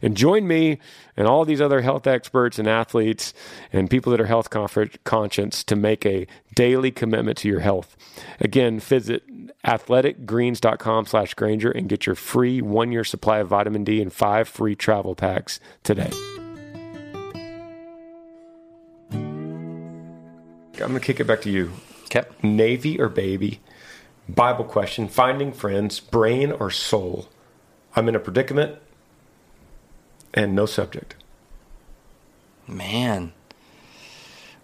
and 0.00 0.16
join 0.16 0.46
me 0.46 0.78
and 1.16 1.26
all 1.26 1.44
these 1.44 1.60
other 1.60 1.80
health 1.80 2.06
experts 2.06 2.60
and 2.60 2.68
athletes 2.68 3.34
and 3.72 3.90
people 3.90 4.12
that 4.12 4.20
are 4.20 4.26
health 4.26 4.48
conscious 5.04 5.64
to 5.64 5.74
make 5.74 6.06
a 6.06 6.28
daily 6.54 6.92
commitment 6.92 7.38
to 7.38 7.48
your 7.48 7.58
health. 7.60 7.96
Again, 8.38 8.78
visit 8.78 9.24
athleticgreens.com 9.64 11.06
slash 11.06 11.34
Granger 11.34 11.72
and 11.72 11.88
get 11.88 12.06
your 12.06 12.14
free 12.14 12.62
one-year 12.62 13.02
supply 13.02 13.38
of 13.38 13.48
vitamin 13.48 13.82
D 13.82 14.00
and 14.00 14.12
five 14.12 14.48
free 14.48 14.76
travel 14.76 15.16
packs 15.16 15.58
today. 15.82 16.12
I'm 19.10 20.92
going 20.92 20.94
to 20.94 21.00
kick 21.00 21.18
it 21.18 21.26
back 21.26 21.40
to 21.40 21.50
you. 21.50 21.72
Okay. 22.04 22.24
Navy 22.42 23.00
or 23.00 23.08
baby? 23.08 23.60
Bible 24.28 24.64
question, 24.64 25.08
finding 25.08 25.52
friends, 25.52 26.00
brain 26.00 26.52
or 26.52 26.70
soul? 26.70 27.28
I'm 27.94 28.08
in 28.08 28.14
a 28.14 28.20
predicament 28.20 28.78
and 30.34 30.54
no 30.54 30.66
subject. 30.66 31.14
Man. 32.68 33.32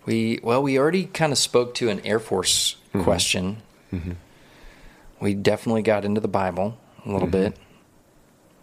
We 0.05 0.41
well, 0.43 0.63
we 0.63 0.79
already 0.79 1.05
kind 1.05 1.33
of 1.33 1.39
spoke 1.39 1.75
to 1.75 1.89
an 1.89 2.01
Air 2.05 2.19
Force 2.19 2.77
mm-hmm. 2.89 3.05
question. 3.05 3.63
Mm-hmm. 3.93 4.13
We 5.21 5.35
definitely 5.35 5.83
got 5.83 6.05
into 6.05 6.21
the 6.21 6.29
Bible 6.29 6.77
a 7.07 7.13
little 7.13 7.29
mm-hmm. 7.29 7.51
bit. 7.51 7.57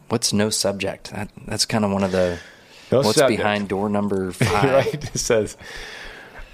What's 0.09 0.33
no 0.33 0.49
subject? 0.49 1.11
That, 1.11 1.29
that's 1.47 1.65
kind 1.65 1.85
of 1.85 1.91
one 1.91 2.03
of 2.03 2.11
the 2.11 2.39
no 2.91 2.97
what's 2.97 3.17
subject. 3.17 3.37
behind 3.37 3.69
door 3.69 3.89
number 3.89 4.31
five. 4.33 4.69
right. 4.69 5.15
It 5.15 5.17
says, 5.17 5.55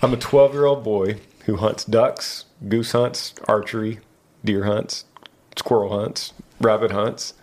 "I'm 0.02 0.14
a 0.14 0.18
12 0.18 0.54
year 0.54 0.66
old 0.66 0.84
boy 0.84 1.20
who 1.46 1.58
hunts 1.58 1.84
ducks, 1.84 2.46
goose 2.68 2.92
hunts, 2.92 3.34
archery, 3.48 4.00
deer 4.46 4.66
hunts, 4.66 5.06
squirrel 5.58 5.98
hunts, 5.98 6.34
rabbit 6.60 6.92
hunts. 6.92 7.34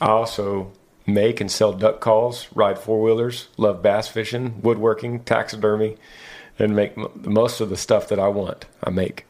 I 0.00 0.08
also 0.08 0.72
make 1.06 1.40
and 1.40 1.50
sell 1.50 1.72
duck 1.72 2.00
calls, 2.00 2.48
ride 2.54 2.78
four 2.78 3.00
wheelers, 3.02 3.48
love 3.56 3.82
bass 3.82 4.08
fishing, 4.08 4.60
woodworking, 4.62 5.20
taxidermy, 5.20 5.96
and 6.58 6.74
make 6.74 6.96
m- 6.96 7.08
most 7.14 7.60
of 7.60 7.68
the 7.68 7.76
stuff 7.76 8.08
that 8.08 8.18
I 8.18 8.28
want. 8.28 8.66
I 8.82 8.90
make. 8.90 9.26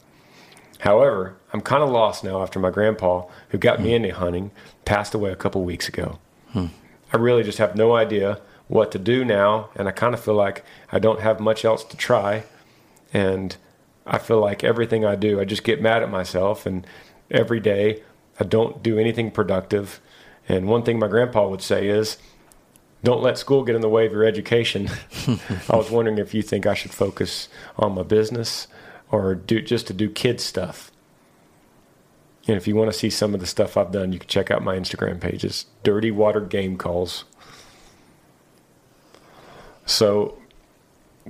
However, 0.80 1.37
I'm 1.53 1.61
kind 1.62 1.82
of 1.82 1.89
lost 1.89 2.24
now 2.24 2.43
after 2.43 2.61
my 2.61 2.70
grandpa, 2.70 3.24
who 3.49 3.59
got 3.59 3.80
me 3.80 3.91
hmm. 3.91 4.05
into 4.05 4.14
hunting, 4.14 4.51
passed 4.85 5.14
away 5.14 5.32
a 5.32 5.37
couple 5.37 5.64
weeks 5.64 5.89
ago. 5.89 6.18
I 7.12 7.16
really 7.16 7.43
just 7.43 7.59
have 7.59 7.76
no 7.76 7.95
idea 7.95 8.41
what 8.68 8.91
to 8.93 8.99
do 8.99 9.24
now, 9.24 9.70
and 9.76 9.89
I 9.89 9.93
kind 9.93 10.14
of 10.14 10.20
feel 10.22 10.35
like 10.35 10.64
I 10.91 10.99
don't 10.99 11.20
have 11.20 11.41
much 11.41 11.64
else 11.64 11.85
to 11.85 11.97
try. 11.97 12.45
And 13.12 13.57
I 14.07 14.19
feel 14.19 14.41
like 14.41 14.63
everything 14.63 15.05
I 15.05 15.17
do, 15.17 15.41
I 15.41 15.45
just 15.45 15.65
get 15.65 15.81
mad 15.81 16.03
at 16.03 16.11
myself, 16.11 16.67
and 16.67 16.87
every 17.31 17.61
day 17.61 18.03
I 18.39 18.45
don't 18.45 18.83
do 18.83 18.99
anything 18.99 19.31
productive. 19.31 20.01
And 20.49 20.69
one 20.69 20.83
thing 20.83 20.99
my 20.99 21.09
grandpa 21.09 21.49
would 21.49 21.63
say 21.63 21.89
is, 21.89 22.19
don't 23.03 23.23
let 23.23 23.39
school 23.39 23.65
get 23.65 23.75
in 23.75 23.83
the 23.83 23.89
way 23.89 24.07
of 24.07 24.13
your 24.13 24.25
education. 24.25 24.89
I 25.71 25.77
was 25.77 25.91
wondering 25.91 26.19
if 26.19 26.35
you 26.35 26.43
think 26.43 26.67
I 26.67 26.75
should 26.75 26.93
focus 26.93 27.49
on 27.77 27.95
my 27.95 28.03
business 28.03 28.67
or 29.11 29.35
do 29.35 29.61
just 29.61 29.87
to 29.89 29.93
do 29.93 30.09
kid 30.09 30.41
stuff. 30.41 30.91
And 32.47 32.57
if 32.57 32.67
you 32.67 32.77
want 32.77 32.93
to 32.93 32.99
see 32.99 33.11
some 33.11 33.33
of 33.33 33.41
the 33.41 33.47
stuff 33.47 33.77
I've 33.77 33.93
done, 33.93 34.13
you 34.13 34.19
can 34.19 34.29
check 34.29 34.51
out 34.51 34.63
my 34.63 34.77
Instagram 34.77 35.21
pages, 35.21 35.67
Dirty 35.83 36.11
Water 36.11 36.41
Game 36.41 36.77
Calls. 36.77 37.25
So, 39.87 40.39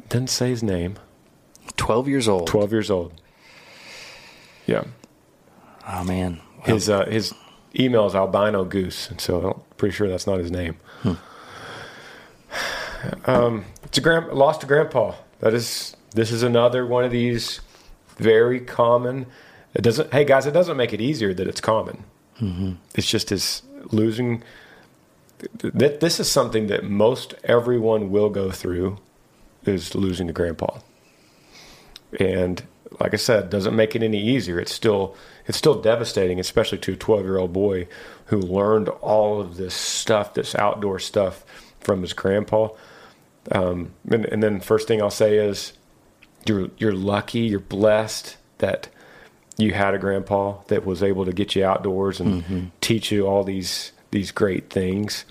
didn't 0.08 0.30
say 0.30 0.50
his 0.50 0.62
name. 0.62 0.96
12 1.76 2.08
years 2.08 2.28
old. 2.28 2.46
12 2.46 2.72
years 2.72 2.90
old. 2.90 3.12
Yeah. 4.66 4.84
Oh, 5.86 6.04
man. 6.04 6.40
Well, 6.58 6.74
his, 6.74 6.88
uh, 6.88 7.06
his, 7.06 7.34
email 7.78 8.06
is 8.06 8.14
albino 8.14 8.64
goose, 8.64 9.10
and 9.10 9.20
so 9.20 9.50
I'm 9.50 9.76
pretty 9.76 9.94
sure 9.94 10.08
that's 10.08 10.26
not 10.26 10.38
his 10.38 10.50
name. 10.50 10.76
Um, 13.26 13.66
it's 13.82 13.98
a 13.98 14.00
grand 14.00 14.32
lost 14.32 14.62
to 14.62 14.66
grandpa. 14.66 15.14
That 15.40 15.52
is 15.52 15.94
this 16.14 16.32
is 16.32 16.42
another 16.42 16.86
one 16.86 17.04
of 17.04 17.10
these 17.10 17.60
very 18.16 18.60
common. 18.60 19.26
It 19.74 19.82
doesn't. 19.82 20.10
Hey 20.10 20.24
guys, 20.24 20.46
it 20.46 20.52
doesn't 20.52 20.78
make 20.78 20.94
it 20.94 21.02
easier 21.02 21.34
that 21.34 21.46
it's 21.46 21.60
common. 21.60 22.04
It's 22.94 23.06
just 23.06 23.28
his 23.28 23.60
losing. 23.92 24.42
That 25.62 26.00
this 26.00 26.18
is 26.18 26.30
something 26.30 26.68
that 26.68 26.84
most 26.84 27.34
everyone 27.44 28.10
will 28.10 28.30
go 28.30 28.50
through, 28.50 28.96
is 29.66 29.94
losing 29.94 30.30
a 30.30 30.32
grandpa. 30.32 30.78
And 32.20 32.62
like 33.00 33.14
I 33.14 33.16
said, 33.16 33.50
doesn't 33.50 33.74
make 33.74 33.96
it 33.96 34.02
any 34.02 34.20
easier. 34.20 34.60
It's 34.60 34.72
still 34.72 35.16
it's 35.46 35.58
still 35.58 35.80
devastating, 35.80 36.40
especially 36.40 36.78
to 36.78 36.92
a 36.92 36.96
12 36.96 37.22
year 37.24 37.38
old 37.38 37.52
boy 37.52 37.88
who 38.26 38.38
learned 38.38 38.88
all 38.88 39.40
of 39.40 39.56
this 39.56 39.74
stuff, 39.74 40.34
this 40.34 40.54
outdoor 40.54 40.98
stuff, 40.98 41.44
from 41.80 42.00
his 42.02 42.12
grandpa. 42.12 42.68
Um, 43.52 43.92
and, 44.10 44.24
and 44.24 44.42
then 44.42 44.60
first 44.60 44.88
thing 44.88 45.02
I'll 45.02 45.10
say 45.10 45.36
is, 45.36 45.74
you're 46.46 46.70
you're 46.78 46.94
lucky, 46.94 47.40
you're 47.40 47.60
blessed 47.60 48.36
that 48.58 48.88
you 49.56 49.72
had 49.72 49.94
a 49.94 49.98
grandpa 49.98 50.62
that 50.68 50.84
was 50.84 51.02
able 51.02 51.24
to 51.24 51.32
get 51.32 51.54
you 51.54 51.64
outdoors 51.64 52.20
and 52.20 52.70
teach 52.80 53.12
you 53.12 53.26
all 53.26 53.44
these 53.44 53.92
these 54.10 54.30
great 54.30 54.70
things. 54.70 55.24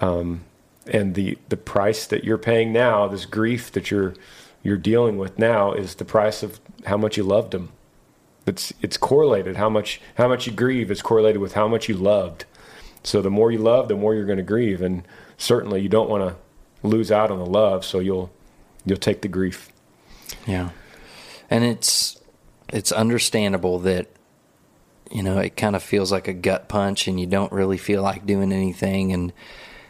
Um, 0.00 0.44
and 0.86 1.14
the 1.14 1.38
the 1.48 1.56
price 1.56 2.06
that 2.06 2.24
you're 2.24 2.38
paying 2.38 2.72
now, 2.72 3.08
this 3.08 3.26
grief 3.26 3.72
that 3.72 3.90
you're 3.90 4.14
you're 4.62 4.76
dealing 4.76 5.18
with 5.18 5.38
now, 5.38 5.72
is 5.72 5.96
the 5.96 6.04
price 6.04 6.42
of 6.42 6.60
how 6.86 6.96
much 6.96 7.16
you 7.16 7.22
loved 7.22 7.52
them. 7.52 7.70
It's 8.46 8.72
it's 8.80 8.96
correlated. 8.96 9.56
How 9.56 9.68
much 9.68 10.00
how 10.16 10.28
much 10.28 10.46
you 10.46 10.52
grieve 10.52 10.90
is 10.90 11.02
correlated 11.02 11.40
with 11.40 11.54
how 11.54 11.68
much 11.68 11.88
you 11.88 11.96
loved. 11.96 12.44
So 13.02 13.22
the 13.22 13.30
more 13.30 13.50
you 13.52 13.58
love, 13.58 13.88
the 13.88 13.96
more 13.96 14.14
you're 14.14 14.24
going 14.24 14.38
to 14.38 14.44
grieve, 14.44 14.82
and 14.82 15.06
certainly 15.36 15.80
you 15.80 15.88
don't 15.88 16.10
want 16.10 16.28
to 16.28 16.86
lose 16.86 17.10
out 17.10 17.30
on 17.30 17.38
the 17.38 17.46
love. 17.46 17.84
So 17.84 17.98
you'll 17.98 18.30
you'll 18.84 18.98
take 18.98 19.22
the 19.22 19.28
grief. 19.28 19.70
Yeah. 20.46 20.70
And 21.50 21.64
it's 21.64 22.20
it's 22.68 22.92
understandable 22.92 23.78
that 23.80 24.08
you 25.10 25.22
know, 25.22 25.38
it 25.38 25.56
kind 25.56 25.76
of 25.76 25.82
feels 25.82 26.10
like 26.10 26.28
a 26.28 26.32
gut 26.32 26.68
punch 26.68 27.06
and 27.06 27.20
you 27.20 27.26
don't 27.26 27.52
really 27.52 27.78
feel 27.78 28.02
like 28.02 28.26
doing 28.26 28.52
anything 28.52 29.12
and 29.12 29.32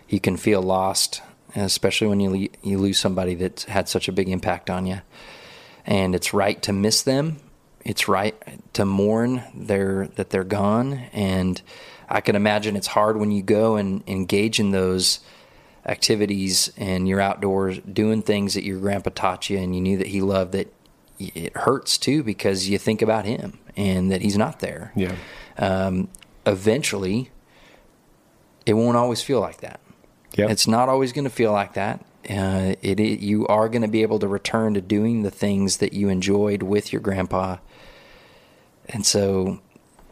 you 0.08 0.20
can 0.20 0.36
feel 0.36 0.62
lost, 0.62 1.22
especially 1.64 2.08
when 2.08 2.20
you 2.20 2.30
le- 2.30 2.68
you 2.68 2.78
lose 2.78 2.98
somebody 2.98 3.34
that's 3.34 3.64
had 3.64 3.88
such 3.88 4.08
a 4.08 4.12
big 4.12 4.28
impact 4.28 4.70
on 4.70 4.86
you. 4.86 5.00
And 5.84 6.14
it's 6.14 6.34
right 6.34 6.60
to 6.62 6.72
miss 6.72 7.02
them. 7.02 7.38
It's 7.84 8.08
right 8.08 8.34
to 8.74 8.84
mourn 8.84 9.44
their 9.54 10.08
that 10.16 10.30
they're 10.30 10.44
gone 10.44 10.94
and 11.12 11.62
I 12.08 12.20
can 12.20 12.36
imagine 12.36 12.76
it's 12.76 12.86
hard 12.86 13.16
when 13.16 13.30
you 13.30 13.42
go 13.42 13.76
and 13.76 14.02
engage 14.06 14.60
in 14.60 14.70
those 14.70 15.20
activities 15.84 16.72
and 16.76 17.08
you're 17.08 17.20
outdoors 17.20 17.78
doing 17.80 18.22
things 18.22 18.54
that 18.54 18.64
your 18.64 18.78
grandpa 18.78 19.10
taught 19.14 19.50
you 19.50 19.58
and 19.58 19.74
you 19.74 19.80
knew 19.80 19.98
that 19.98 20.08
he 20.08 20.20
loved 20.20 20.52
that 20.52 20.72
it 21.18 21.56
hurts 21.56 21.96
too 21.96 22.22
because 22.22 22.68
you 22.68 22.78
think 22.78 23.02
about 23.02 23.24
him 23.24 23.58
and 23.76 24.10
that 24.10 24.20
he's 24.20 24.36
not 24.36 24.60
there. 24.60 24.92
Yeah. 24.94 25.14
Um, 25.58 26.08
eventually, 26.44 27.30
it 28.66 28.74
won't 28.74 28.96
always 28.96 29.22
feel 29.22 29.40
like 29.40 29.60
that. 29.60 29.80
Yeah. 30.36 30.48
It's 30.48 30.66
not 30.68 30.88
always 30.88 31.12
going 31.12 31.24
to 31.24 31.30
feel 31.30 31.50
like 31.50 31.74
that. 31.74 32.04
Uh, 32.28 32.74
it, 32.82 33.00
it 33.00 33.20
you 33.20 33.46
are 33.46 33.68
going 33.68 33.82
to 33.82 33.88
be 33.88 34.02
able 34.02 34.18
to 34.18 34.28
return 34.28 34.74
to 34.74 34.80
doing 34.80 35.22
the 35.22 35.30
things 35.30 35.78
that 35.78 35.92
you 35.92 36.08
enjoyed 36.08 36.62
with 36.62 36.92
your 36.92 37.00
grandpa, 37.00 37.56
and 38.88 39.06
so 39.06 39.60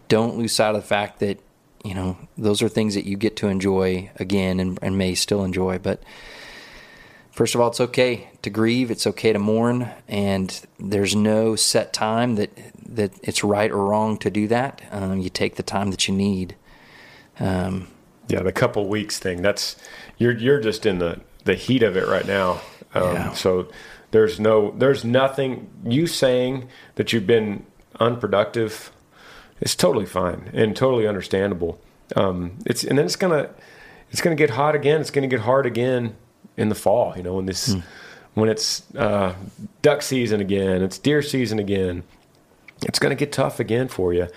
don't 0.09 0.37
lose 0.39 0.55
sight 0.55 0.75
of 0.75 0.81
the 0.81 0.87
fact 0.87 1.20
that 1.20 1.41
you 1.85 1.93
know 1.93 2.16
those 2.39 2.62
are 2.62 2.68
things 2.68 2.95
that 2.95 3.05
you 3.05 3.16
get 3.16 3.37
to 3.37 3.49
enjoy 3.49 4.11
again 4.16 4.61
and, 4.61 4.79
and 4.81 4.97
may 4.97 5.14
still 5.14 5.45
enjoy. 5.45 5.79
But 5.79 6.03
first 7.33 7.55
of 7.55 7.61
all, 7.61 7.68
it's 7.68 7.81
okay 7.81 8.29
to 8.43 8.51
grieve. 8.51 8.93
It's 8.93 9.07
okay 9.09 9.33
to 9.33 9.39
mourn, 9.41 9.91
and 10.09 10.66
there's 10.79 11.16
no 11.16 11.57
set 11.57 11.93
time 11.93 12.37
that 12.37 12.51
that 12.89 13.12
it's 13.22 13.43
right 13.43 13.70
or 13.70 13.85
wrong 13.87 14.18
to 14.18 14.31
do 14.31 14.47
that. 14.49 14.83
Um, 14.93 15.18
you 15.18 15.31
take 15.31 15.57
the 15.57 15.64
time 15.64 15.91
that 15.91 16.07
you 16.07 16.14
need. 16.14 16.55
Um, 17.41 17.89
Yeah, 18.29 18.43
the 18.43 18.53
couple 18.53 18.89
weeks 18.89 19.18
thing. 19.18 19.43
That's 19.43 19.77
you're 20.19 20.37
you're 20.37 20.61
just 20.61 20.87
in 20.87 20.99
the 20.99 21.21
the 21.45 21.55
heat 21.55 21.83
of 21.83 21.97
it 21.97 22.07
right 22.09 22.27
now. 22.27 22.61
Um, 22.95 23.15
Yeah. 23.15 23.33
So 23.33 23.69
there's 24.11 24.39
no 24.39 24.71
there's 24.79 25.05
nothing 25.05 25.69
you 25.85 26.07
saying 26.07 26.69
that 26.95 27.12
you've 27.12 27.27
been 27.27 27.67
unproductive. 28.01 28.91
It's 29.61 29.75
totally 29.75 30.07
fine 30.07 30.51
and 30.53 30.77
totally 30.77 31.07
understandable. 31.07 31.81
Um, 32.17 32.59
it's 32.67 32.85
and 32.85 32.99
then 32.99 33.05
it's 33.07 33.17
gonna 33.17 33.51
it's 34.11 34.21
gonna 34.21 34.37
get 34.37 34.51
hot 34.51 34.75
again. 34.75 35.01
It's 35.01 35.11
gonna 35.11 35.27
get 35.27 35.41
hard 35.41 35.67
again 35.67 36.15
in 36.57 36.69
the 36.69 36.75
fall. 36.75 37.15
You 37.17 37.23
know 37.23 37.35
when 37.35 37.47
this 37.47 37.75
when 38.35 38.49
it's 38.49 38.83
uh, 38.95 39.35
duck 39.83 40.03
season 40.03 40.41
again. 40.41 40.83
It's 40.83 40.99
deer 40.99 41.23
season 41.23 41.59
again. 41.59 42.03
It's 42.83 42.99
gonna 42.99 43.15
get 43.15 43.33
tough 43.33 43.61
again 43.61 43.89
for 43.89 44.12
you, 44.12 44.29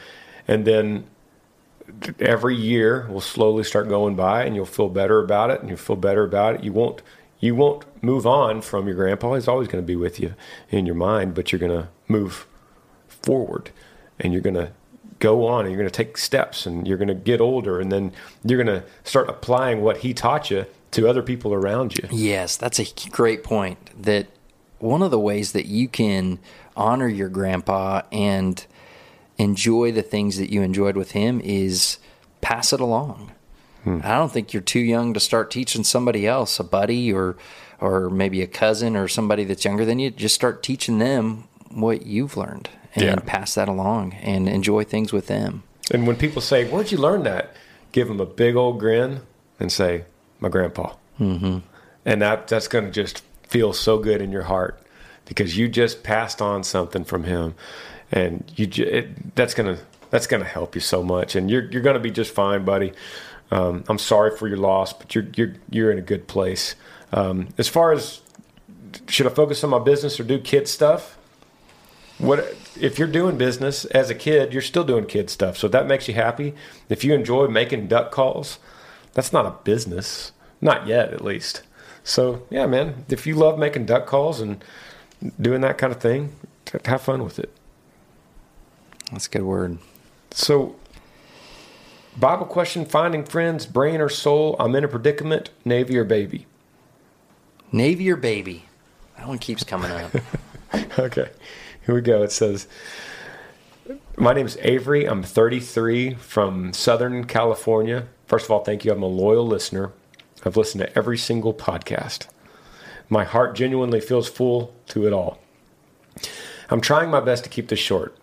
and 0.48 0.66
then 0.66 1.06
every 2.20 2.56
year 2.56 3.08
will 3.10 3.22
slowly 3.22 3.64
start 3.64 3.88
going 3.88 4.16
by 4.16 4.44
and 4.44 4.56
you'll 4.56 4.66
feel 4.66 4.90
better 4.90 5.20
about 5.20 5.50
it 5.50 5.60
and 5.62 5.70
you'll 5.70 5.78
feel 5.78 5.96
better 5.96 6.24
about 6.24 6.56
it 6.56 6.64
you 6.64 6.74
won't 6.74 7.02
you 7.40 7.56
won't 7.56 7.86
move 8.04 8.26
on 8.28 8.62
from 8.62 8.88
your 8.88 8.96
grandpa 8.96 9.34
he's 9.36 9.48
always 9.48 9.68
going 9.68 9.82
to 9.82 9.86
be 9.88 9.96
with 9.96 10.20
you 10.20 10.34
in 10.70 10.86
your 10.86 10.96
mind 10.96 11.34
but 11.34 11.52
you're 11.52 11.60
going 11.60 11.72
to 11.72 11.88
move 12.08 12.46
forward 13.08 13.70
and 14.20 14.34
you're 14.34 14.42
going 14.42 14.56
to 14.56 14.72
go 15.20 15.48
on 15.48 15.62
and 15.62 15.70
you're 15.72 15.82
going 15.82 15.90
to 15.90 16.04
take 16.04 16.18
steps 16.18 16.66
and 16.66 16.88
you're 16.88 16.98
going 16.98 17.08
to 17.08 17.16
get 17.16 17.42
older 17.42 17.80
and 17.80 17.92
then 17.92 18.12
you're 18.44 18.62
going 18.62 18.82
to 18.82 18.86
start 19.04 19.30
applying 19.30 19.82
what 19.82 19.98
he 19.98 20.14
taught 20.14 20.52
you 20.52 20.66
to 20.92 21.08
other 21.08 21.22
people 21.22 21.54
around 21.54 21.96
you 21.98 22.08
Yes, 22.12 22.58
that's 22.58 22.80
a 22.80 22.86
great 23.10 23.44
point. 23.44 23.78
That 24.02 24.28
one 24.80 25.02
of 25.02 25.12
the 25.12 25.20
ways 25.20 25.52
that 25.54 25.66
you 25.66 25.88
can 25.88 26.40
honor 26.76 27.08
your 27.08 27.30
grandpa 27.30 28.04
and 28.12 28.66
enjoy 29.38 29.92
the 29.92 30.02
things 30.02 30.38
that 30.38 30.52
you 30.52 30.62
enjoyed 30.62 30.96
with 30.98 31.12
him 31.12 31.40
is 31.42 31.98
pass 32.42 32.74
it 32.74 32.80
along. 32.80 33.32
I 33.86 34.16
don't 34.18 34.34
think 34.34 34.52
you're 34.52 34.62
too 34.62 34.82
young 34.82 35.14
to 35.14 35.20
start 35.22 35.50
teaching 35.50 35.86
somebody 35.86 36.28
else, 36.28 36.60
a 36.60 36.64
buddy 36.66 37.14
or 37.14 37.38
or 37.80 38.10
maybe 38.10 38.42
a 38.42 38.48
cousin 38.48 38.98
or 38.98 39.08
somebody 39.08 39.46
that's 39.46 39.64
younger 39.64 39.86
than 39.86 39.98
you. 39.98 40.10
Just 40.10 40.36
start 40.36 40.62
teaching 40.62 40.98
them 41.00 41.48
what 41.70 42.06
you've 42.06 42.36
learned 42.36 42.68
and 42.96 43.04
Yeah. 43.06 43.16
pass 43.26 43.56
that 43.56 43.70
along 43.70 44.14
and 44.22 44.50
enjoy 44.50 44.84
things 44.84 45.14
with 45.14 45.28
them. 45.28 45.64
and 45.92 46.06
when 46.06 46.18
people 46.18 46.42
say 46.42 46.66
where'd 46.70 46.92
you 46.92 46.98
learn 46.98 47.24
that 47.24 47.56
give 47.94 48.10
them 48.10 48.20
a 48.20 48.26
big 48.26 48.58
old 48.58 48.78
grin 48.78 49.22
and 49.58 49.72
say 49.72 50.04
my 50.42 50.50
grandpa 50.50 50.92
mm-hmm. 51.18 51.60
and 52.06 52.22
that 52.22 52.48
that's 52.50 52.68
going 52.68 52.84
to 52.84 52.92
just 52.92 53.24
feel 53.44 53.72
so 53.72 53.98
good 53.98 54.22
in 54.22 54.30
your 54.32 54.44
heart 54.44 54.78
because 55.26 55.56
you 55.58 55.70
just 55.70 56.04
passed 56.04 56.42
on 56.42 56.62
something 56.64 57.06
from 57.06 57.24
him 57.24 57.56
and 58.12 58.50
you 58.56 58.68
it, 58.86 59.36
that's 59.36 59.54
to 59.76 59.84
that's 60.10 60.28
to 60.42 60.48
help 60.50 60.76
you 60.76 60.82
so 60.82 61.04
much. 61.04 61.36
And 61.36 61.50
you're 61.50 61.70
you're 61.70 61.82
to 61.96 62.00
be 62.00 62.12
just 62.12 62.34
fine 62.34 62.66
buddy. 62.66 62.94
Um, 63.50 63.86
I'm 63.88 63.98
sorry 63.98 64.36
for 64.36 64.48
your 64.48 64.58
loss 64.58 64.94
but 64.94 65.16
you're 65.16 65.28
you're 65.36 65.54
you're 65.70 65.92
in 65.92 65.98
a 65.98 66.02
good 66.02 66.28
place. 66.28 66.76
Um, 67.14 67.50
as 67.58 67.68
far 67.68 67.92
as 67.92 68.22
should 69.08 69.28
I 69.28 69.30
focus 69.30 69.64
on 69.64 69.70
my 69.70 69.80
business 69.80 70.20
or 70.20 70.24
do 70.24 70.40
kid 70.40 70.68
stuff? 70.68 71.18
What 72.18 72.56
if 72.80 72.98
you're 72.98 73.08
doing 73.08 73.38
business 73.38 73.86
as 73.86 74.10
a 74.10 74.16
kid 74.16 74.54
you're 74.54 74.62
still 74.62 74.84
doing 74.84 75.06
kid 75.06 75.30
stuff. 75.30 75.58
So 75.58 75.68
that 75.68 75.88
makes 75.88 76.08
you 76.08 76.14
happy. 76.14 76.54
If 76.90 77.04
you 77.04 77.14
enjoy 77.14 77.48
making 77.48 77.88
duck 77.88 78.12
calls 78.12 78.60
that's 79.14 79.34
not 79.34 79.46
a 79.46 79.52
business. 79.64 80.32
Not 80.62 80.88
yet 80.88 81.14
at 81.14 81.24
least. 81.24 81.64
So 82.04 82.44
yeah 82.50 82.66
man 82.66 83.06
if 83.10 83.28
you 83.28 83.36
love 83.36 83.60
making 83.60 83.86
duck 83.86 84.06
calls 84.06 84.40
and 84.42 84.64
doing 85.42 85.62
that 85.62 85.78
kind 85.78 85.92
of 85.92 86.00
thing 86.00 86.36
have 86.86 87.02
fun 87.02 87.24
with 87.24 87.40
it 87.40 87.57
That's 89.12 89.28
a 89.28 89.30
good 89.30 89.44
word. 89.44 89.78
so 90.32 90.76
bible 92.18 92.46
question 92.46 92.84
finding 92.84 93.24
friends 93.24 93.66
brain 93.68 94.02
or 94.02 94.10
soul 94.10 94.56
i'm 94.60 94.76
in 94.76 94.84
a 94.84 94.88
predicament 94.88 95.52
navy 95.64 95.96
or 95.98 96.04
baby 96.04 96.48
Navy 97.72 98.10
or 98.10 98.16
baby? 98.16 98.66
That 99.18 99.28
one 99.28 99.40
keeps 99.40 99.64
coming 99.64 99.92
up. 99.92 100.12
Okay, 101.00 101.30
here 101.86 101.96
we 101.96 102.02
go. 102.02 102.24
It 102.24 102.32
says, 102.32 102.68
My 104.18 104.34
name 104.34 104.46
is 104.46 104.58
Avery. 104.62 105.06
I'm 105.06 105.24
33 105.24 106.16
from 106.16 106.74
Southern 106.74 107.24
California. 107.26 108.08
First 108.26 108.46
of 108.46 108.52
all, 108.52 108.64
thank 108.64 108.84
you. 108.84 108.92
I'm 108.92 109.02
a 109.02 109.08
loyal 109.08 109.48
listener. 109.48 109.92
I've 110.44 110.58
listened 110.58 110.82
to 110.84 110.98
every 110.98 111.18
single 111.18 111.54
podcast. 111.54 112.28
My 113.10 113.24
heart 113.24 113.56
genuinely 113.56 114.02
feels 114.02 114.28
full 114.28 114.74
to 114.90 115.08
it 115.08 115.14
all. 115.14 115.40
I'm 116.70 116.82
trying 116.82 117.10
my 117.10 117.22
best 117.22 117.44
to 117.46 117.50
keep 117.50 117.70
this 117.70 117.80
short. 117.80 118.18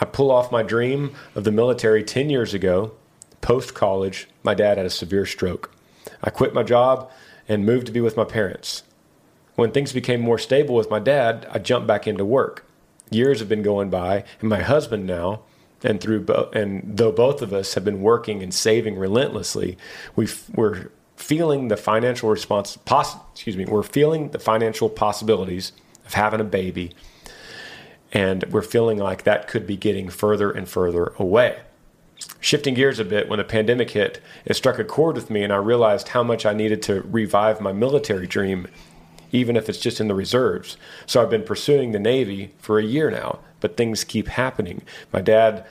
I 0.00 0.06
pull 0.06 0.30
off 0.30 0.50
my 0.50 0.62
dream 0.62 1.14
of 1.34 1.44
the 1.44 1.52
military 1.52 2.02
10 2.02 2.30
years 2.30 2.54
ago. 2.54 2.92
Post 3.40 3.74
college, 3.74 4.28
my 4.42 4.54
dad 4.54 4.76
had 4.78 4.86
a 4.86 4.90
severe 4.90 5.26
stroke. 5.26 5.74
I 6.22 6.30
quit 6.30 6.54
my 6.54 6.62
job 6.62 7.10
and 7.48 7.66
moved 7.66 7.86
to 7.86 7.92
be 7.92 8.00
with 8.00 8.16
my 8.16 8.24
parents. 8.24 8.82
When 9.56 9.72
things 9.72 9.92
became 9.92 10.20
more 10.20 10.38
stable 10.38 10.74
with 10.74 10.90
my 10.90 10.98
dad, 10.98 11.46
I 11.50 11.58
jumped 11.58 11.86
back 11.86 12.06
into 12.06 12.24
work. 12.24 12.64
Years 13.10 13.40
have 13.40 13.48
been 13.48 13.62
going 13.62 13.90
by, 13.90 14.24
and 14.40 14.48
my 14.48 14.62
husband 14.62 15.06
now 15.06 15.42
and 15.82 16.00
through 16.00 16.20
bo- 16.20 16.50
and 16.52 16.82
though 16.96 17.12
both 17.12 17.42
of 17.42 17.52
us 17.52 17.74
have 17.74 17.84
been 17.84 18.02
working 18.02 18.42
and 18.42 18.54
saving 18.54 18.96
relentlessly, 18.96 19.76
we 20.16 20.28
we're 20.54 20.90
feeling 21.16 21.68
the 21.68 21.76
financial 21.76 22.30
response. 22.30 22.76
Poss- 22.84 23.16
excuse 23.32 23.56
me, 23.56 23.64
we're 23.64 23.82
feeling 23.82 24.30
the 24.30 24.38
financial 24.38 24.88
possibilities 24.88 25.72
of 26.06 26.14
having 26.14 26.40
a 26.40 26.44
baby, 26.44 26.92
and 28.12 28.44
we're 28.50 28.62
feeling 28.62 28.98
like 28.98 29.24
that 29.24 29.46
could 29.48 29.66
be 29.66 29.76
getting 29.76 30.08
further 30.08 30.50
and 30.50 30.68
further 30.68 31.12
away. 31.18 31.60
Shifting 32.40 32.74
gears 32.74 32.98
a 32.98 33.04
bit, 33.04 33.28
when 33.28 33.38
the 33.38 33.44
pandemic 33.44 33.90
hit, 33.90 34.20
it 34.44 34.54
struck 34.54 34.78
a 34.78 34.84
chord 34.84 35.16
with 35.16 35.30
me, 35.30 35.42
and 35.42 35.52
I 35.52 35.56
realized 35.56 36.08
how 36.08 36.22
much 36.22 36.44
I 36.44 36.52
needed 36.52 36.82
to 36.82 37.02
revive 37.02 37.60
my 37.60 37.72
military 37.72 38.26
dream, 38.26 38.66
even 39.32 39.56
if 39.56 39.68
it's 39.68 39.78
just 39.78 40.00
in 40.00 40.08
the 40.08 40.14
reserves. 40.14 40.76
So 41.06 41.22
I've 41.22 41.30
been 41.30 41.44
pursuing 41.44 41.92
the 41.92 41.98
Navy 41.98 42.52
for 42.58 42.78
a 42.78 42.84
year 42.84 43.10
now, 43.10 43.38
but 43.60 43.76
things 43.76 44.04
keep 44.04 44.28
happening. 44.28 44.82
My 45.12 45.20
dad, 45.20 45.64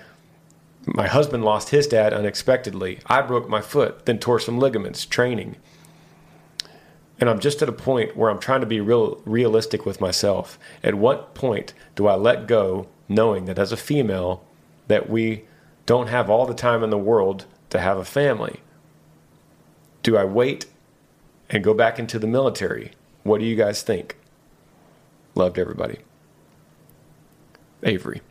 my 0.85 1.07
husband 1.07 1.43
lost 1.43 1.69
his 1.69 1.87
dad 1.87 2.13
unexpectedly. 2.13 2.99
I 3.05 3.21
broke 3.21 3.47
my 3.47 3.61
foot, 3.61 4.05
then 4.05 4.17
tore 4.17 4.39
some 4.39 4.57
ligaments 4.57 5.05
training. 5.05 5.57
And 7.19 7.29
I'm 7.29 7.39
just 7.39 7.61
at 7.61 7.69
a 7.69 7.73
point 7.73 8.15
where 8.15 8.29
I'm 8.29 8.39
trying 8.39 8.61
to 8.61 8.67
be 8.67 8.79
real 8.79 9.21
realistic 9.25 9.85
with 9.85 9.99
myself. 9.99 10.57
At 10.83 10.95
what 10.95 11.33
point 11.35 11.73
do 11.95 12.07
I 12.07 12.15
let 12.15 12.47
go 12.47 12.87
knowing 13.07 13.45
that 13.45 13.59
as 13.59 13.71
a 13.71 13.77
female 13.77 14.43
that 14.87 15.09
we 15.09 15.43
don't 15.85 16.07
have 16.07 16.29
all 16.29 16.45
the 16.45 16.53
time 16.53 16.83
in 16.83 16.89
the 16.89 16.97
world 16.97 17.45
to 17.71 17.79
have 17.79 17.97
a 17.97 18.05
family? 18.05 18.61
Do 20.01 20.15
I 20.15 20.23
wait 20.23 20.65
and 21.49 21.63
go 21.63 21.73
back 21.73 21.99
into 21.99 22.19
the 22.19 22.27
military? 22.27 22.91
What 23.23 23.39
do 23.39 23.45
you 23.45 23.55
guys 23.55 23.81
think? 23.81 24.15
Loved 25.35 25.59
everybody. 25.59 25.99
Avery. 27.83 28.21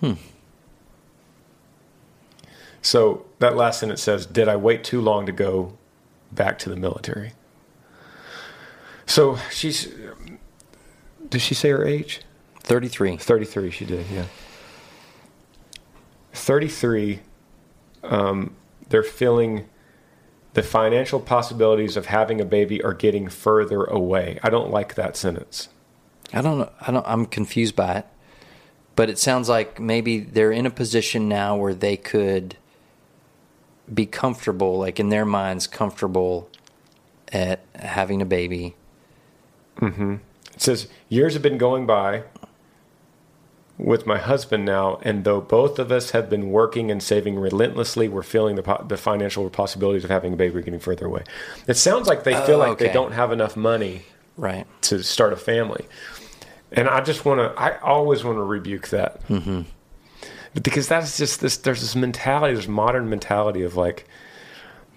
Hmm. 0.00 0.14
So 2.82 3.24
that 3.38 3.56
last 3.56 3.80
sentence 3.80 4.02
says, 4.02 4.26
Did 4.26 4.48
I 4.48 4.56
wait 4.56 4.84
too 4.84 5.00
long 5.00 5.24
to 5.26 5.32
go 5.32 5.78
back 6.32 6.58
to 6.60 6.68
the 6.68 6.76
military? 6.76 7.32
So 9.06 9.38
she's. 9.50 9.88
Did 11.28 11.40
she 11.40 11.54
say 11.54 11.70
her 11.70 11.84
age? 11.84 12.22
33. 12.60 13.16
33, 13.16 13.70
she 13.70 13.84
did, 13.84 14.06
yeah. 14.12 14.24
33, 16.32 17.20
um, 18.04 18.54
they're 18.88 19.02
feeling 19.02 19.68
the 20.54 20.62
financial 20.62 21.20
possibilities 21.20 21.96
of 21.96 22.06
having 22.06 22.40
a 22.40 22.44
baby 22.44 22.82
are 22.82 22.94
getting 22.94 23.28
further 23.28 23.84
away. 23.84 24.38
I 24.42 24.50
don't 24.50 24.70
like 24.70 24.94
that 24.94 25.16
sentence. 25.16 25.68
I 26.32 26.42
don't 26.42 26.58
know. 26.58 26.70
I 26.80 26.90
don't. 26.90 27.06
I'm 27.06 27.26
confused 27.26 27.76
by 27.76 27.96
it, 27.96 28.06
but 28.96 29.10
it 29.10 29.18
sounds 29.18 29.48
like 29.48 29.80
maybe 29.80 30.20
they're 30.20 30.52
in 30.52 30.66
a 30.66 30.70
position 30.70 31.28
now 31.28 31.56
where 31.56 31.74
they 31.74 31.96
could 31.96 32.56
be 33.92 34.06
comfortable, 34.06 34.78
like 34.78 34.98
in 35.00 35.08
their 35.08 35.24
minds, 35.24 35.66
comfortable 35.66 36.48
at 37.32 37.60
having 37.74 38.20
a 38.22 38.26
baby. 38.26 38.74
Mm-hmm. 39.76 40.16
It 40.54 40.60
says 40.60 40.88
years 41.08 41.34
have 41.34 41.42
been 41.42 41.58
going 41.58 41.86
by 41.86 42.24
with 43.78 44.06
my 44.06 44.18
husband 44.18 44.64
now, 44.64 45.00
and 45.02 45.24
though 45.24 45.40
both 45.40 45.78
of 45.78 45.90
us 45.90 46.10
have 46.10 46.28
been 46.30 46.50
working 46.50 46.90
and 46.90 47.02
saving 47.02 47.36
relentlessly, 47.38 48.06
we're 48.06 48.22
feeling 48.22 48.54
the, 48.54 48.62
po- 48.62 48.84
the 48.86 48.96
financial 48.96 49.48
possibilities 49.50 50.04
of 50.04 50.10
having 50.10 50.34
a 50.34 50.36
baby 50.36 50.62
getting 50.62 50.78
further 50.78 51.06
away. 51.06 51.24
It 51.66 51.74
sounds 51.74 52.06
like 52.06 52.22
they 52.24 52.34
feel 52.46 52.56
Oh, 52.62 52.68
like 52.68 52.78
they 52.78 52.92
don't 52.92 53.12
have 53.12 53.32
enough 53.32 53.56
money 53.56 54.02
Right. 54.36 54.66
to 54.82 55.02
start 55.02 55.32
a 55.32 55.36
family. 55.36 55.86
And 56.70 56.88
I 56.88 57.00
just 57.00 57.24
want 57.24 57.40
to, 57.40 57.60
I 57.60 57.78
always 57.80 58.22
want 58.24 58.36
to 58.38 58.42
rebuke 58.42 58.88
that. 58.88 59.26
Mm-hmm. 59.28 59.62
Because 60.60 60.88
that's 60.88 61.16
just 61.16 61.40
this, 61.40 61.56
there's 61.56 61.80
this 61.80 61.96
mentality, 61.96 62.54
this 62.54 62.68
modern 62.68 63.08
mentality 63.08 63.62
of 63.62 63.76
like, 63.76 64.06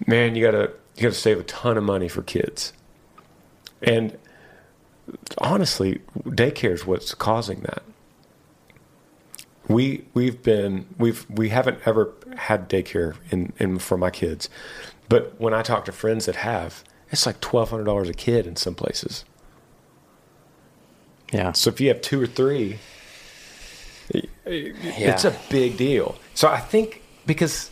man, 0.06 0.36
you 0.36 0.44
gotta, 0.44 0.72
you 0.96 1.04
gotta 1.04 1.14
save 1.14 1.40
a 1.40 1.44
ton 1.44 1.78
of 1.78 1.84
money 1.84 2.08
for 2.08 2.22
kids. 2.22 2.72
And 3.82 4.18
honestly, 5.38 6.00
daycare 6.24 6.72
is 6.72 6.86
what's 6.86 7.14
causing 7.14 7.60
that. 7.60 7.82
We, 9.68 10.04
we've 10.14 10.42
been, 10.42 10.86
we've, 10.98 11.28
we 11.28 11.48
haven't 11.48 11.78
ever 11.86 12.12
had 12.36 12.68
daycare 12.68 13.16
in, 13.30 13.52
in, 13.58 13.78
for 13.78 13.96
my 13.96 14.10
kids. 14.10 14.48
But 15.08 15.40
when 15.40 15.54
I 15.54 15.62
talk 15.62 15.84
to 15.86 15.92
friends 15.92 16.26
that 16.26 16.36
have, 16.36 16.84
it's 17.10 17.26
like 17.26 17.40
$1,200 17.40 18.08
a 18.08 18.12
kid 18.12 18.46
in 18.46 18.56
some 18.56 18.74
places. 18.74 19.24
Yeah. 21.32 21.52
So 21.52 21.70
if 21.70 21.80
you 21.80 21.88
have 21.88 22.00
two 22.00 22.22
or 22.22 22.26
three, 22.26 22.78
it's 24.46 25.24
a 25.24 25.34
big 25.50 25.76
deal. 25.76 26.16
So 26.34 26.48
I 26.48 26.58
think 26.60 27.02
because 27.26 27.70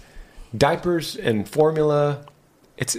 diapers 0.57 1.17
and 1.17 1.49
formula, 1.49 2.25
it's 2.77 2.97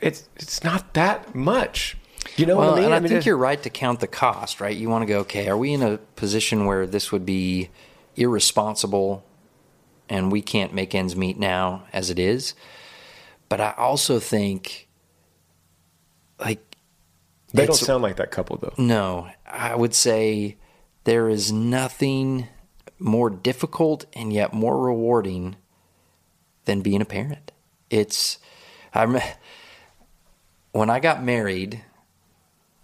it's 0.00 0.28
it's 0.36 0.62
not 0.62 0.94
that 0.94 1.34
much. 1.34 1.96
You 2.36 2.46
know 2.46 2.56
Well, 2.56 2.70
what 2.70 2.78
I 2.78 2.80
mean? 2.80 2.84
and 2.86 2.94
I, 2.94 3.00
mean, 3.00 3.08
think 3.10 3.26
you're 3.26 3.36
right 3.36 3.62
to 3.62 3.70
count 3.70 4.00
the 4.00 4.06
cost, 4.06 4.60
right? 4.60 4.76
You 4.76 4.88
want 4.88 5.02
to 5.02 5.06
go, 5.06 5.20
okay, 5.20 5.48
are 5.48 5.56
we 5.56 5.72
in 5.72 5.82
a 5.82 5.98
position 6.16 6.64
where 6.64 6.86
this 6.86 7.12
would 7.12 7.24
be 7.26 7.68
irresponsible 8.16 9.24
and 10.08 10.32
we 10.32 10.40
can't 10.42 10.72
make 10.74 10.94
ends 10.94 11.14
meet 11.14 11.38
now 11.38 11.84
as 11.92 12.10
it 12.10 12.18
is? 12.18 12.54
But 13.48 13.60
I 13.60 13.74
also 13.76 14.18
think, 14.18 14.88
like, 16.40 16.76
they 17.52 17.66
don't 17.66 17.76
sound 17.76 18.02
like 18.02 18.16
that 18.16 18.30
couple 18.32 18.56
though. 18.56 18.74
no, 18.78 19.28
I 19.46 19.76
would 19.76 19.94
say 19.94 20.56
there 21.04 21.28
is 21.28 21.52
nothing 21.52 22.48
more 22.98 23.30
difficult 23.30 24.06
and 24.14 24.32
yet 24.32 24.52
more 24.52 24.80
rewarding 24.80 25.56
than 26.64 26.80
being 26.80 27.02
a 27.02 27.04
parent. 27.06 27.52
It's, 27.90 28.38
I'm, 28.94 29.18
when 30.72 30.90
I 30.90 31.00
got 31.00 31.22
married, 31.22 31.82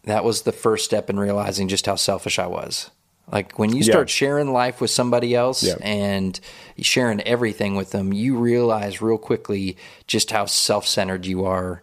that 0.05 0.25
was 0.25 0.43
the 0.43 0.53
first 0.53 0.85
step 0.85 1.11
in 1.11 1.19
realizing 1.19 1.69
just 1.69 1.87
how 1.87 1.97
selfish 1.97 2.39
I 2.39 2.47
was. 2.47 2.91
Like 3.31 3.59
when 3.59 3.71
you 3.71 3.79
Yeah. 3.79 3.93
start 3.93 4.11
sharing 4.11 4.53
life 4.53 4.81
with 4.81 4.91
somebody 4.91 5.35
else 5.35 5.63
Yeah. 5.63 5.77
and 5.81 6.39
sharing 6.81 7.21
everything 7.23 7.77
with 7.77 7.91
them, 7.91 8.13
you 8.13 8.37
realize 8.37 9.01
real 9.01 9.19
quickly 9.19 9.77
just 10.07 10.31
how 10.33 10.47
self-centered 10.47 11.27
you 11.27 11.45
are 11.45 11.83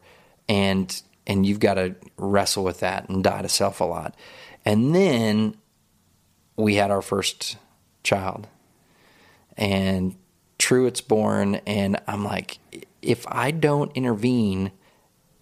and 0.49 1.01
and 1.25 1.45
you've 1.45 1.59
got 1.59 1.73
to 1.73 1.93
wrestle 2.17 2.63
with 2.63 2.79
that 2.79 3.09
and 3.09 3.21
die 3.23 3.41
to 3.41 3.49
self 3.49 3.81
a 3.81 3.83
lot. 3.83 4.15
And 4.63 4.95
then 4.95 5.55
we 6.57 6.75
had 6.75 6.91
our 6.91 7.01
first 7.01 7.57
child. 8.03 8.47
And 9.55 10.15
Truett's 10.57 11.01
born 11.01 11.55
and 11.67 12.01
I'm 12.07 12.25
like 12.25 12.59
if 13.01 13.25
I 13.27 13.51
don't 13.51 13.95
intervene 13.95 14.71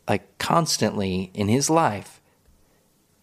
like 0.07 0.37
constantly 0.37 1.31
in 1.33 1.47
his 1.47 1.69
life, 1.69 2.21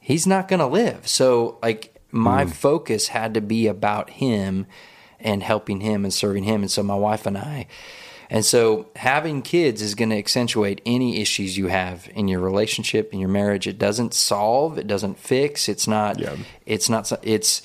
he's 0.01 0.27
not 0.27 0.49
going 0.49 0.61
to 0.61 0.67
live. 0.67 1.07
So 1.07 1.59
like 1.63 1.95
my 2.11 2.45
hmm. 2.45 2.51
focus 2.51 3.09
had 3.09 3.35
to 3.35 3.41
be 3.41 3.67
about 3.69 4.11
him 4.11 4.67
and 5.21 5.43
helping 5.43 5.81
him 5.81 6.05
and 6.05 6.13
serving 6.13 6.45
him. 6.45 6.63
And 6.63 6.71
so 6.71 6.83
my 6.83 6.97
wife 6.97 7.27
and 7.27 7.39
I, 7.39 7.69
and 8.29 8.45
so 8.45 8.89
having 8.97 9.43
kids 9.43 9.83
is 9.83 9.95
going 9.95 10.09
to 10.09 10.17
accentuate 10.17 10.81
any 10.87 11.21
issues 11.21 11.57
you 11.57 11.67
have 11.69 12.09
in 12.15 12.29
your 12.29 12.41
relationship, 12.41 13.13
in 13.13 13.21
your 13.21 13.29
marriage. 13.29 13.69
It 13.69 13.79
doesn't 13.79 14.15
solve, 14.15 14.79
it 14.79 14.87
doesn't 14.87 15.19
fix. 15.19 15.69
It's 15.69 15.87
not, 15.87 16.19
Yeah. 16.19 16.37
it's 16.67 16.89
not, 16.89 17.13
it's, 17.23 17.63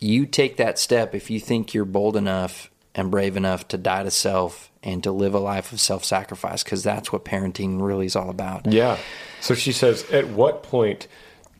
you 0.00 0.26
take 0.26 0.56
that 0.56 0.78
step 0.78 1.14
if 1.14 1.30
you 1.30 1.38
think 1.38 1.74
you're 1.74 1.84
bold 1.84 2.16
enough 2.16 2.70
and 2.94 3.10
brave 3.10 3.36
enough 3.36 3.68
to 3.68 3.78
die 3.78 4.02
to 4.02 4.10
self 4.10 4.70
and 4.82 5.02
to 5.04 5.12
live 5.12 5.34
a 5.34 5.38
life 5.38 5.72
of 5.72 5.80
self 5.80 6.04
sacrifice, 6.04 6.64
because 6.64 6.82
that's 6.82 7.12
what 7.12 7.24
parenting 7.24 7.80
really 7.80 8.06
is 8.06 8.16
all 8.16 8.30
about. 8.30 8.66
Yeah. 8.66 8.98
So 9.40 9.54
she 9.54 9.72
says, 9.72 10.10
at 10.10 10.28
what 10.28 10.62
point 10.62 11.06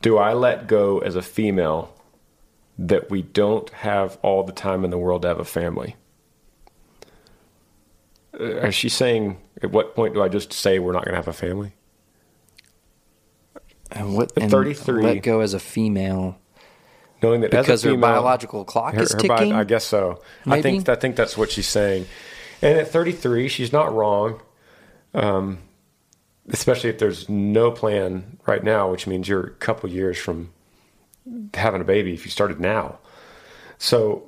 do 0.03 0.17
I 0.17 0.33
let 0.33 0.67
go 0.67 0.99
as 0.99 1.15
a 1.17 1.23
female 1.23 1.95
that 2.79 3.11
we 3.11 3.21
don't 3.23 3.69
have 3.71 4.19
all 4.23 4.43
the 4.43 4.53
time 4.53 4.85
in 4.85 4.91
the 4.91 4.99
world 4.99 5.23
to 5.23 5.29
have 5.29 5.39
a 5.39 5.45
family? 5.45 5.97
Uh, 8.39 8.69
Is 8.69 8.75
she 8.75 8.89
saying, 8.89 9.39
at 9.63 9.71
what 9.71 9.95
point 9.95 10.15
do 10.15 10.23
I 10.23 10.29
just 10.29 10.53
say 10.53 10.79
we're 10.79 10.93
not 10.93 11.05
going 11.05 11.13
to 11.13 11.17
have 11.17 11.29
a 11.29 11.33
family? 11.33 11.75
And 13.93 14.15
what 14.15 14.33
and 14.37 14.51
33 14.51 15.03
let 15.03 15.23
go 15.23 15.41
as 15.41 15.53
a 15.53 15.59
female 15.59 16.39
Knowing 17.23 17.43
that 17.43 17.51
because 17.51 17.85
a 17.85 17.91
her 17.91 17.97
biological 17.97 18.65
clock 18.65 18.95
her- 18.95 19.03
is 19.03 19.13
her 19.13 19.19
bi- 19.29 19.37
ticking. 19.39 19.53
I 19.53 19.65
guess 19.65 19.85
so. 19.85 20.23
I 20.47 20.63
think 20.63 20.89
I 20.89 20.95
think 20.95 21.17
that's 21.17 21.37
what 21.37 21.51
she's 21.51 21.69
saying. 21.69 22.07
And 22.63 22.79
at 22.79 22.89
33, 22.89 23.49
she's 23.49 23.73
not 23.73 23.95
wrong. 23.95 24.41
Um, 25.15 25.59
especially 26.49 26.91
if 26.91 26.99
there's 26.99 27.29
no 27.29 27.71
plan 27.71 28.39
right 28.47 28.63
now, 28.63 28.91
which 28.91 29.07
means 29.07 29.29
you're 29.29 29.45
a 29.47 29.51
couple 29.51 29.89
years 29.91 30.19
from 30.19 30.51
having 31.55 31.81
a 31.81 31.85
baby 31.85 32.13
if 32.15 32.25
you 32.25 32.31
started 32.31 32.61
now. 32.61 32.99
So, 33.79 34.25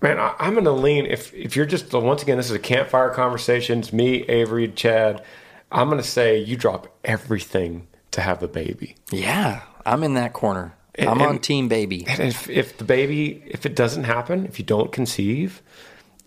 man, 0.00 0.18
I, 0.18 0.34
I'm 0.38 0.52
going 0.54 0.64
to 0.64 0.72
lean. 0.72 1.06
If 1.06 1.34
if 1.34 1.56
you're 1.56 1.66
just 1.66 1.92
once 1.92 2.22
again, 2.22 2.36
this 2.36 2.46
is 2.46 2.56
a 2.56 2.58
campfire 2.58 3.10
conversation. 3.10 3.80
It's 3.80 3.92
me, 3.92 4.22
Avery, 4.24 4.68
Chad. 4.68 5.22
I'm 5.70 5.88
going 5.88 6.00
to 6.00 6.08
say 6.08 6.38
you 6.38 6.56
drop 6.56 6.88
everything 7.04 7.88
to 8.12 8.22
have 8.22 8.42
a 8.42 8.48
baby. 8.48 8.96
yeah, 9.10 9.62
I'm 9.84 10.02
in 10.02 10.14
that 10.14 10.32
corner. 10.32 10.74
And- 10.98 11.08
I'm 11.08 11.22
on 11.22 11.38
team 11.38 11.68
baby. 11.68 12.04
And 12.08 12.20
if, 12.20 12.48
if 12.50 12.76
the 12.78 12.84
baby, 12.84 13.42
if 13.46 13.64
it 13.64 13.74
doesn't 13.76 14.04
happen, 14.04 14.44
if 14.46 14.58
you 14.58 14.64
don't 14.64 14.90
conceive 14.92 15.62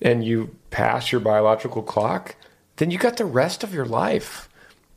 and 0.01 0.23
you 0.23 0.55
pass 0.69 1.11
your 1.11 1.21
biological 1.21 1.81
clock, 1.83 2.35
then 2.77 2.89
you 2.89 2.97
got 2.97 3.17
the 3.17 3.25
rest 3.25 3.63
of 3.63 3.73
your 3.73 3.85
life 3.85 4.47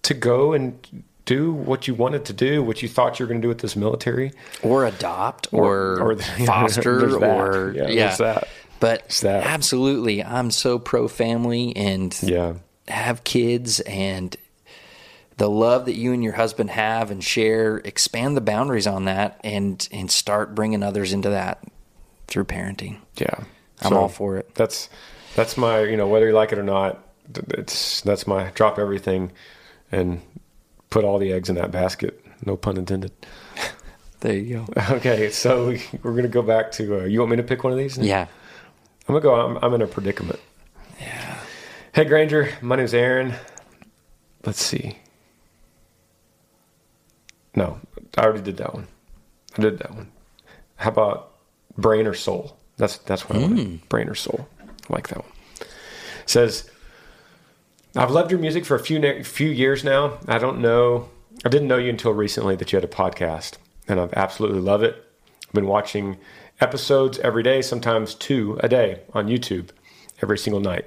to 0.02 0.14
go 0.14 0.52
and 0.52 0.78
do 1.24 1.52
what 1.52 1.88
you 1.88 1.94
wanted 1.94 2.24
to 2.26 2.32
do, 2.32 2.62
what 2.62 2.82
you 2.82 2.88
thought 2.88 3.18
you 3.18 3.24
were 3.24 3.28
going 3.28 3.40
to 3.40 3.44
do 3.44 3.48
with 3.48 3.58
this 3.60 3.74
military. 3.76 4.32
or 4.62 4.84
adopt 4.86 5.48
or, 5.52 5.98
or 6.00 6.14
the- 6.16 6.22
foster 6.46 7.16
or 7.16 7.72
Yeah, 7.72 7.88
yeah, 7.88 8.14
that. 8.16 8.46
but 8.80 9.08
that. 9.22 9.44
absolutely 9.46 10.22
i'm 10.22 10.50
so 10.50 10.78
pro 10.78 11.08
family 11.08 11.74
and 11.76 12.14
Yeah. 12.22 12.54
have 12.88 13.24
kids 13.24 13.80
and 13.80 14.36
the 15.36 15.48
love 15.50 15.86
that 15.86 15.94
you 15.96 16.12
and 16.12 16.22
your 16.22 16.34
husband 16.34 16.70
have 16.70 17.10
and 17.10 17.22
share 17.22 17.78
expand 17.78 18.36
the 18.36 18.40
boundaries 18.40 18.86
on 18.86 19.04
that 19.06 19.40
and 19.44 19.88
and 19.90 20.10
start 20.10 20.54
bringing 20.54 20.82
others 20.82 21.12
into 21.12 21.30
that 21.30 21.62
through 22.26 22.44
parenting 22.44 22.98
Yeah. 23.16 23.44
I'm 23.82 23.92
all 23.96 24.08
for 24.08 24.36
it. 24.38 24.54
That's 24.54 24.88
that's 25.34 25.56
my 25.56 25.80
you 25.80 25.96
know 25.96 26.06
whether 26.08 26.26
you 26.28 26.32
like 26.32 26.52
it 26.52 26.58
or 26.58 26.62
not. 26.62 27.04
It's 27.50 28.00
that's 28.02 28.26
my 28.26 28.50
drop 28.50 28.78
everything 28.78 29.32
and 29.90 30.20
put 30.90 31.04
all 31.04 31.18
the 31.18 31.32
eggs 31.32 31.48
in 31.48 31.56
that 31.56 31.70
basket. 31.70 32.24
No 32.46 32.56
pun 32.56 32.76
intended. 32.76 33.10
there 34.20 34.34
you 34.36 34.64
go 34.66 34.82
Okay, 34.96 35.30
so 35.30 35.68
we- 35.68 35.82
we're 36.02 36.14
gonna 36.14 36.28
go 36.28 36.42
back 36.42 36.70
to. 36.72 37.00
Uh, 37.00 37.04
you 37.04 37.18
want 37.18 37.30
me 37.32 37.36
to 37.38 37.42
pick 37.42 37.64
one 37.64 37.72
of 37.72 37.78
these? 37.78 37.98
yeah 37.98 38.26
I'm 39.08 39.14
gonna 39.14 39.20
go. 39.20 39.34
I'm, 39.34 39.58
I'm 39.62 39.74
in 39.74 39.82
a 39.82 39.86
predicament. 39.86 40.40
Yeah. 41.00 41.38
Hey 41.92 42.04
Granger, 42.04 42.50
my 42.62 42.76
name's 42.76 42.94
Aaron. 42.94 43.34
Let's 44.46 44.62
see. 44.62 44.98
No, 47.54 47.80
I 48.16 48.22
already 48.22 48.42
did 48.42 48.56
that 48.58 48.74
one. 48.74 48.86
I 49.56 49.62
did 49.62 49.78
that 49.78 49.94
one. 49.94 50.10
How 50.76 50.90
about 50.90 51.32
brain 51.76 52.06
or 52.06 52.14
soul? 52.14 52.56
That's 52.76 52.98
that's 52.98 53.28
what 53.28 53.38
I 53.38 53.42
want. 53.42 53.88
Brain 53.88 54.08
or 54.08 54.14
soul. 54.14 54.48
I 54.60 54.92
like 54.92 55.08
that 55.08 55.18
one. 55.18 55.32
says, 56.26 56.70
I've 57.96 58.10
loved 58.10 58.30
your 58.30 58.40
music 58.40 58.64
for 58.64 58.74
a 58.74 58.80
few 58.80 58.98
ne- 58.98 59.22
few 59.22 59.48
years 59.48 59.84
now. 59.84 60.18
I 60.26 60.38
don't 60.38 60.60
know. 60.60 61.08
I 61.44 61.48
didn't 61.48 61.68
know 61.68 61.78
you 61.78 61.90
until 61.90 62.12
recently 62.12 62.56
that 62.56 62.72
you 62.72 62.76
had 62.76 62.84
a 62.84 62.92
podcast, 62.92 63.58
and 63.86 64.00
I've 64.00 64.12
absolutely 64.14 64.60
love 64.60 64.82
it. 64.82 65.04
I've 65.46 65.52
been 65.52 65.66
watching 65.66 66.18
episodes 66.60 67.18
every 67.20 67.42
day, 67.42 67.62
sometimes 67.62 68.14
two 68.14 68.58
a 68.62 68.68
day 68.68 69.00
on 69.12 69.28
YouTube, 69.28 69.70
every 70.22 70.38
single 70.38 70.60
night. 70.60 70.86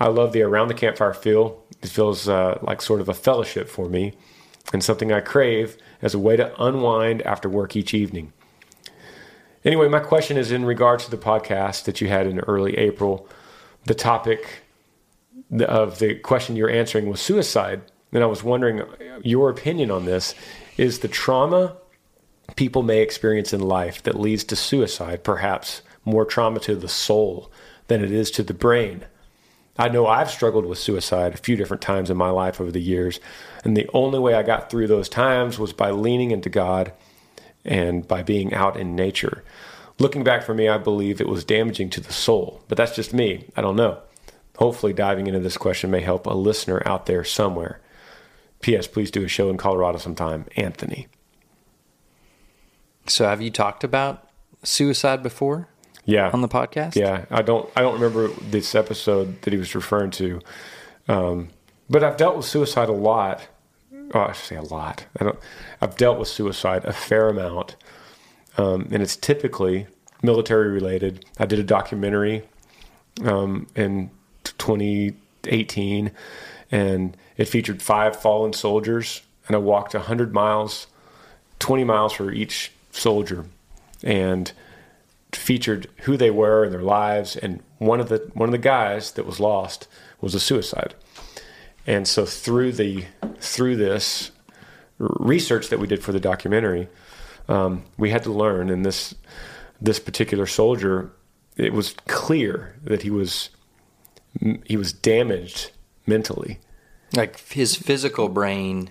I 0.00 0.08
love 0.08 0.32
the 0.32 0.42
around 0.42 0.68
the 0.68 0.74
campfire 0.74 1.12
feel. 1.14 1.62
It 1.82 1.88
feels 1.88 2.28
uh, 2.28 2.58
like 2.62 2.82
sort 2.82 3.00
of 3.00 3.08
a 3.08 3.14
fellowship 3.14 3.68
for 3.68 3.88
me, 3.88 4.14
and 4.72 4.82
something 4.82 5.12
I 5.12 5.20
crave 5.20 5.76
as 6.02 6.14
a 6.14 6.18
way 6.18 6.36
to 6.36 6.62
unwind 6.62 7.22
after 7.22 7.48
work 7.48 7.76
each 7.76 7.94
evening. 7.94 8.32
Anyway, 9.64 9.88
my 9.88 10.00
question 10.00 10.36
is 10.36 10.50
in 10.50 10.64
regards 10.64 11.04
to 11.04 11.10
the 11.10 11.18
podcast 11.18 11.84
that 11.84 12.00
you 12.00 12.08
had 12.08 12.26
in 12.26 12.40
early 12.40 12.78
April. 12.78 13.28
The 13.84 13.94
topic 13.94 14.62
of 15.60 15.98
the 15.98 16.14
question 16.14 16.56
you're 16.56 16.70
answering 16.70 17.08
was 17.08 17.20
suicide. 17.20 17.82
And 18.12 18.22
I 18.22 18.26
was 18.26 18.42
wondering 18.42 18.82
your 19.22 19.50
opinion 19.50 19.90
on 19.90 20.04
this. 20.04 20.34
Is 20.76 21.00
the 21.00 21.08
trauma 21.08 21.76
people 22.56 22.82
may 22.82 23.00
experience 23.02 23.52
in 23.52 23.60
life 23.60 24.02
that 24.02 24.18
leads 24.18 24.44
to 24.44 24.56
suicide 24.56 25.22
perhaps 25.22 25.82
more 26.04 26.24
trauma 26.24 26.58
to 26.60 26.74
the 26.74 26.88
soul 26.88 27.50
than 27.88 28.02
it 28.02 28.10
is 28.10 28.30
to 28.32 28.42
the 28.42 28.54
brain? 28.54 29.04
I 29.78 29.88
know 29.88 30.06
I've 30.06 30.30
struggled 30.30 30.66
with 30.66 30.78
suicide 30.78 31.34
a 31.34 31.38
few 31.38 31.56
different 31.56 31.82
times 31.82 32.10
in 32.10 32.16
my 32.16 32.30
life 32.30 32.60
over 32.60 32.70
the 32.70 32.80
years. 32.80 33.20
And 33.64 33.76
the 33.76 33.88
only 33.92 34.18
way 34.18 34.34
I 34.34 34.42
got 34.42 34.70
through 34.70 34.86
those 34.86 35.08
times 35.08 35.58
was 35.58 35.72
by 35.72 35.90
leaning 35.90 36.30
into 36.30 36.48
God 36.48 36.92
and 37.64 38.06
by 38.08 38.22
being 38.22 38.54
out 38.54 38.76
in 38.78 38.96
nature. 38.96 39.44
Looking 39.98 40.24
back 40.24 40.42
for 40.44 40.54
me, 40.54 40.66
I 40.68 40.78
believe 40.78 41.20
it 41.20 41.28
was 41.28 41.44
damaging 41.44 41.90
to 41.90 42.00
the 42.00 42.12
soul, 42.12 42.62
but 42.68 42.78
that's 42.78 42.96
just 42.96 43.12
me. 43.12 43.44
I 43.54 43.60
don't 43.60 43.76
know. 43.76 43.98
Hopefully, 44.56 44.92
diving 44.94 45.26
into 45.26 45.40
this 45.40 45.58
question 45.58 45.90
may 45.90 46.00
help 46.00 46.26
a 46.26 46.30
listener 46.34 46.82
out 46.86 47.04
there 47.06 47.22
somewhere. 47.24 47.80
P.S. 48.60 48.86
Please 48.86 49.10
do 49.10 49.24
a 49.24 49.28
show 49.28 49.50
in 49.50 49.56
Colorado 49.58 49.98
sometime. 49.98 50.46
Anthony. 50.56 51.08
so 53.06 53.24
have 53.26 53.40
you 53.40 53.50
talked 53.50 53.84
about 53.84 54.28
suicide 54.62 55.22
before 55.22 55.68
Yeah. 56.04 56.30
on 56.30 56.40
the 56.42 56.48
podcast 56.48 56.94
Yeah, 56.94 57.24
I 57.30 57.42
don't. 57.42 57.68
I 57.76 57.80
don't 57.82 57.94
remember 57.94 58.28
this 58.28 58.74
episode 58.74 59.40
that 59.42 59.52
he 59.52 59.58
was 59.58 59.74
referring 59.74 60.10
to, 60.12 60.40
um, 61.08 61.48
but 61.88 62.04
I've 62.04 62.16
dealt 62.16 62.36
with 62.36 62.46
suicide 62.46 62.88
a 62.88 62.92
lot. 62.92 63.46
Oh, 64.12 64.20
I 64.20 64.32
should 64.32 64.46
say 64.46 64.56
a 64.56 64.62
lot. 64.62 65.06
I 65.18 65.24
don't. 65.24 65.38
I've 65.80 65.96
dealt 65.96 66.18
with 66.18 66.28
suicide 66.28 66.84
a 66.84 66.92
fair 66.92 67.28
amount, 67.28 67.76
um, 68.58 68.88
and 68.90 69.02
it's 69.02 69.16
typically 69.16 69.86
military 70.22 70.70
related. 70.70 71.24
I 71.38 71.46
did 71.46 71.58
a 71.58 71.64
documentary 71.64 72.42
um, 73.24 73.66
in 73.76 74.10
2018, 74.44 76.10
and 76.72 77.16
it 77.36 77.44
featured 77.46 77.82
five 77.82 78.20
fallen 78.20 78.52
soldiers, 78.52 79.22
and 79.46 79.54
I 79.54 79.60
walked 79.60 79.94
100 79.94 80.34
miles, 80.34 80.88
20 81.60 81.84
miles 81.84 82.12
for 82.12 82.32
each 82.32 82.72
soldier, 82.90 83.46
and 84.02 84.52
featured 85.32 85.88
who 86.02 86.16
they 86.16 86.30
were 86.30 86.64
and 86.64 86.72
their 86.72 86.82
lives 86.82 87.36
and 87.36 87.62
one 87.78 88.00
of 88.00 88.08
the 88.08 88.30
one 88.34 88.48
of 88.48 88.52
the 88.52 88.58
guys 88.58 89.12
that 89.12 89.24
was 89.24 89.38
lost 89.38 89.86
was 90.20 90.34
a 90.34 90.40
suicide 90.40 90.92
and 91.90 92.06
so 92.06 92.24
through 92.24 92.72
the 92.72 93.04
through 93.38 93.76
this 93.76 94.30
research 94.98 95.68
that 95.68 95.78
we 95.78 95.86
did 95.86 96.02
for 96.02 96.12
the 96.12 96.20
documentary 96.20 96.88
um, 97.48 97.84
we 97.98 98.10
had 98.10 98.22
to 98.22 98.32
learn 98.32 98.70
and 98.70 98.84
this 98.84 99.14
this 99.80 99.98
particular 99.98 100.46
soldier 100.46 101.10
it 101.56 101.72
was 101.72 101.94
clear 102.06 102.76
that 102.82 103.02
he 103.02 103.10
was 103.10 103.50
he 104.64 104.76
was 104.76 104.92
damaged 104.92 105.70
mentally. 106.06 106.58
Like 107.12 107.40
his 107.48 107.76
physical 107.76 108.28
brain. 108.28 108.90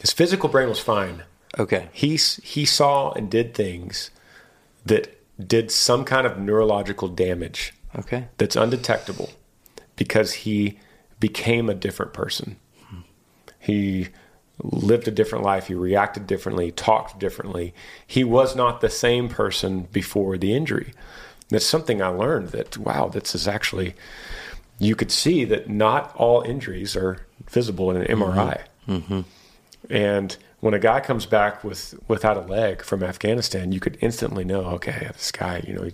His 0.00 0.12
physical 0.12 0.48
brain 0.48 0.68
was 0.68 0.80
fine. 0.80 1.24
Okay. 1.58 1.88
He 1.92 2.16
he 2.16 2.64
saw 2.64 3.12
and 3.12 3.30
did 3.30 3.54
things 3.54 4.10
that 4.84 5.12
did 5.46 5.70
some 5.70 6.04
kind 6.04 6.26
of 6.26 6.38
neurological 6.38 7.08
damage 7.08 7.74
okay. 7.98 8.28
that's 8.38 8.56
undetectable 8.56 9.30
because 9.94 10.32
he 10.32 10.78
became 11.28 11.68
a 11.68 11.74
different 11.74 12.12
person. 12.12 12.56
He 13.58 14.08
lived 14.62 15.08
a 15.08 15.10
different 15.10 15.44
life, 15.44 15.66
he 15.66 15.74
reacted 15.74 16.26
differently, 16.26 16.70
talked 16.70 17.18
differently. 17.18 17.74
He 18.06 18.22
was 18.22 18.54
not 18.54 18.80
the 18.80 18.88
same 18.88 19.28
person 19.28 19.88
before 19.92 20.38
the 20.38 20.54
injury. 20.54 20.92
That's 21.48 21.66
something 21.66 22.00
I 22.00 22.08
learned 22.08 22.50
that 22.50 22.78
wow, 22.78 23.08
this 23.08 23.34
is 23.34 23.48
actually 23.48 23.94
you 24.78 24.94
could 24.94 25.10
see 25.10 25.44
that 25.46 25.68
not 25.68 26.14
all 26.16 26.42
injuries 26.42 26.94
are 26.96 27.26
visible 27.50 27.90
in 27.90 27.96
an 27.96 28.06
MRI. 28.06 28.62
Mm-hmm. 28.88 28.92
Mm-hmm. 28.92 29.20
And 29.92 30.36
when 30.60 30.74
a 30.74 30.78
guy 30.78 31.00
comes 31.00 31.26
back 31.26 31.62
with 31.62 31.94
without 32.08 32.36
a 32.36 32.40
leg 32.40 32.82
from 32.82 33.02
Afghanistan, 33.02 33.72
you 33.72 33.80
could 33.80 33.98
instantly 34.00 34.44
know, 34.44 34.62
okay, 34.64 35.08
this 35.12 35.30
guy, 35.30 35.62
you 35.66 35.74
know, 35.74 35.82
he, 35.82 35.92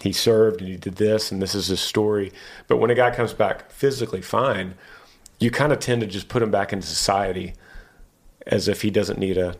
he 0.00 0.12
served 0.12 0.60
and 0.60 0.70
he 0.70 0.76
did 0.76 0.96
this, 0.96 1.32
and 1.32 1.42
this 1.42 1.54
is 1.54 1.66
his 1.66 1.80
story. 1.80 2.32
But 2.68 2.76
when 2.76 2.90
a 2.90 2.94
guy 2.94 3.14
comes 3.14 3.32
back 3.32 3.70
physically 3.70 4.22
fine, 4.22 4.74
you 5.38 5.50
kind 5.50 5.72
of 5.72 5.80
tend 5.80 6.00
to 6.02 6.06
just 6.06 6.28
put 6.28 6.42
him 6.42 6.50
back 6.50 6.72
into 6.72 6.86
society 6.86 7.54
as 8.46 8.68
if 8.68 8.82
he 8.82 8.90
doesn't 8.90 9.18
need 9.18 9.38
a 9.38 9.56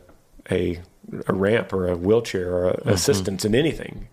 a, 0.49 0.79
a 1.27 1.33
ramp 1.33 1.73
or 1.73 1.87
a 1.87 1.97
wheelchair 1.97 2.51
or 2.51 2.69
a, 2.69 2.77
mm-hmm. 2.77 2.89
assistance 2.89 3.43
in 3.45 3.53
anything. 3.53 4.07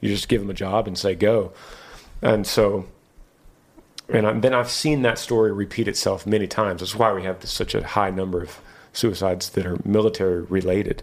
You 0.00 0.08
just 0.08 0.28
give 0.28 0.42
him 0.42 0.50
a 0.50 0.54
job 0.54 0.86
and 0.86 0.98
say 0.98 1.14
go. 1.14 1.52
And 2.22 2.46
so, 2.46 2.86
and 4.08 4.26
I, 4.26 4.32
then 4.32 4.52
I've 4.52 4.70
seen 4.70 5.02
that 5.02 5.18
story 5.18 5.52
repeat 5.52 5.88
itself 5.88 6.26
many 6.26 6.46
times. 6.46 6.80
That's 6.80 6.94
why 6.94 7.12
we 7.12 7.22
have 7.22 7.44
such 7.48 7.74
a 7.74 7.86
high 7.86 8.10
number 8.10 8.42
of 8.42 8.60
suicides 8.96 9.50
that 9.50 9.66
are 9.66 9.78
military 9.84 10.42
related. 10.42 11.02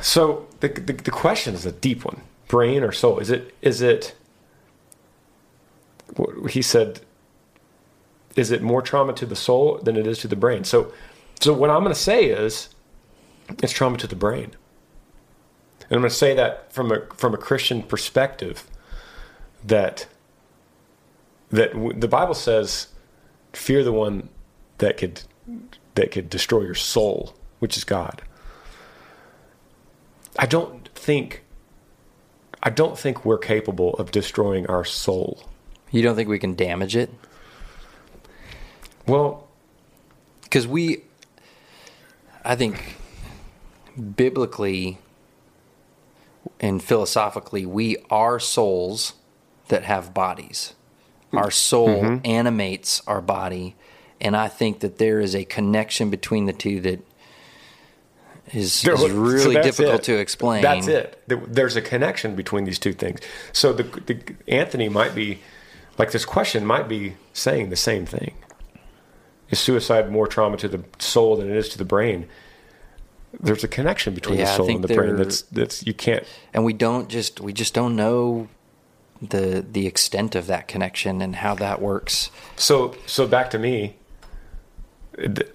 So 0.00 0.46
the, 0.60 0.68
the 0.68 0.92
the 0.92 1.10
question 1.10 1.54
is 1.54 1.66
a 1.66 1.72
deep 1.72 2.04
one: 2.04 2.22
brain 2.48 2.82
or 2.82 2.92
soul? 2.92 3.18
Is 3.18 3.30
it 3.30 3.54
is 3.62 3.82
it? 3.82 4.14
He 6.50 6.62
said, 6.62 7.00
"Is 8.36 8.50
it 8.50 8.62
more 8.62 8.82
trauma 8.82 9.12
to 9.14 9.26
the 9.26 9.36
soul 9.36 9.78
than 9.82 9.96
it 9.96 10.06
is 10.06 10.18
to 10.18 10.28
the 10.28 10.36
brain?" 10.36 10.64
So, 10.64 10.92
so 11.40 11.52
what 11.52 11.70
I'm 11.70 11.82
going 11.82 11.94
to 11.94 12.00
say 12.00 12.26
is, 12.26 12.68
it's 13.62 13.72
trauma 13.72 13.96
to 13.98 14.06
the 14.06 14.16
brain. 14.16 14.50
And 15.88 15.92
I'm 15.92 16.00
going 16.00 16.10
to 16.10 16.16
say 16.16 16.34
that 16.34 16.72
from 16.72 16.92
a 16.92 17.06
from 17.16 17.34
a 17.34 17.38
Christian 17.38 17.82
perspective, 17.82 18.64
that 19.64 20.06
that 21.50 21.72
w- 21.72 21.98
the 21.98 22.08
Bible 22.08 22.34
says, 22.34 22.88
"Fear 23.52 23.84
the 23.84 23.92
one 23.92 24.28
that 24.78 24.98
could 24.98 25.22
that 25.94 26.10
could 26.10 26.28
destroy 26.30 26.62
your 26.62 26.74
soul, 26.74 27.34
which 27.58 27.76
is 27.76 27.84
God." 27.84 28.22
I 30.38 30.46
don't 30.46 30.88
think 30.94 31.42
I 32.62 32.70
don't 32.70 32.98
think 32.98 33.24
we're 33.24 33.38
capable 33.38 33.94
of 33.94 34.10
destroying 34.10 34.66
our 34.68 34.84
soul. 34.84 35.48
you 35.90 36.00
don't 36.02 36.16
think 36.16 36.28
we 36.28 36.38
can 36.38 36.54
damage 36.54 36.96
it 36.96 37.10
Well, 39.06 39.46
because 40.42 40.66
we 40.66 41.04
i 42.44 42.54
think 42.56 42.96
biblically 44.16 44.98
and 46.60 46.82
philosophically, 46.82 47.66
we 47.66 47.96
are 48.10 48.38
souls 48.40 49.14
that 49.68 49.82
have 49.84 50.14
bodies. 50.14 50.74
Our 51.32 51.50
soul 51.50 52.02
Mm-hmm. 52.02 52.26
animates 52.26 53.00
our 53.06 53.20
body, 53.20 53.74
and 54.22 54.34
I 54.36 54.48
think 54.48 54.80
that 54.80 54.96
there 54.98 55.20
is 55.20 55.34
a 55.34 55.44
connection 55.44 56.08
between 56.08 56.46
the 56.46 56.52
two 56.54 56.80
that 56.80 57.04
is, 58.52 58.72
So 58.72 58.92
is 58.94 59.12
really 59.12 59.54
that's 59.54 59.66
difficult 59.66 60.00
it. 60.00 60.04
to 60.04 60.18
explain. 60.18 60.62
That's 60.62 60.86
it. 60.86 61.22
There's 61.26 61.76
a 61.76 61.82
connection 61.82 62.34
between 62.34 62.64
these 62.64 62.78
two 62.78 62.92
things. 62.92 63.20
So 63.52 63.72
the, 63.72 63.82
the 63.82 64.20
Anthony 64.48 64.88
might 64.88 65.14
be 65.14 65.40
like 65.98 66.12
this 66.12 66.24
question 66.24 66.64
might 66.64 66.88
be 66.88 67.14
saying 67.34 67.68
the 67.70 67.76
same 67.76 68.06
thing. 68.06 68.34
Is 69.50 69.58
suicide 69.58 70.10
more 70.10 70.26
trauma 70.26 70.56
to 70.58 70.68
the 70.68 70.82
soul 70.98 71.36
than 71.36 71.50
it 71.50 71.56
is 71.56 71.68
to 71.70 71.78
the 71.78 71.84
brain? 71.84 72.26
There's 73.38 73.64
a 73.64 73.68
connection 73.68 74.14
between 74.14 74.38
Yeah, 74.38 74.44
the 74.46 74.52
soul 74.56 74.70
and 74.70 74.84
the 74.84 74.94
brain. 74.94 75.16
That's 75.16 75.42
that's 75.42 75.86
you 75.86 75.94
can't. 75.94 76.24
and 76.54 76.64
we 76.64 76.72
don't 76.72 77.08
just 77.08 77.40
we 77.40 77.52
just 77.52 77.74
don't 77.74 77.94
know 77.96 78.48
the 79.20 79.64
the 79.70 79.86
extent 79.86 80.34
of 80.34 80.46
that 80.46 80.68
connection 80.68 81.20
and 81.22 81.36
how 81.36 81.54
that 81.56 81.80
works. 81.80 82.30
So 82.56 82.94
so 83.06 83.26
back 83.26 83.50
to 83.50 83.58
me. 83.58 83.96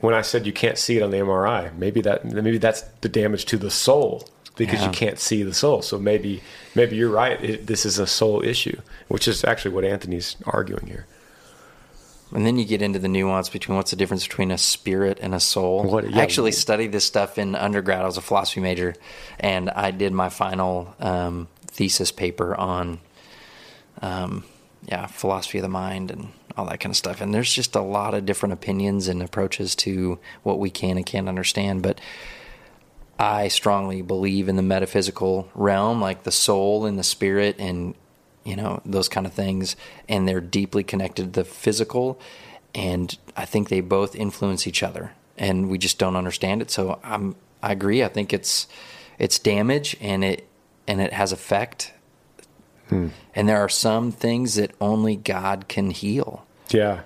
When 0.02 0.14
I 0.14 0.22
said 0.22 0.46
you 0.46 0.54
can't 0.54 0.78
see 0.78 0.98
it 0.98 1.04
on 1.04 1.12
the 1.12 1.18
MRI, 1.18 1.76
maybe 1.78 2.02
that 2.02 2.24
maybe 2.26 2.58
that's 2.58 2.82
the 3.02 3.10
damage 3.10 3.46
to 3.46 3.58
the 3.58 3.72
soul 3.72 4.28
because 4.56 4.80
Yeah. 4.82 4.88
you 4.88 4.92
can't 4.92 5.20
see 5.20 5.42
the 5.44 5.54
soul. 5.54 5.82
So 5.82 5.98
maybe 5.98 6.42
maybe 6.76 6.96
you're 6.96 7.10
right. 7.10 7.44
It, 7.44 7.68
this 7.68 7.86
is 7.86 7.98
a 8.00 8.06
soul 8.08 8.44
issue, 8.44 8.80
which 9.08 9.28
is 9.28 9.44
actually 9.44 9.74
what 9.74 9.84
Anthony's 9.84 10.36
arguing 10.46 10.88
here. 10.88 11.08
And 12.34 12.46
then 12.46 12.58
you 12.60 12.66
get 12.66 12.82
into 12.82 13.00
the 13.00 13.08
nuance 13.08 13.48
between 13.50 13.78
what's 13.78 13.92
the 13.92 13.96
difference 13.98 14.28
between 14.28 14.52
a 14.52 14.58
spirit 14.58 15.18
and 15.22 15.34
a 15.34 15.40
soul. 15.40 15.84
What- 15.84 16.04
I 16.06 16.10
yeah. 16.10 16.20
actually 16.22 16.52
studied 16.52 16.92
this 16.92 17.06
stuff 17.06 17.38
in 17.38 17.56
undergrad. 17.56 18.02
I 18.02 18.06
was 18.06 18.18
a 18.18 18.22
philosophy 18.22 18.60
major, 18.60 18.96
and 19.40 19.70
I 19.70 19.92
did 19.92 20.12
my 20.12 20.28
final 20.30 20.94
um, 21.00 21.48
thesis 21.68 22.12
paper 22.12 22.54
on, 22.54 23.00
um, 24.02 24.44
yeah, 24.86 25.06
philosophy 25.08 25.60
of 25.60 25.62
the 25.62 25.70
mind 25.70 26.12
and 26.12 26.28
all 26.58 26.66
that 26.66 26.80
kind 26.80 26.92
of 26.92 26.98
stuff. 26.98 27.22
And 27.22 27.34
there's 27.34 27.54
just 27.54 27.76
a 27.76 27.82
lot 27.82 28.14
of 28.14 28.26
different 28.26 28.54
opinions 28.54 29.08
and 29.08 29.22
approaches 29.22 29.76
to 29.78 30.20
what 30.44 30.60
we 30.60 30.70
can 30.70 30.98
and 30.98 31.06
can't 31.06 31.30
understand. 31.30 31.84
But 31.84 32.02
I 33.20 33.48
strongly 33.48 34.02
believe 34.02 34.50
in 34.50 34.56
the 34.56 34.62
metaphysical 34.62 35.50
realm, 35.54 36.02
like 36.02 36.24
the 36.24 36.32
soul 36.32 36.86
and 36.86 36.98
the 36.98 37.04
spirit 37.04 37.56
and 37.60 37.96
you 38.44 38.56
know 38.56 38.82
those 38.86 39.08
kind 39.08 39.28
of 39.28 39.34
things. 39.34 39.76
And 40.10 40.28
they're 40.28 40.42
deeply 40.42 40.84
connected 40.84 41.34
to 41.34 41.42
the 41.42 41.46
physical. 41.46 42.20
And 42.74 43.18
I 43.36 43.46
think 43.46 43.70
they 43.70 43.82
both 43.82 44.16
influence 44.16 44.68
each 44.68 44.84
other. 44.84 45.14
And 45.38 45.70
we 45.70 45.78
just 45.78 46.00
don't 46.00 46.16
understand 46.16 46.62
it. 46.62 46.72
So 46.72 47.00
I'm 47.04 47.36
I 47.62 47.72
agree. 47.72 48.04
I 48.04 48.08
think 48.08 48.34
it's 48.34 48.68
it's 49.20 49.38
damage 49.38 49.96
and 50.02 50.24
it 50.24 50.48
and 50.88 51.02
it 51.02 51.14
has 51.14 51.32
effect. 51.32 51.94
Hmm. 52.90 53.10
And 53.36 53.48
there 53.48 53.60
are 53.60 53.70
some 53.70 54.12
things 54.12 54.56
that 54.56 54.72
only 54.80 55.16
God 55.16 55.68
can 55.68 55.92
heal 55.92 56.47
Yeah. 56.70 57.02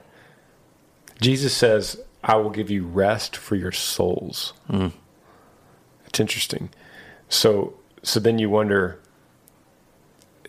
Jesus 1.20 1.54
says, 1.54 2.00
I 2.24 2.36
will 2.36 2.50
give 2.50 2.70
you 2.70 2.86
rest 2.86 3.36
for 3.36 3.56
your 3.56 3.72
souls. 3.72 4.54
Hmm. 4.68 4.90
It's 6.06 6.20
interesting. 6.20 6.70
So 7.30 7.76
so 8.04 8.20
then 8.20 8.40
you 8.40 8.50
wonder 8.50 9.00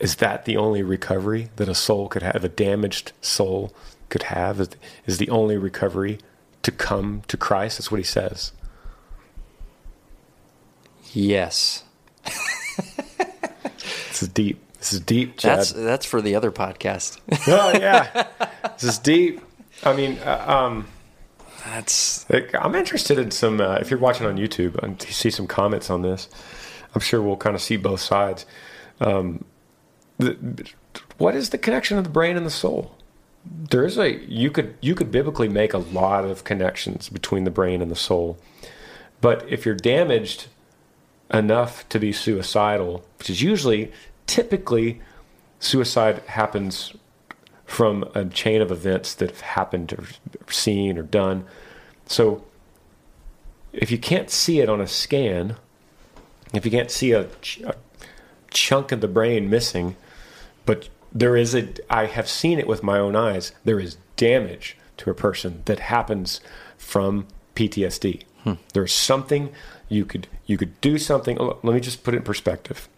is 0.01 0.17
that 0.17 0.47
the 0.47 0.57
only 0.57 0.83
recovery 0.83 1.51
that 1.57 1.69
a 1.69 1.75
soul 1.77 2.09
could 2.09 2.23
have, 2.23 2.43
a 2.43 2.49
damaged 2.49 3.13
soul 3.21 3.73
could 4.09 4.25
have? 4.25 4.69
Is, 5.07 5.19
the 5.19 5.31
only 5.31 5.57
recovery 5.57 6.19
to 6.63 6.73
come 6.73 7.23
to 7.29 7.37
Christ? 7.37 7.79
That's 7.79 7.93
what 7.93 7.99
he 7.99 8.05
says. 8.05 8.51
yes 11.13 11.85
is 14.11 14.29
deep. 14.29 14.61
This 14.83 14.95
is 14.95 15.01
deep, 15.01 15.39
Chad. 15.39 15.61
that's 15.61 15.71
that's 15.71 16.05
for 16.05 16.21
the 16.21 16.35
other 16.35 16.51
podcast 16.51 17.21
oh, 17.47 17.71
yeah. 17.79 18.27
this 18.75 18.83
is 18.83 18.99
deep. 18.99 19.41
I 19.85 19.93
mean, 19.93 20.19
uh, 20.19 20.45
um, 20.45 20.89
that's 21.65 22.29
Like, 22.29 22.53
I'm 22.53 22.75
interested 22.75 23.17
in 23.17 23.31
some. 23.31 23.61
Uh, 23.61 23.77
if 23.77 23.93
you're 23.93 24.01
watching 24.01 24.27
on 24.27 24.39
YouTube 24.39 24.75
and 24.83 25.01
you 25.05 25.13
see 25.13 25.31
some 25.31 25.47
comments 25.47 25.89
on 25.89 26.03
this, 26.03 26.29
I'm 26.97 27.01
sure 27.01 27.23
we'll 27.23 27.37
kind 27.37 27.55
of 27.55 27.63
see 27.63 27.77
both 27.77 28.01
sides. 28.01 28.45
Um, 28.99 29.45
the, 30.19 30.69
what 31.17 31.37
is 31.37 31.51
the 31.51 31.59
connection 31.59 31.97
of 31.97 32.03
the 32.03 32.11
brain 32.11 32.37
and 32.37 32.45
the 32.45 32.51
soul? 32.51 32.99
There 33.47 33.85
is 33.85 33.97
a 33.99 34.19
you 34.25 34.51
could 34.51 34.75
you 34.81 34.97
could 34.97 35.13
biblically 35.13 35.49
make 35.49 35.75
a 35.75 35.79
lot 35.79 36.25
of 36.25 36.43
connections 36.43 37.09
between 37.09 37.45
the 37.45 37.53
brain 37.53 37.83
and 37.83 37.91
the 37.91 37.95
soul, 37.95 38.37
but 39.21 39.49
if 39.49 39.65
you're 39.65 39.77
damaged 39.77 40.49
enough 41.33 41.89
to 41.89 42.01
be 42.01 42.11
suicidal, 42.13 43.05
which 43.19 43.31
is 43.31 43.43
usually 43.43 43.93
typically 44.27 45.01
suicide 45.61 46.19
happens 46.27 46.93
from 47.65 48.05
a 48.15 48.25
chain 48.25 48.61
of 48.61 48.71
events 48.71 49.15
that 49.15 49.31
have 49.31 49.41
happened 49.41 49.93
or 49.93 50.05
seen 50.53 50.99
or 50.99 51.03
done. 51.03 51.45
So 52.07 52.45
if 53.73 53.91
you 53.91 53.99
can't 53.99 54.31
see 54.31 54.61
it 54.61 54.69
on 54.69 54.81
a 54.81 54.87
scan, 54.87 55.57
if 56.53 56.65
you 56.65 56.71
can't 56.71 56.91
see 56.91 57.13
a, 57.13 57.29
ch- 57.41 57.61
a 57.61 57.75
chunk 58.51 58.93
of 58.93 59.01
the 59.01 59.09
brain 59.09 59.49
missing, 59.49 59.97
but 60.67 60.89
there 61.13 61.37
is 61.37 61.55
a, 61.55 61.69
I 61.89 62.07
have 62.07 62.29
seen 62.29 62.59
it 62.59 62.67
with 62.67 62.83
my 62.83 62.99
own 62.99 63.17
eyes, 63.17 63.53
there 63.65 63.81
is 63.81 63.97
damage 64.17 64.77
to 64.99 65.11
a 65.11 65.15
person 65.15 65.63
that 65.65 65.79
happens 65.79 66.41
from 66.77 67.27
PTSD. 67.55 68.23
Hmm. 68.45 68.55
There's 68.75 68.93
something 68.93 69.53
you 69.89 70.05
could 70.05 70.27
you 70.47 70.57
could 70.57 70.81
do 70.81 70.99
something. 70.99 71.39
oh, 71.41 71.59
Let 71.63 71.75
me 71.75 71.81
just 71.81 72.03
put 72.03 72.15
it 72.15 72.19
in 72.19 72.23
perspective. 72.23 72.89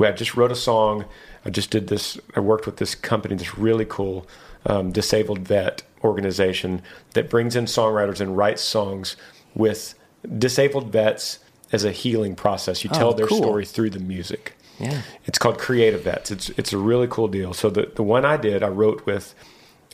I 0.00 0.12
just 0.12 0.34
wrote 0.34 0.52
a 0.52 0.56
song. 0.56 1.04
I 1.44 1.50
just 1.50 1.70
did 1.70 1.88
this. 1.88 2.18
I 2.34 2.40
worked 2.40 2.66
with 2.66 2.76
this 2.78 2.94
company, 2.94 3.34
this 3.36 3.56
really 3.56 3.84
cool 3.84 4.26
um, 4.66 4.92
disabled 4.92 5.40
vet 5.40 5.82
organization 6.02 6.82
that 7.14 7.30
brings 7.30 7.56
in 7.56 7.64
songwriters 7.64 8.20
and 8.20 8.36
writes 8.36 8.62
songs 8.62 9.16
with 9.54 9.94
disabled 10.38 10.90
vets 10.90 11.38
as 11.72 11.84
a 11.84 11.92
healing 11.92 12.34
process. 12.34 12.84
You 12.84 12.90
tell 12.90 13.14
their 13.14 13.26
cool. 13.26 13.38
story 13.38 13.64
through 13.64 13.90
the 13.90 13.98
music. 13.98 14.56
Yeah. 14.78 15.02
It's 15.24 15.38
called 15.38 15.58
Creative 15.58 16.02
Vets. 16.02 16.30
It's 16.30 16.48
it's 16.50 16.72
a 16.72 16.78
really 16.78 17.06
cool 17.08 17.28
deal. 17.28 17.54
So 17.54 17.70
the 17.70 17.90
the 17.94 18.02
one 18.02 18.24
I 18.24 18.36
did, 18.36 18.62
I 18.62 18.68
wrote 18.68 19.06
with 19.06 19.34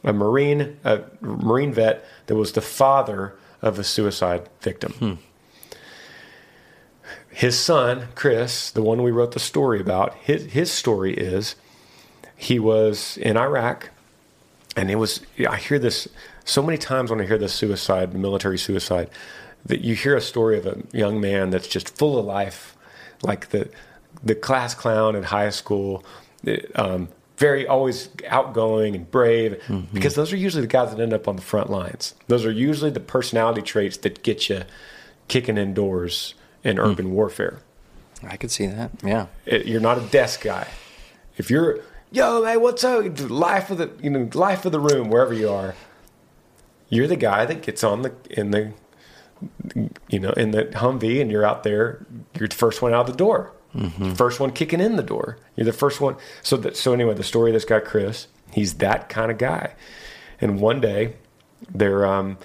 a 0.03 0.13
marine 0.13 0.79
a 0.85 1.03
marine 1.21 1.73
vet 1.73 2.05
that 2.27 2.37
was 2.37 2.53
the 2.53 2.61
father 2.61 3.37
of 3.63 3.79
a 3.79 3.85
suicide 3.85 4.49
victim. 4.61 5.19
His 7.31 7.59
son, 7.59 8.09
Chris, 8.15 8.71
the 8.71 8.83
one 8.83 9.03
we 9.03 9.11
wrote 9.11 9.33
the 9.33 9.41
story 9.41 9.81
about, 9.81 10.15
his 10.17 10.47
his 10.47 10.71
story 10.71 11.15
is 11.15 11.55
he 12.37 12.59
was 12.59 13.17
in 13.19 13.37
Iraq 13.37 13.91
and 14.77 14.91
it 14.91 14.97
was 14.97 15.21
I 15.49 15.57
hear 15.57 15.79
this 15.79 16.09
so 16.45 16.63
many 16.63 16.79
times 16.79 17.11
when 17.11 17.21
I 17.21 17.27
hear 17.27 17.39
this 17.39 17.53
suicide, 17.53 18.15
military 18.15 18.59
suicide, 18.59 19.11
that 19.67 19.83
you 19.83 19.95
hear 19.95 20.17
a 20.17 20.21
story 20.21 20.59
of 20.59 20.67
a 20.67 20.83
young 20.93 21.21
man 21.21 21.51
that's 21.51 21.69
just 21.69 21.97
full 21.97 22.19
of 22.19 22.25
life, 22.25 22.77
like 23.23 23.51
the 23.51 23.71
the 24.23 24.35
class 24.35 24.75
clown 24.75 25.15
at 25.17 25.25
high 25.25 25.51
school, 25.51 26.05
um, 26.75 27.09
very 27.37 27.67
always 27.67 28.09
outgoing 28.29 28.95
and 28.97 29.11
brave, 29.11 29.63
because 29.93 30.15
those 30.15 30.33
are 30.33 30.37
usually 30.37 30.63
the 30.63 30.67
guys 30.67 30.91
that 30.95 31.01
end 31.01 31.13
up 31.13 31.29
on 31.29 31.37
the 31.37 31.43
front 31.43 31.71
lines. 31.71 32.15
Those 32.27 32.45
are 32.45 32.51
usually 32.51 32.91
the 32.91 33.01
personality 33.01 33.63
traits 33.63 33.97
that 33.99 34.23
get 34.23 34.49
you 34.49 34.63
kicking 35.29 35.57
in 35.57 35.75
doors 35.75 36.35
in 36.65 36.79
urban 36.79 37.13
warfare 37.13 37.61
I 38.27 38.37
could 38.37 38.51
see 38.51 38.67
that 38.67 38.91
yeah 39.03 39.27
it, 39.47 39.67
you're 39.67 39.81
not 39.81 39.99
a 39.99 40.03
desk 40.03 40.43
guy. 40.43 40.67
If 41.37 41.51
you're, 41.51 41.81
yo, 42.13 42.43
man, 42.43 42.61
what's 42.61 42.85
up? 42.85 43.03
Life 43.31 43.71
of 43.71 43.79
the, 43.79 43.91
you 44.03 44.11
know, 44.11 44.29
life 44.35 44.67
of 44.67 44.73
the 44.73 44.81
room, 44.81 45.09
wherever 45.09 45.33
you 45.33 45.49
are. 45.49 45.75
You're 46.91 47.07
the 47.07 47.17
guy 47.17 47.47
that 47.47 47.63
gets 47.63 47.83
on 47.83 48.03
the 48.03 48.13
in 48.29 48.51
the, 48.51 48.73
you 50.09 50.19
know, 50.19 50.33
in 50.33 50.51
the 50.51 50.65
Humvee, 50.65 51.21
and 51.21 51.31
you're 51.31 51.47
out 51.47 51.63
there. 51.63 52.05
You're 52.39 52.49
the 52.49 52.55
first 52.55 52.83
one 52.83 52.93
out 52.93 53.07
the 53.07 53.15
door. 53.15 53.53
First 54.17 54.39
one 54.39 54.51
kicking 54.51 54.81
in 54.81 54.97
the 54.97 55.03
door. 55.03 55.39
You're 55.57 55.65
the 55.65 55.73
first 55.73 56.01
one. 56.01 56.17
So 56.43 56.57
that, 56.59 56.77
so 56.77 56.93
anyway, 56.93 57.15
the 57.15 57.23
story 57.23 57.51
of 57.51 57.55
this 57.55 57.65
guy 57.65 57.81
Chris, 57.81 58.27
he's 58.53 58.75
that 58.75 59.09
kind 59.09 59.31
of 59.31 59.39
guy. 59.39 59.75
And 60.41 60.61
one 60.61 60.81
day, 60.81 61.15
they're 61.73 62.05
um, 62.05 62.37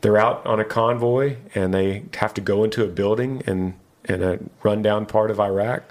they're 0.00 0.18
out 0.18 0.44
on 0.46 0.60
a 0.60 0.64
convoy 0.64 1.36
and 1.54 1.74
they 1.74 2.04
have 2.14 2.34
to 2.34 2.40
go 2.40 2.64
into 2.64 2.84
a 2.84 2.88
building 2.88 3.42
in 3.46 3.74
in 4.04 4.22
a 4.22 4.38
rundown 4.62 5.06
part 5.06 5.30
of 5.30 5.38
Iraq 5.38 5.84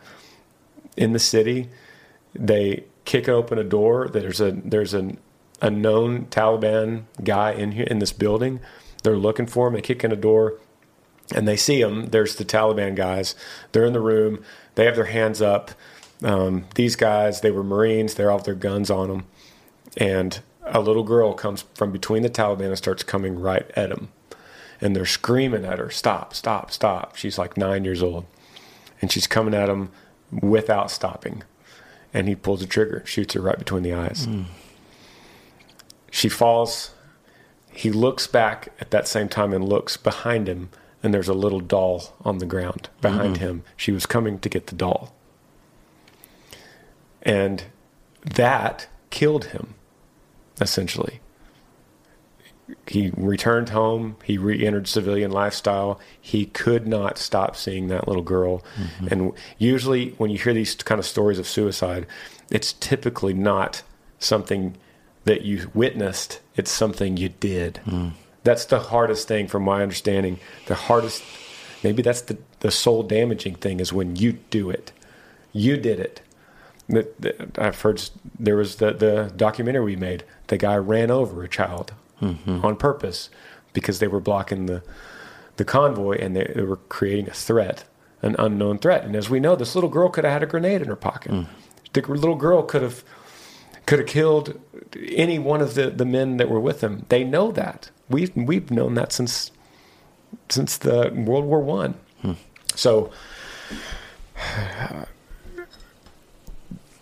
in 0.97 1.14
the 1.14 1.20
city. 1.20 1.70
They 2.34 2.86
kick 3.05 3.30
open 3.30 3.57
a 3.57 3.64
door. 3.64 4.07
There's 4.07 4.41
a 4.41 4.51
there's 4.51 4.93
an 4.93 5.18
a 5.62 5.70
known 5.70 6.26
Taliban 6.28 7.03
guy 7.24 7.51
in 7.51 7.74
here 7.74 7.86
in 7.86 7.99
this 7.99 8.14
building. 8.14 8.60
They're 9.03 9.18
looking 9.18 9.47
for 9.47 9.68
him. 9.68 9.74
They 9.74 9.82
kick 9.82 10.03
in 10.03 10.12
a 10.12 10.16
door, 10.16 10.55
and 11.36 11.47
they 11.47 11.57
see 11.57 11.82
him. 11.82 12.07
There's 12.07 12.36
the 12.36 12.45
Taliban 12.45 12.95
guys. 12.95 13.36
They're 13.72 13.86
in 13.86 13.93
the 13.93 13.99
room. 13.99 14.43
They 14.76 14.86
have 14.86 14.95
their 14.95 15.05
hands 15.05 15.41
up. 15.41 15.72
Um, 16.24 16.66
these 16.76 16.95
guys, 16.95 17.41
they 17.41 17.51
were 17.51 17.64
Marines. 17.64 18.16
They're 18.16 18.32
all 18.32 18.39
their 18.39 18.55
guns 18.55 18.89
on 18.89 19.10
them, 19.10 19.26
and 19.97 20.39
a 20.72 20.80
little 20.80 21.03
girl 21.03 21.34
comes 21.34 21.63
from 21.74 21.91
between 21.91 22.24
the 22.24 22.30
Taliban 22.30 22.67
and 22.67 22.78
starts 22.78 23.03
coming 23.03 23.39
right 23.39 23.70
at 23.76 23.91
him. 23.91 24.09
and 24.82 24.95
they're 24.95 25.05
screaming 25.05 25.65
at 25.65 25.78
her, 25.78 25.89
"Stop! 25.89 26.34
Stop! 26.34 26.72
Stop!" 26.72 27.17
She's 27.17 27.38
like 27.38 27.57
nine 27.57 27.84
years 27.84 28.01
old, 28.01 28.26
and 29.01 29.11
she's 29.11 29.28
coming 29.28 29.53
at 29.53 29.67
him 29.70 29.91
without 30.32 30.89
stopping, 30.89 31.43
and 32.13 32.30
he 32.30 32.36
pulls 32.36 32.61
the 32.61 32.65
trigger, 32.65 33.03
shoots 33.05 33.34
her 33.34 33.41
right 33.41 33.59
between 33.59 33.84
the 33.84 33.93
eyes. 33.93 34.26
Hmm. 34.26 34.43
She 36.11 36.30
falls. 36.30 36.91
He 37.72 37.91
looks 37.91 38.26
back 38.26 38.70
at 38.80 38.91
that 38.91 39.07
same 39.07 39.30
time 39.30 39.53
and 39.53 39.67
looks 39.67 39.95
behind 39.97 40.47
him, 40.47 40.70
and 41.03 41.13
there's 41.13 41.30
a 41.30 41.34
little 41.34 41.59
doll 41.59 42.15
on 42.26 42.39
the 42.39 42.45
ground 42.45 42.89
behind 43.01 43.38
hmm. 43.38 43.43
him. 43.43 43.63
She 43.78 43.91
was 43.91 44.05
coming 44.05 44.39
to 44.39 44.49
get 44.49 44.67
the 44.67 44.76
doll. 44.76 45.13
And 47.22 47.65
that 48.24 48.88
killed 49.09 49.45
him, 49.45 49.76
essentially. 50.60 51.20
He 52.88 53.12
returned 53.18 53.70
home. 53.70 54.18
He 54.24 54.38
re 54.38 54.66
entered 54.66 54.88
civilian 54.88 55.32
lifestyle. 55.32 55.99
He 56.22 56.45
could 56.45 56.88
not 56.88 57.18
stop 57.18 57.55
seeing 57.55 57.88
that 57.88 58.07
little 58.07 58.22
girl. 58.22 58.64
Mm-hmm. 58.78 59.07
And 59.10 59.34
usually, 59.57 60.12
when 60.12 60.30
you 60.30 60.38
hear 60.38 60.53
these 60.53 60.76
kind 60.76 60.99
of 60.99 61.05
stories 61.05 61.39
of 61.39 61.47
suicide, 61.47 62.05
it's 62.51 62.74
typically 62.74 63.34
not 63.34 63.82
something 64.20 64.76
that 65.26 65.41
you 65.43 65.70
witnessed, 65.74 66.39
it's 66.55 66.72
something 66.72 67.18
you 67.18 67.30
did. 67.30 67.80
Mm. 67.86 68.12
That's 68.43 68.66
the 68.66 68.80
hardest 68.80 69.28
thing, 69.28 69.47
from 69.47 69.64
my 69.64 69.82
understanding. 69.82 70.39
The 70.68 70.76
hardest, 70.76 71.24
maybe 71.84 72.01
that's 72.01 72.22
the, 72.22 72.38
the 72.62 72.72
soul 72.72 73.03
damaging 73.03 73.55
thing, 73.55 73.80
is 73.80 73.91
when 73.91 74.16
you 74.16 74.34
do 74.49 74.70
it. 74.70 74.91
You 75.51 75.78
did 75.78 75.99
it. 75.99 76.22
I've 77.57 77.80
heard 77.82 78.01
there 78.39 78.55
was 78.55 78.78
the, 78.78 78.93
the 78.93 79.32
documentary 79.36 79.84
we 79.84 79.95
made. 79.95 80.24
The 80.50 80.58
guy 80.58 80.76
ran 80.76 81.10
over 81.10 81.43
a 81.43 81.47
child 81.50 81.93
mm-hmm. 82.22 82.66
on 82.66 82.76
purpose 82.76 83.30
because 83.74 84.00
they 84.00 84.08
were 84.08 84.20
blocking 84.20 84.66
the 84.66 84.84
the 85.58 85.66
convoy 85.66 86.18
and 86.18 86.36
they, 86.36 86.52
they 86.56 86.62
were 86.62 86.78
creating 86.78 87.28
a 87.28 87.34
threat, 87.34 87.84
an 88.22 88.36
unknown 88.39 88.80
threat. 88.80 89.04
And 89.04 89.16
as 89.16 89.30
we 89.30 89.39
know, 89.39 89.56
this 89.56 89.76
little 89.76 89.89
girl 89.89 90.10
could 90.10 90.24
have 90.24 90.34
had 90.34 90.43
a 90.43 90.45
grenade 90.45 90.82
in 90.82 90.88
her 90.88 90.95
pocket. 90.95 91.32
Mm. 91.32 91.47
The 91.93 92.02
little 92.02 92.36
girl 92.36 92.64
could 92.64 92.82
have 92.82 93.04
could 93.86 94.00
have 94.00 94.08
killed 94.08 94.60
any 95.12 95.39
one 95.39 95.62
of 95.62 95.74
the, 95.74 95.89
the 95.89 96.06
men 96.06 96.38
that 96.38 96.50
were 96.50 96.60
with 96.60 96.82
him. 96.82 97.06
They 97.10 97.24
know 97.24 97.52
that. 97.52 97.89
We've 98.10 98.36
we've 98.36 98.72
known 98.72 98.93
that 98.95 99.12
since 99.12 99.52
since 100.50 100.78
the 100.78 101.12
World 101.14 101.45
War 101.45 101.60
One. 101.60 101.95
Hmm. 102.22 102.34
So 102.76 103.12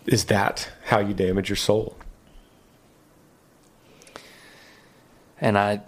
is 0.06 0.24
that 0.26 0.70
how 0.84 0.98
you 0.98 1.14
damage 1.14 1.48
your 1.48 1.56
soul? 1.56 1.96
And 5.40 5.56
I, 5.56 5.80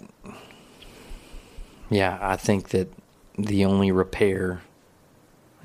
yeah, 1.88 2.18
I 2.20 2.36
think 2.36 2.70
that 2.70 2.92
the 3.38 3.64
only 3.64 3.90
repair, 3.90 4.62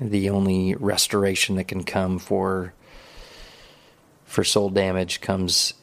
the 0.00 0.30
only 0.30 0.74
restoration 0.74 1.56
that 1.56 1.68
can 1.68 1.84
come 1.84 2.18
for 2.18 2.72
for 4.24 4.42
soul 4.44 4.68
damage 4.68 5.20
comes 5.20 5.74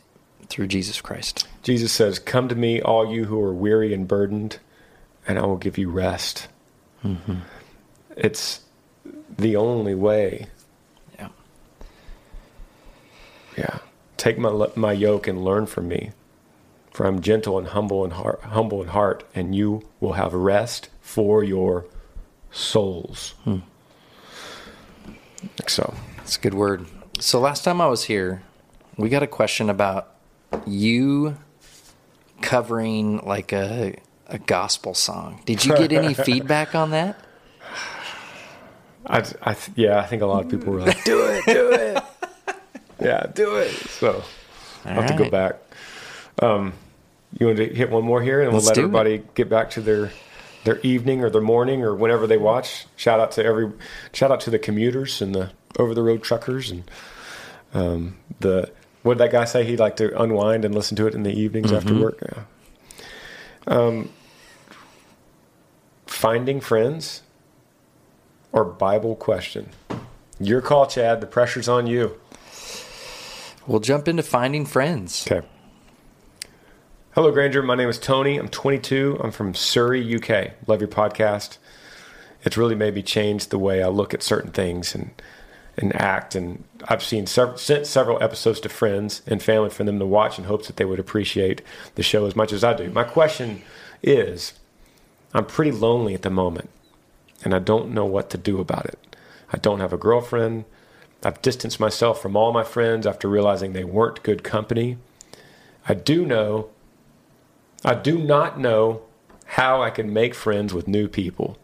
through 0.48 0.68
Jesus 0.68 1.02
Christ. 1.02 1.48
Jesus 1.64 1.92
says, 1.92 2.20
Come 2.20 2.50
to 2.50 2.56
me, 2.56 2.82
all 2.82 3.12
you 3.12 3.26
who 3.26 3.42
are 3.42 3.54
weary 3.54 3.94
and 3.94 4.08
burdened, 4.08 4.60
and 5.28 5.40
I 5.40 5.46
will 5.46 5.58
give 5.58 5.78
you 5.78 5.90
rest. 5.90 6.50
Mm-hmm. 7.04 7.38
It's 8.16 8.62
the 9.38 9.56
only 9.56 9.96
way. 9.96 10.48
Yeah. 11.18 11.30
Yeah. 13.58 13.80
Take 14.18 14.38
my, 14.38 14.68
my 14.76 14.92
yoke 14.92 15.28
and 15.28 15.44
learn 15.44 15.66
from 15.66 15.88
me. 15.88 16.12
For 16.94 17.08
I'm 17.08 17.22
gentle 17.22 17.58
and 17.58 17.68
humble 17.68 18.06
in 18.06 18.12
heart, 18.12 18.42
humble 18.44 18.82
in 18.82 18.90
heart, 18.90 19.24
and 19.34 19.56
you 19.56 19.82
will 20.00 20.14
have 20.14 20.34
rest 20.34 20.90
for 21.02 21.44
your 21.44 21.86
souls. 22.52 23.34
Hmm. 23.44 23.60
So, 25.68 25.94
That's 26.18 26.38
a 26.38 26.40
good 26.40 26.54
word. 26.54 26.86
So 27.20 27.40
last 27.40 27.64
time 27.64 27.82
I 27.82 27.88
was 27.88 28.04
here, 28.06 28.44
we 28.96 29.10
got 29.10 29.24
a 29.24 29.28
question 29.28 29.70
about 29.70 30.16
you 30.68 31.38
covering 32.42 33.26
like 33.26 33.52
a 33.52 33.96
a 34.28 34.38
gospel 34.38 34.94
song. 34.94 35.42
Did 35.46 35.66
you 35.66 35.76
get 35.76 35.92
any 35.92 36.14
feedback 36.30 36.76
on 36.76 36.92
that? 36.92 37.20
I, 39.06 39.18
I, 39.42 39.54
th- 39.54 39.76
yeah, 39.76 40.00
I 40.00 40.06
think 40.06 40.22
a 40.22 40.26
lot 40.26 40.46
of 40.46 40.50
people 40.52 40.74
were 40.74 40.82
like, 40.82 41.04
"Do 41.06 41.26
it, 41.26 41.46
do 41.46 41.72
it, 41.72 42.04
yeah, 43.02 43.26
do 43.34 43.58
it." 43.58 43.72
So 43.72 44.24
I'll 44.86 45.02
have 45.02 45.08
to 45.08 45.18
go 45.18 45.30
back. 45.30 45.56
Um, 46.42 46.74
you 47.40 47.48
want 47.48 47.58
to 47.58 47.68
hit 47.74 47.90
one 47.90 48.04
more 48.04 48.22
here, 48.22 48.42
and 48.42 48.50
we'll 48.50 48.58
Let's 48.58 48.68
let 48.68 48.76
do 48.76 48.82
it. 48.82 48.84
everybody 48.86 49.24
get 49.36 49.50
back 49.50 49.72
to 49.72 49.82
their 49.82 50.12
their 50.66 50.80
evening 50.80 51.24
or 51.24 51.30
their 51.30 51.42
morning 51.42 51.84
or 51.84 51.94
whenever 51.94 52.26
they 52.28 52.38
watch. 52.38 52.86
Shout 52.96 53.20
out 53.20 53.32
to 53.34 53.44
every, 53.44 53.72
shout 54.14 54.32
out 54.32 54.40
to 54.42 54.50
the 54.50 54.58
commuters 54.60 55.22
and 55.22 55.36
the 55.36 55.52
over 55.78 55.94
the 55.94 56.02
road 56.02 56.24
truckers 56.24 56.72
and 56.72 56.90
um, 57.74 58.16
the 58.40 58.72
what 59.02 59.16
did 59.16 59.20
that 59.26 59.32
guy 59.32 59.44
say? 59.46 59.66
He'd 59.66 59.80
like 59.80 59.98
to 59.98 60.18
unwind 60.22 60.64
and 60.64 60.74
listen 60.74 60.96
to 60.98 61.08
it 61.08 61.14
in 61.16 61.24
the 61.24 61.34
evenings 61.38 61.68
Mm-hmm. 61.72 61.76
after 61.76 62.00
work. 62.00 62.20
Yeah. 62.22 62.44
Um, 63.68 64.10
finding 66.06 66.62
friends 66.62 67.22
or 68.52 68.64
Bible 68.64 69.16
question. 69.16 69.70
Your 70.40 70.62
call, 70.62 70.86
Chad. 70.88 71.20
The 71.22 71.28
pressure's 71.28 71.68
on 71.68 71.88
you. 71.88 72.20
We'll 73.68 73.80
jump 73.80 74.08
into 74.08 74.24
finding 74.24 74.66
friends. 74.66 75.26
Okay. 75.30 75.46
Hello, 77.16 77.32
Granger. 77.32 77.62
My 77.62 77.76
name 77.76 77.90
is 77.90 78.00
Tony. 78.00 78.38
I'm 78.40 78.48
22. 78.48 79.20
I'm 79.24 79.30
from 79.30 79.54
Surrey, 79.54 80.16
UK. 80.16 80.54
Love 80.66 80.82
your 80.82 80.88
podcast. 80.88 81.60
It's 82.42 82.58
really 82.58 82.74
made 82.74 82.96
me 82.96 83.04
change 83.04 83.50
the 83.50 83.60
way 83.60 83.84
I 83.84 83.88
look 83.90 84.16
at 84.16 84.24
certain 84.24 84.50
things 84.50 84.96
and 84.96 85.12
and 85.78 85.96
act. 85.96 86.34
And 86.34 86.64
I've 86.86 87.04
seen 87.04 87.28
several, 87.28 87.60
sent 87.60 87.86
several 87.86 88.22
episodes 88.24 88.60
to 88.62 88.70
friends 88.70 89.22
and 89.28 89.44
family 89.44 89.70
for 89.70 89.84
them 89.84 90.00
to 90.00 90.08
watch 90.08 90.40
in 90.40 90.46
hopes 90.46 90.66
that 90.66 90.78
they 90.78 90.86
would 90.86 91.00
appreciate 91.00 91.62
the 91.94 92.02
show 92.02 92.26
as 92.26 92.36
much 92.36 92.52
as 92.52 92.64
I 92.64 92.74
do. 92.74 92.90
My 92.90 93.04
question 93.04 93.62
is, 94.02 94.54
I'm 95.36 95.46
pretty 95.46 95.72
lonely 95.72 96.16
at 96.16 96.24
the 96.24 96.32
moment, 96.32 96.72
and 97.44 97.54
I 97.54 97.60
don't 97.60 97.94
know 97.94 98.06
what 98.06 98.32
to 98.32 98.40
do 98.40 98.60
about 98.60 98.88
it. 98.88 99.16
I 99.52 99.60
don't 99.60 99.82
have 99.82 99.94
a 99.94 99.98
girlfriend. 99.98 100.66
I've 101.22 101.44
distanced 101.44 101.80
myself 101.80 102.20
from 102.20 102.36
all 102.36 102.52
my 102.52 102.64
friends 102.64 103.06
after 103.06 103.28
realizing 103.28 103.74
they 103.74 103.84
weren't 103.84 104.24
good 104.24 104.44
company. 104.44 104.98
I 105.88 105.94
do 105.94 106.26
know, 106.26 106.70
I 107.86 107.96
do 107.96 108.18
not 108.18 108.60
know 108.60 109.02
how 109.46 109.82
I 109.82 109.90
can 109.90 110.14
make 110.14 110.34
friends 110.34 110.74
with 110.74 110.88
new 110.88 111.08
people. 111.08 111.58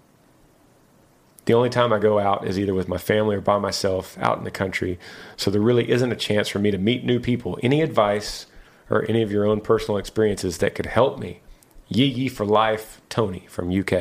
The 1.46 1.54
only 1.54 1.70
time 1.70 1.92
I 1.92 2.00
go 2.00 2.20
out 2.20 2.46
is 2.46 2.60
either 2.60 2.74
with 2.74 2.88
my 2.88 2.98
family 2.98 3.36
or 3.36 3.42
by 3.42 3.58
myself 3.58 4.18
out 4.20 4.38
in 4.38 4.44
the 4.44 4.52
country. 4.52 5.00
So 5.36 5.50
there 5.50 5.62
really 5.62 5.90
isn't 5.90 6.12
a 6.12 6.16
chance 6.16 6.48
for 6.48 6.60
me 6.60 6.70
to 6.72 6.78
meet 6.78 7.04
new 7.04 7.20
people. 7.20 7.58
Any 7.64 7.82
advice 7.82 8.46
or 8.90 9.04
any 9.10 9.24
of 9.24 9.32
your 9.32 9.46
own 9.46 9.62
personal 9.62 9.98
experiences 9.98 10.60
that 10.60 10.76
could 10.76 10.86
help 10.86 11.18
me? 11.18 11.40
Yee 11.88 12.06
yee 12.06 12.30
for 12.30 12.46
life, 12.46 13.02
Tony 13.10 13.46
from 13.48 13.72
UK. 13.72 13.94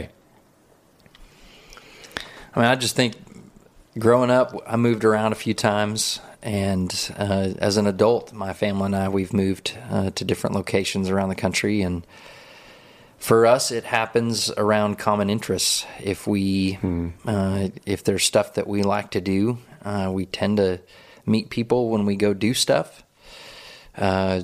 I 2.55 2.61
mean, 2.61 2.67
I 2.67 2.75
just 2.75 2.97
think 2.97 3.15
growing 3.99 4.31
up, 4.31 4.55
I 4.67 4.77
moved 4.77 5.05
around 5.05 5.33
a 5.33 5.37
few 5.37 5.55
times, 5.55 6.21
and 6.49 7.11
uh, 7.19 7.51
as 7.59 7.77
an 7.77 7.87
adult, 7.87 8.33
my 8.33 8.55
family 8.55 8.87
and 8.87 8.97
I 8.97 9.11
we've 9.11 9.35
moved 9.35 9.77
uh, 9.91 10.09
to 10.13 10.25
different 10.25 10.57
locations 10.57 11.11
around 11.11 11.29
the 11.29 11.35
country, 11.35 11.83
and 11.83 12.07
for 13.19 13.45
us, 13.45 13.71
it 13.71 13.85
happens 13.85 14.51
around 14.57 14.99
common 14.99 15.29
interests. 15.29 15.85
If 16.03 16.27
we, 16.27 16.79
uh, 17.27 17.69
if 17.85 18.03
there's 18.03 18.25
stuff 18.25 18.55
that 18.55 18.67
we 18.67 18.83
like 18.83 19.11
to 19.11 19.21
do, 19.21 19.59
uh, 19.85 20.09
we 20.11 20.25
tend 20.25 20.57
to 20.57 20.81
meet 21.27 21.51
people 21.51 21.91
when 21.91 22.07
we 22.07 22.17
go 22.17 22.33
do 22.33 22.55
stuff. 22.55 23.05
Uh, 23.95 24.41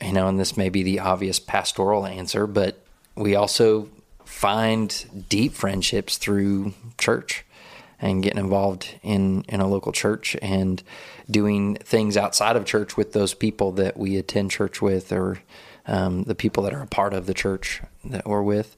you 0.00 0.12
know, 0.12 0.26
and 0.28 0.40
this 0.40 0.56
may 0.56 0.70
be 0.70 0.82
the 0.84 1.00
obvious 1.00 1.38
pastoral 1.38 2.06
answer, 2.06 2.46
but 2.46 2.78
we 3.14 3.34
also 3.34 3.90
find 4.24 5.26
deep 5.28 5.52
friendships 5.52 6.16
through 6.16 6.72
church 6.96 7.44
and 8.04 8.22
getting 8.22 8.38
involved 8.38 8.96
in, 9.02 9.42
in 9.48 9.60
a 9.60 9.66
local 9.66 9.90
church 9.90 10.36
and 10.42 10.82
doing 11.30 11.74
things 11.76 12.18
outside 12.18 12.54
of 12.54 12.66
church 12.66 12.98
with 12.98 13.14
those 13.14 13.32
people 13.32 13.72
that 13.72 13.96
we 13.96 14.18
attend 14.18 14.50
church 14.50 14.82
with 14.82 15.10
or 15.10 15.40
um, 15.86 16.22
the 16.24 16.34
people 16.34 16.62
that 16.62 16.74
are 16.74 16.82
a 16.82 16.86
part 16.86 17.14
of 17.14 17.24
the 17.24 17.32
church 17.32 17.80
that 18.04 18.26
we're 18.26 18.42
with. 18.42 18.76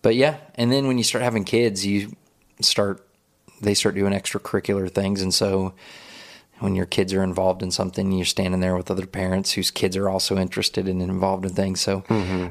But 0.00 0.14
yeah, 0.14 0.38
and 0.54 0.72
then 0.72 0.86
when 0.86 0.96
you 0.96 1.04
start 1.04 1.22
having 1.22 1.44
kids, 1.44 1.84
you 1.84 2.16
start 2.60 3.06
they 3.60 3.74
start 3.74 3.94
doing 3.94 4.14
extracurricular 4.14 4.90
things, 4.90 5.20
and 5.20 5.32
so 5.32 5.74
when 6.60 6.74
your 6.74 6.86
kids 6.86 7.12
are 7.12 7.22
involved 7.22 7.62
in 7.62 7.70
something, 7.70 8.12
you're 8.12 8.24
standing 8.24 8.60
there 8.60 8.76
with 8.76 8.90
other 8.90 9.06
parents 9.06 9.52
whose 9.52 9.70
kids 9.70 9.94
are 9.94 10.08
also 10.08 10.38
interested 10.38 10.88
and 10.88 11.02
involved 11.02 11.44
in 11.44 11.52
things. 11.52 11.80
So, 11.82 12.02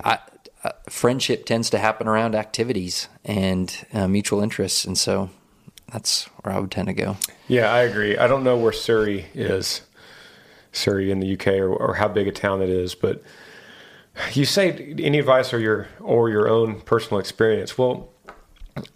I, 0.03 0.20
uh, 0.64 0.72
friendship 0.89 1.45
tends 1.45 1.72
to 1.72 1.80
happen 1.80 2.07
around 2.07 2.36
activities 2.36 3.07
and 3.26 3.76
uh, 3.93 4.07
mutual 4.07 4.41
interests, 4.41 4.86
and 4.86 4.97
so 4.97 5.30
that's 5.93 6.25
where 6.41 6.53
I 6.53 6.59
would 6.59 6.71
tend 6.71 6.87
to 6.87 6.93
go. 6.93 7.17
Yeah, 7.47 7.71
I 7.71 7.81
agree. 7.81 8.17
I 8.17 8.27
don't 8.27 8.43
know 8.43 8.57
where 8.57 8.73
Surrey 8.73 9.27
is, 9.33 9.81
Surrey 10.71 11.11
in 11.11 11.19
the 11.19 11.33
UK, 11.33 11.47
or, 11.47 11.71
or 11.71 11.93
how 11.93 12.07
big 12.07 12.27
a 12.27 12.31
town 12.31 12.61
it 12.61 12.69
is, 12.69 12.95
but 12.95 13.21
you 14.33 14.43
say 14.45 14.95
any 14.99 15.19
advice 15.19 15.53
or 15.53 15.59
your 15.59 15.87
or 15.99 16.29
your 16.29 16.49
own 16.49 16.81
personal 16.81 17.19
experience. 17.19 17.77
Well, 17.77 18.09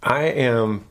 I 0.02 0.24
am. 0.24 0.86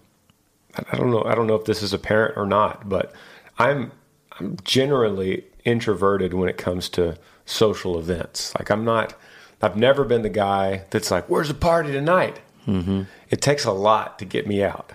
I 0.91 0.95
don't 0.95 1.11
know. 1.11 1.23
I 1.23 1.35
don't 1.35 1.47
know 1.47 1.55
if 1.55 1.65
this 1.65 1.83
is 1.83 1.93
apparent 1.93 2.37
or 2.37 2.45
not, 2.45 2.87
but 2.87 3.13
I'm 3.59 3.91
I'm 4.39 4.57
generally 4.63 5.43
introverted 5.65 6.33
when 6.33 6.47
it 6.47 6.57
comes 6.57 6.87
to 6.89 7.17
social 7.45 7.99
events. 7.99 8.55
Like 8.57 8.69
I'm 8.69 8.85
not. 8.85 9.13
I've 9.61 9.75
never 9.75 10.03
been 10.03 10.21
the 10.21 10.29
guy 10.29 10.83
that's 10.91 11.09
like, 11.11 11.29
"Where's 11.29 11.47
the 11.47 11.53
party 11.53 11.91
tonight?" 11.91 12.39
Mm-hmm. 12.67 13.03
It 13.29 13.41
takes 13.41 13.65
a 13.65 13.71
lot 13.71 14.19
to 14.19 14.25
get 14.25 14.45
me 14.45 14.63
out. 14.63 14.93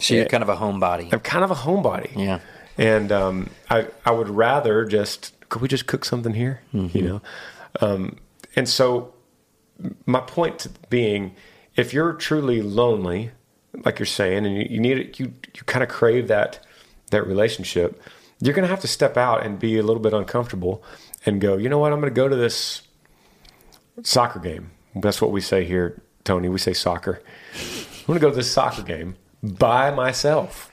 So 0.00 0.14
you're 0.14 0.26
kind 0.26 0.42
of 0.42 0.48
a 0.48 0.56
homebody. 0.56 1.12
I'm 1.12 1.20
kind 1.20 1.44
of 1.44 1.50
a 1.50 1.54
homebody. 1.54 2.14
Yeah. 2.16 2.40
And 2.78 3.10
um, 3.10 3.50
I 3.70 3.88
I 4.04 4.10
would 4.10 4.28
rather 4.28 4.84
just 4.84 5.32
could 5.48 5.62
we 5.62 5.68
just 5.68 5.86
cook 5.86 6.04
something 6.04 6.34
here? 6.34 6.60
Mm-hmm. 6.74 6.96
You 6.96 7.04
know. 7.04 7.22
Um, 7.80 8.16
and 8.54 8.68
so 8.68 9.14
my 10.06 10.20
point 10.20 10.66
being, 10.88 11.34
if 11.74 11.92
you're 11.92 12.12
truly 12.14 12.62
lonely, 12.62 13.30
like 13.84 13.98
you're 13.98 14.06
saying, 14.06 14.46
and 14.46 14.56
you, 14.56 14.66
you 14.68 14.80
need 14.80 14.98
it, 14.98 15.18
you 15.18 15.32
you 15.54 15.62
kind 15.66 15.82
of 15.82 15.88
crave 15.88 16.28
that 16.28 16.60
that 17.10 17.26
relationship, 17.26 18.00
you're 18.40 18.54
going 18.54 18.64
to 18.64 18.70
have 18.70 18.80
to 18.80 18.88
step 18.88 19.16
out 19.16 19.44
and 19.44 19.58
be 19.58 19.78
a 19.78 19.82
little 19.82 20.02
bit 20.02 20.12
uncomfortable 20.12 20.82
and 21.24 21.40
go. 21.40 21.56
You 21.56 21.68
know 21.68 21.78
what? 21.78 21.92
I'm 21.92 22.00
going 22.00 22.12
to 22.12 22.16
go 22.16 22.28
to 22.28 22.36
this 22.36 22.82
soccer 24.02 24.40
game. 24.40 24.70
That's 24.94 25.20
what 25.20 25.30
we 25.30 25.40
say 25.40 25.64
here, 25.64 26.00
Tony. 26.24 26.48
We 26.48 26.58
say 26.58 26.72
soccer. 26.72 27.22
I'm 27.54 28.06
going 28.06 28.18
to 28.18 28.26
go 28.26 28.30
to 28.30 28.36
this 28.36 28.50
soccer 28.50 28.82
game 28.82 29.16
by 29.46 29.90
myself. 29.90 30.70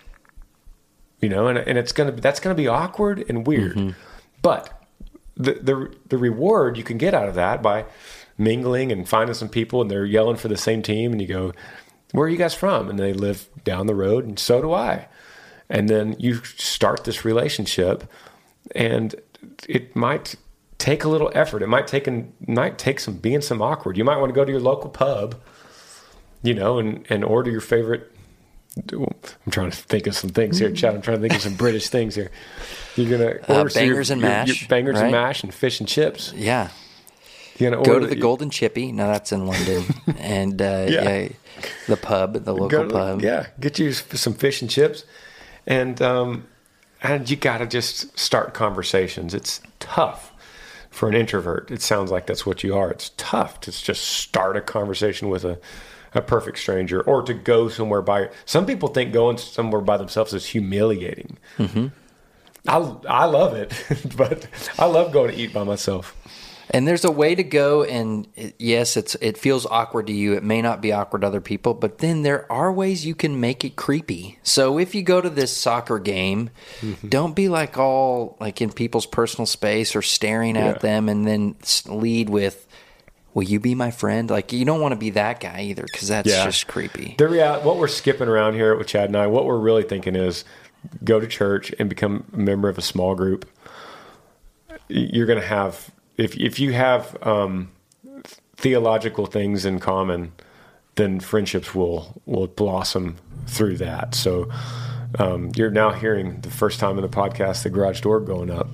You 1.21 1.29
know, 1.29 1.47
and, 1.47 1.57
and 1.57 1.77
it's 1.77 1.93
gonna 1.93 2.11
that's 2.11 2.39
gonna 2.39 2.55
be 2.55 2.67
awkward 2.67 3.23
and 3.29 3.47
weird, 3.47 3.75
mm-hmm. 3.75 3.91
but 4.41 4.83
the, 5.35 5.53
the 5.53 5.95
the 6.09 6.17
reward 6.17 6.77
you 6.77 6.83
can 6.83 6.97
get 6.97 7.13
out 7.13 7.29
of 7.29 7.35
that 7.35 7.61
by 7.61 7.85
mingling 8.37 8.91
and 8.91 9.07
finding 9.07 9.33
some 9.33 9.49
people 9.49 9.81
and 9.81 9.89
they're 9.89 10.05
yelling 10.05 10.35
for 10.35 10.47
the 10.47 10.57
same 10.57 10.81
team 10.81 11.13
and 11.13 11.21
you 11.21 11.27
go, 11.27 11.53
"Where 12.11 12.25
are 12.25 12.29
you 12.29 12.37
guys 12.37 12.53
from?" 12.53 12.89
and 12.89 12.99
they 12.99 13.13
live 13.13 13.47
down 13.63 13.87
the 13.87 13.95
road 13.95 14.25
and 14.25 14.37
so 14.37 14.61
do 14.61 14.73
I. 14.73 15.07
And 15.69 15.89
then 15.89 16.15
you 16.19 16.43
start 16.43 17.05
this 17.05 17.23
relationship 17.23 18.03
and 18.75 19.15
it 19.67 19.95
might 19.95 20.35
take 20.77 21.03
a 21.03 21.07
little 21.07 21.31
effort. 21.33 21.63
It 21.63 21.67
might 21.67 21.87
take 21.87 22.07
an, 22.07 22.33
might 22.45 22.77
take 22.77 22.99
some 22.99 23.15
being 23.15 23.41
some 23.41 23.61
awkward. 23.61 23.97
You 23.97 24.03
might 24.03 24.17
want 24.17 24.29
to 24.29 24.35
go 24.35 24.43
to 24.43 24.51
your 24.51 24.61
local 24.61 24.89
pub, 24.89 25.41
you 26.41 26.53
know, 26.53 26.77
and 26.77 27.05
and 27.09 27.23
order 27.23 27.49
your 27.49 27.61
favorite 27.61 28.12
I'm 28.75 29.51
trying 29.51 29.69
to 29.69 29.77
think 29.77 30.07
of 30.07 30.15
some 30.15 30.31
things 30.31 30.57
here, 30.57 30.71
Chad. 30.71 30.95
I'm 30.95 31.01
trying 31.01 31.17
to 31.17 31.21
think 31.21 31.35
of 31.35 31.41
some 31.41 31.53
British 31.55 31.89
things 31.89 32.15
here. 32.15 32.31
You're 32.95 33.09
gonna 33.17 33.39
Uh, 33.47 33.57
order 33.59 33.69
some- 33.69 33.81
bangers 33.81 34.09
and 34.09 34.21
your- 34.21 34.29
mash, 34.29 34.61
your 34.61 34.67
bangers 34.67 34.95
right? 34.95 35.03
and 35.03 35.11
mash, 35.11 35.43
and 35.43 35.53
fish 35.53 35.79
and 35.79 35.87
chips. 35.87 36.33
Yeah. 36.35 36.69
You're 37.59 37.69
gonna 37.69 37.83
Go 37.83 37.99
to 37.99 38.07
the 38.07 38.15
you- 38.15 38.21
Golden 38.21 38.49
Chippy. 38.49 38.91
No, 38.91 39.05
that's 39.07 39.31
in 39.31 39.45
London. 39.45 39.85
and 40.17 40.59
uh, 40.59 40.85
Yeah. 40.89 41.03
yeah. 41.19 41.27
the 41.87 41.97
pub, 41.97 42.45
the 42.45 42.53
local 42.53 42.87
to 42.87 42.89
pub. 42.93 43.21
Yeah, 43.21 43.45
get 43.59 43.77
you 43.77 43.93
some 43.93 44.33
fish 44.33 44.61
and 44.61 44.71
chips, 44.71 45.03
and 45.67 46.01
um, 46.01 46.45
and 47.03 47.29
you 47.29 47.35
got 47.37 47.59
to 47.59 47.67
just 47.67 48.17
start 48.17 48.55
conversations. 48.55 49.35
It's 49.35 49.61
tough 49.79 50.31
for 50.89 51.07
an 51.09 51.13
introvert. 51.15 51.69
It 51.69 51.83
sounds 51.83 52.09
like 52.09 52.25
that's 52.25 52.43
what 52.45 52.63
you 52.63 52.75
are. 52.75 52.89
It's 52.89 53.11
tough 53.17 53.61
to 53.61 53.71
just 53.71 54.03
start 54.03 54.57
a 54.57 54.61
conversation 54.61 55.29
with 55.29 55.45
a 55.45 55.59
a 56.15 56.21
perfect 56.21 56.59
stranger 56.59 57.01
or 57.01 57.21
to 57.23 57.33
go 57.33 57.69
somewhere 57.69 58.01
by. 58.01 58.29
Some 58.45 58.65
people 58.65 58.89
think 58.89 59.13
going 59.13 59.37
somewhere 59.37 59.81
by 59.81 59.97
themselves 59.97 60.33
is 60.33 60.45
humiliating. 60.47 61.37
Mm-hmm. 61.57 61.87
I 62.67 62.77
I 63.09 63.25
love 63.25 63.55
it, 63.55 63.73
but 64.17 64.47
I 64.79 64.85
love 64.85 65.11
going 65.11 65.31
to 65.31 65.37
eat 65.37 65.53
by 65.53 65.63
myself. 65.63 66.15
And 66.69 66.87
there's 66.87 67.03
a 67.03 67.11
way 67.11 67.35
to 67.35 67.43
go, 67.43 67.83
and 67.83 68.25
yes, 68.57 68.95
it's 68.95 69.15
it 69.15 69.37
feels 69.37 69.65
awkward 69.65 70.07
to 70.07 70.13
you. 70.13 70.33
It 70.33 70.43
may 70.43 70.61
not 70.61 70.81
be 70.81 70.93
awkward 70.93 71.21
to 71.21 71.27
other 71.27 71.41
people, 71.41 71.73
but 71.73 71.97
then 71.97 72.21
there 72.21 72.49
are 72.49 72.71
ways 72.71 73.05
you 73.05 73.15
can 73.15 73.39
make 73.41 73.65
it 73.65 73.75
creepy. 73.75 74.39
So 74.43 74.79
if 74.79 74.95
you 74.95 75.03
go 75.03 75.19
to 75.19 75.29
this 75.29 75.55
soccer 75.55 75.99
game, 75.99 76.51
Mm-hmm. 76.79 77.09
don't 77.09 77.35
be 77.35 77.49
like 77.49 77.77
all 77.77 78.37
like 78.39 78.61
in 78.61 78.71
people's 78.71 79.05
personal 79.05 79.45
space 79.45 79.93
or 79.93 80.01
staring 80.01 80.55
Yeah. 80.55 80.67
at 80.69 80.79
them, 80.79 81.09
and 81.09 81.27
then 81.27 81.55
lead 81.85 82.29
with, 82.29 82.65
"Will 83.33 83.43
you 83.43 83.59
be 83.59 83.75
my 83.75 83.91
friend?" 83.91 84.29
Like 84.29 84.51
you 84.53 84.65
don't 84.65 84.81
want 84.81 84.91
to 84.93 84.97
be 84.97 85.11
that 85.11 85.39
guy 85.39 85.61
either, 85.61 85.83
because 85.91 86.07
that's 86.07 86.29
Yeah. 86.29 86.45
just 86.45 86.67
creepy. 86.67 87.15
The 87.17 87.27
real, 87.27 87.61
what 87.61 87.77
we're 87.77 87.87
skipping 87.87 88.27
around 88.27 88.53
here 88.55 88.75
with 88.75 88.87
Chad 88.87 89.05
and 89.09 89.15
I, 89.17 89.27
what 89.27 89.45
we're 89.45 89.57
really 89.57 89.83
thinking 89.83 90.15
is 90.15 90.43
go 91.03 91.19
to 91.19 91.27
church 91.27 91.73
and 91.79 91.87
become 91.89 92.25
a 92.33 92.37
member 92.37 92.67
of 92.69 92.77
a 92.77 92.81
small 92.81 93.15
group. 93.15 93.45
You're 94.89 95.25
going 95.25 95.39
to 95.39 95.45
have, 95.47 95.91
if, 96.17 96.35
if 96.37 96.59
you 96.59 96.73
have 96.73 97.15
um, 97.25 97.71
theological 98.57 99.25
things 99.25 99.65
in 99.65 99.79
common, 99.79 100.33
then 100.95 101.19
friendships 101.19 101.73
will, 101.73 102.21
will 102.25 102.47
blossom 102.47 103.15
through 103.47 103.77
that. 103.77 104.13
So 104.13 104.49
um, 105.17 105.51
you're 105.55 105.71
now 105.71 105.91
hearing 105.91 106.41
the 106.41 106.51
first 106.51 106.79
time 106.79 106.97
in 106.97 107.01
the 107.01 107.09
podcast 107.09 107.63
the 107.63 107.69
garage 107.69 108.01
door 108.01 108.19
going 108.19 108.51
up. 108.51 108.67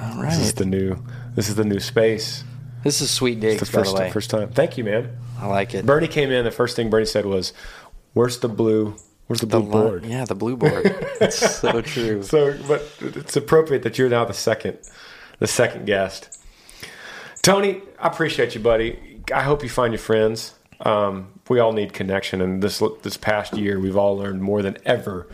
All 0.00 0.22
This 0.22 0.38
is 0.38 0.54
the 0.54 0.66
new, 0.66 0.96
this 1.36 1.48
is 1.48 1.54
the 1.54 1.64
new 1.64 1.80
space. 1.80 2.42
This 2.84 3.00
is 3.00 3.10
sweet 3.10 3.40
digs. 3.40 3.60
The 3.60 3.66
by 3.66 3.72
first, 3.72 3.94
the 3.96 4.02
way, 4.02 4.10
first 4.10 4.30
time. 4.30 4.50
Thank 4.50 4.78
you, 4.78 4.84
man. 4.84 5.16
I 5.38 5.46
like 5.46 5.74
it. 5.74 5.84
Bernie 5.86 6.08
came 6.08 6.30
in. 6.30 6.44
The 6.44 6.50
first 6.50 6.76
thing 6.76 6.90
Bernie 6.90 7.06
said 7.06 7.26
was, 7.26 7.52
"Where's 8.14 8.38
the 8.38 8.48
blue? 8.48 8.96
Where's 9.26 9.40
the 9.40 9.46
The 9.46 9.60
blue 9.60 9.66
li- 9.80 9.88
board?" 9.88 10.06
yeah, 10.06 10.24
the 10.24 10.34
blue 10.34 10.56
board. 10.56 10.84
It's 11.20 11.36
so 11.36 11.80
true. 11.82 12.22
So, 12.22 12.56
but 12.68 12.82
it's 13.00 13.36
appropriate 13.36 13.82
that 13.82 13.98
you're 13.98 14.08
now 14.08 14.24
the 14.24 14.32
second, 14.34 14.78
the 15.38 15.46
second 15.48 15.84
guest. 15.86 16.38
Tony, 17.42 17.82
I 17.98 18.06
appreciate 18.08 18.54
you, 18.54 18.60
buddy. 18.60 19.20
I 19.34 19.42
hope 19.42 19.62
you 19.62 19.68
find 19.68 19.92
your 19.92 19.98
friends. 20.00 20.54
Um, 20.80 21.40
we 21.48 21.58
all 21.58 21.72
need 21.72 21.92
connection, 21.92 22.40
and 22.40 22.62
this 22.62 22.82
this 23.02 23.16
past 23.16 23.56
year, 23.56 23.80
we've 23.80 23.96
all 23.96 24.16
learned 24.16 24.42
more 24.42 24.62
than 24.62 24.78
ever. 24.84 25.26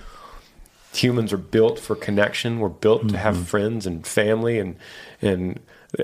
Humans 0.95 1.33
are 1.33 1.39
built 1.39 1.79
for 1.79 1.97
connection. 1.97 2.61
We're 2.61 2.69
built 2.69 3.09
to 3.09 3.17
have 3.19 3.47
friends 3.49 3.85
and 3.87 4.07
family, 4.07 4.59
and 4.59 4.77
and 5.21 5.61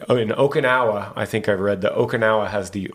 in 0.09 0.29
Okinawa, 0.29 1.13
I 1.17 1.25
think 1.27 1.49
I've 1.49 1.61
read 1.61 1.81
that 1.83 1.95
Okinawa 1.95 2.49
has 2.51 2.71
the 2.71 2.93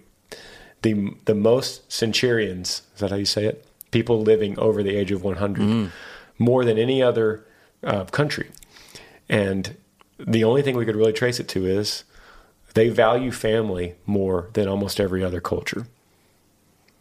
the 0.81 1.13
the 1.25 1.35
most 1.35 1.91
centurions. 1.91 2.83
Is 2.93 2.99
that 3.01 3.09
how 3.11 3.17
you 3.17 3.25
say 3.25 3.45
it? 3.45 3.65
People 3.91 4.21
living 4.21 4.57
over 4.59 4.83
the 4.83 4.95
age 4.95 5.11
of 5.11 5.23
100, 5.23 5.91
more 6.37 6.65
than 6.65 6.77
any 6.77 7.01
other 7.01 7.45
uh, 7.83 8.05
country. 8.05 8.49
And 9.29 9.77
the 10.19 10.43
only 10.43 10.61
thing 10.61 10.75
we 10.75 10.85
could 10.85 10.95
really 10.95 11.13
trace 11.13 11.39
it 11.39 11.47
to 11.49 11.65
is 11.65 12.03
they 12.73 12.89
value 12.89 13.31
family 13.31 13.95
more 14.05 14.49
than 14.53 14.67
almost 14.67 14.99
every 14.99 15.23
other 15.23 15.39
culture. 15.39 15.87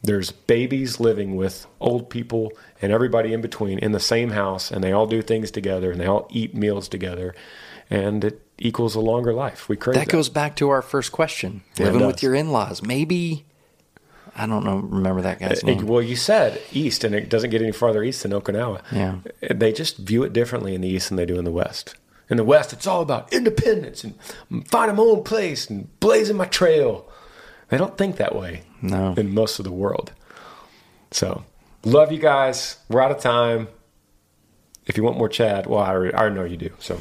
There's 0.02 0.30
babies 0.30 1.00
living 1.00 1.34
with 1.34 1.66
old 1.80 2.10
people 2.10 2.52
and 2.80 2.92
everybody 2.92 3.32
in 3.32 3.40
between 3.40 3.78
in 3.78 3.92
the 3.92 4.00
same 4.00 4.30
house, 4.30 4.70
and 4.70 4.84
they 4.84 4.92
all 4.92 5.06
do 5.06 5.22
things 5.22 5.50
together 5.50 5.90
and 5.90 6.00
they 6.00 6.06
all 6.06 6.28
eat 6.30 6.54
meals 6.54 6.88
together, 6.88 7.34
and 7.90 8.24
it 8.24 8.40
equals 8.58 8.94
a 8.94 9.00
longer 9.00 9.32
life. 9.32 9.68
We 9.68 9.76
crave 9.76 9.96
That 9.96 10.08
goes 10.08 10.28
back 10.28 10.56
to 10.56 10.68
our 10.70 10.82
first 10.82 11.12
question. 11.12 11.62
Living 11.78 12.06
with 12.06 12.22
your 12.22 12.34
in-laws. 12.34 12.82
Maybe 12.82 13.44
I 14.36 14.46
don't 14.46 14.64
know. 14.64 14.76
Remember 14.78 15.22
that 15.22 15.38
guy's 15.38 15.62
Uh, 15.62 15.66
name? 15.68 15.86
Well, 15.86 16.02
you 16.02 16.16
said 16.16 16.60
east, 16.72 17.04
and 17.04 17.14
it 17.14 17.28
doesn't 17.28 17.50
get 17.50 17.62
any 17.62 17.70
farther 17.72 18.02
east 18.02 18.22
than 18.24 18.32
Okinawa. 18.32 18.80
Yeah. 18.90 19.16
They 19.52 19.72
just 19.72 19.98
view 19.98 20.24
it 20.24 20.32
differently 20.32 20.74
in 20.74 20.80
the 20.80 20.88
east 20.88 21.08
than 21.08 21.16
they 21.16 21.26
do 21.26 21.38
in 21.38 21.44
the 21.44 21.52
west. 21.52 21.94
In 22.28 22.36
the 22.36 22.42
west, 22.44 22.72
it's 22.72 22.86
all 22.86 23.00
about 23.02 23.32
independence 23.32 24.02
and 24.02 24.14
finding 24.68 24.96
my 24.96 25.02
own 25.02 25.22
place 25.22 25.68
and 25.70 25.88
blazing 26.00 26.36
my 26.36 26.46
trail. 26.46 27.06
They 27.68 27.76
don't 27.78 27.96
think 27.96 28.16
that 28.16 28.34
way 28.34 28.62
No. 28.82 29.14
in 29.16 29.32
most 29.34 29.58
of 29.60 29.64
the 29.64 29.70
world. 29.72 30.10
So, 31.10 31.44
love 31.84 32.10
you 32.10 32.18
guys. 32.18 32.78
We're 32.88 33.02
out 33.02 33.10
of 33.12 33.20
time. 33.20 33.68
If 34.86 34.96
you 34.96 35.04
want 35.04 35.16
more 35.16 35.28
Chad, 35.28 35.66
well, 35.66 35.80
I 35.80 35.90
already, 35.90 36.14
I 36.14 36.28
know 36.28 36.44
you 36.44 36.56
do. 36.56 36.70
So, 36.80 37.00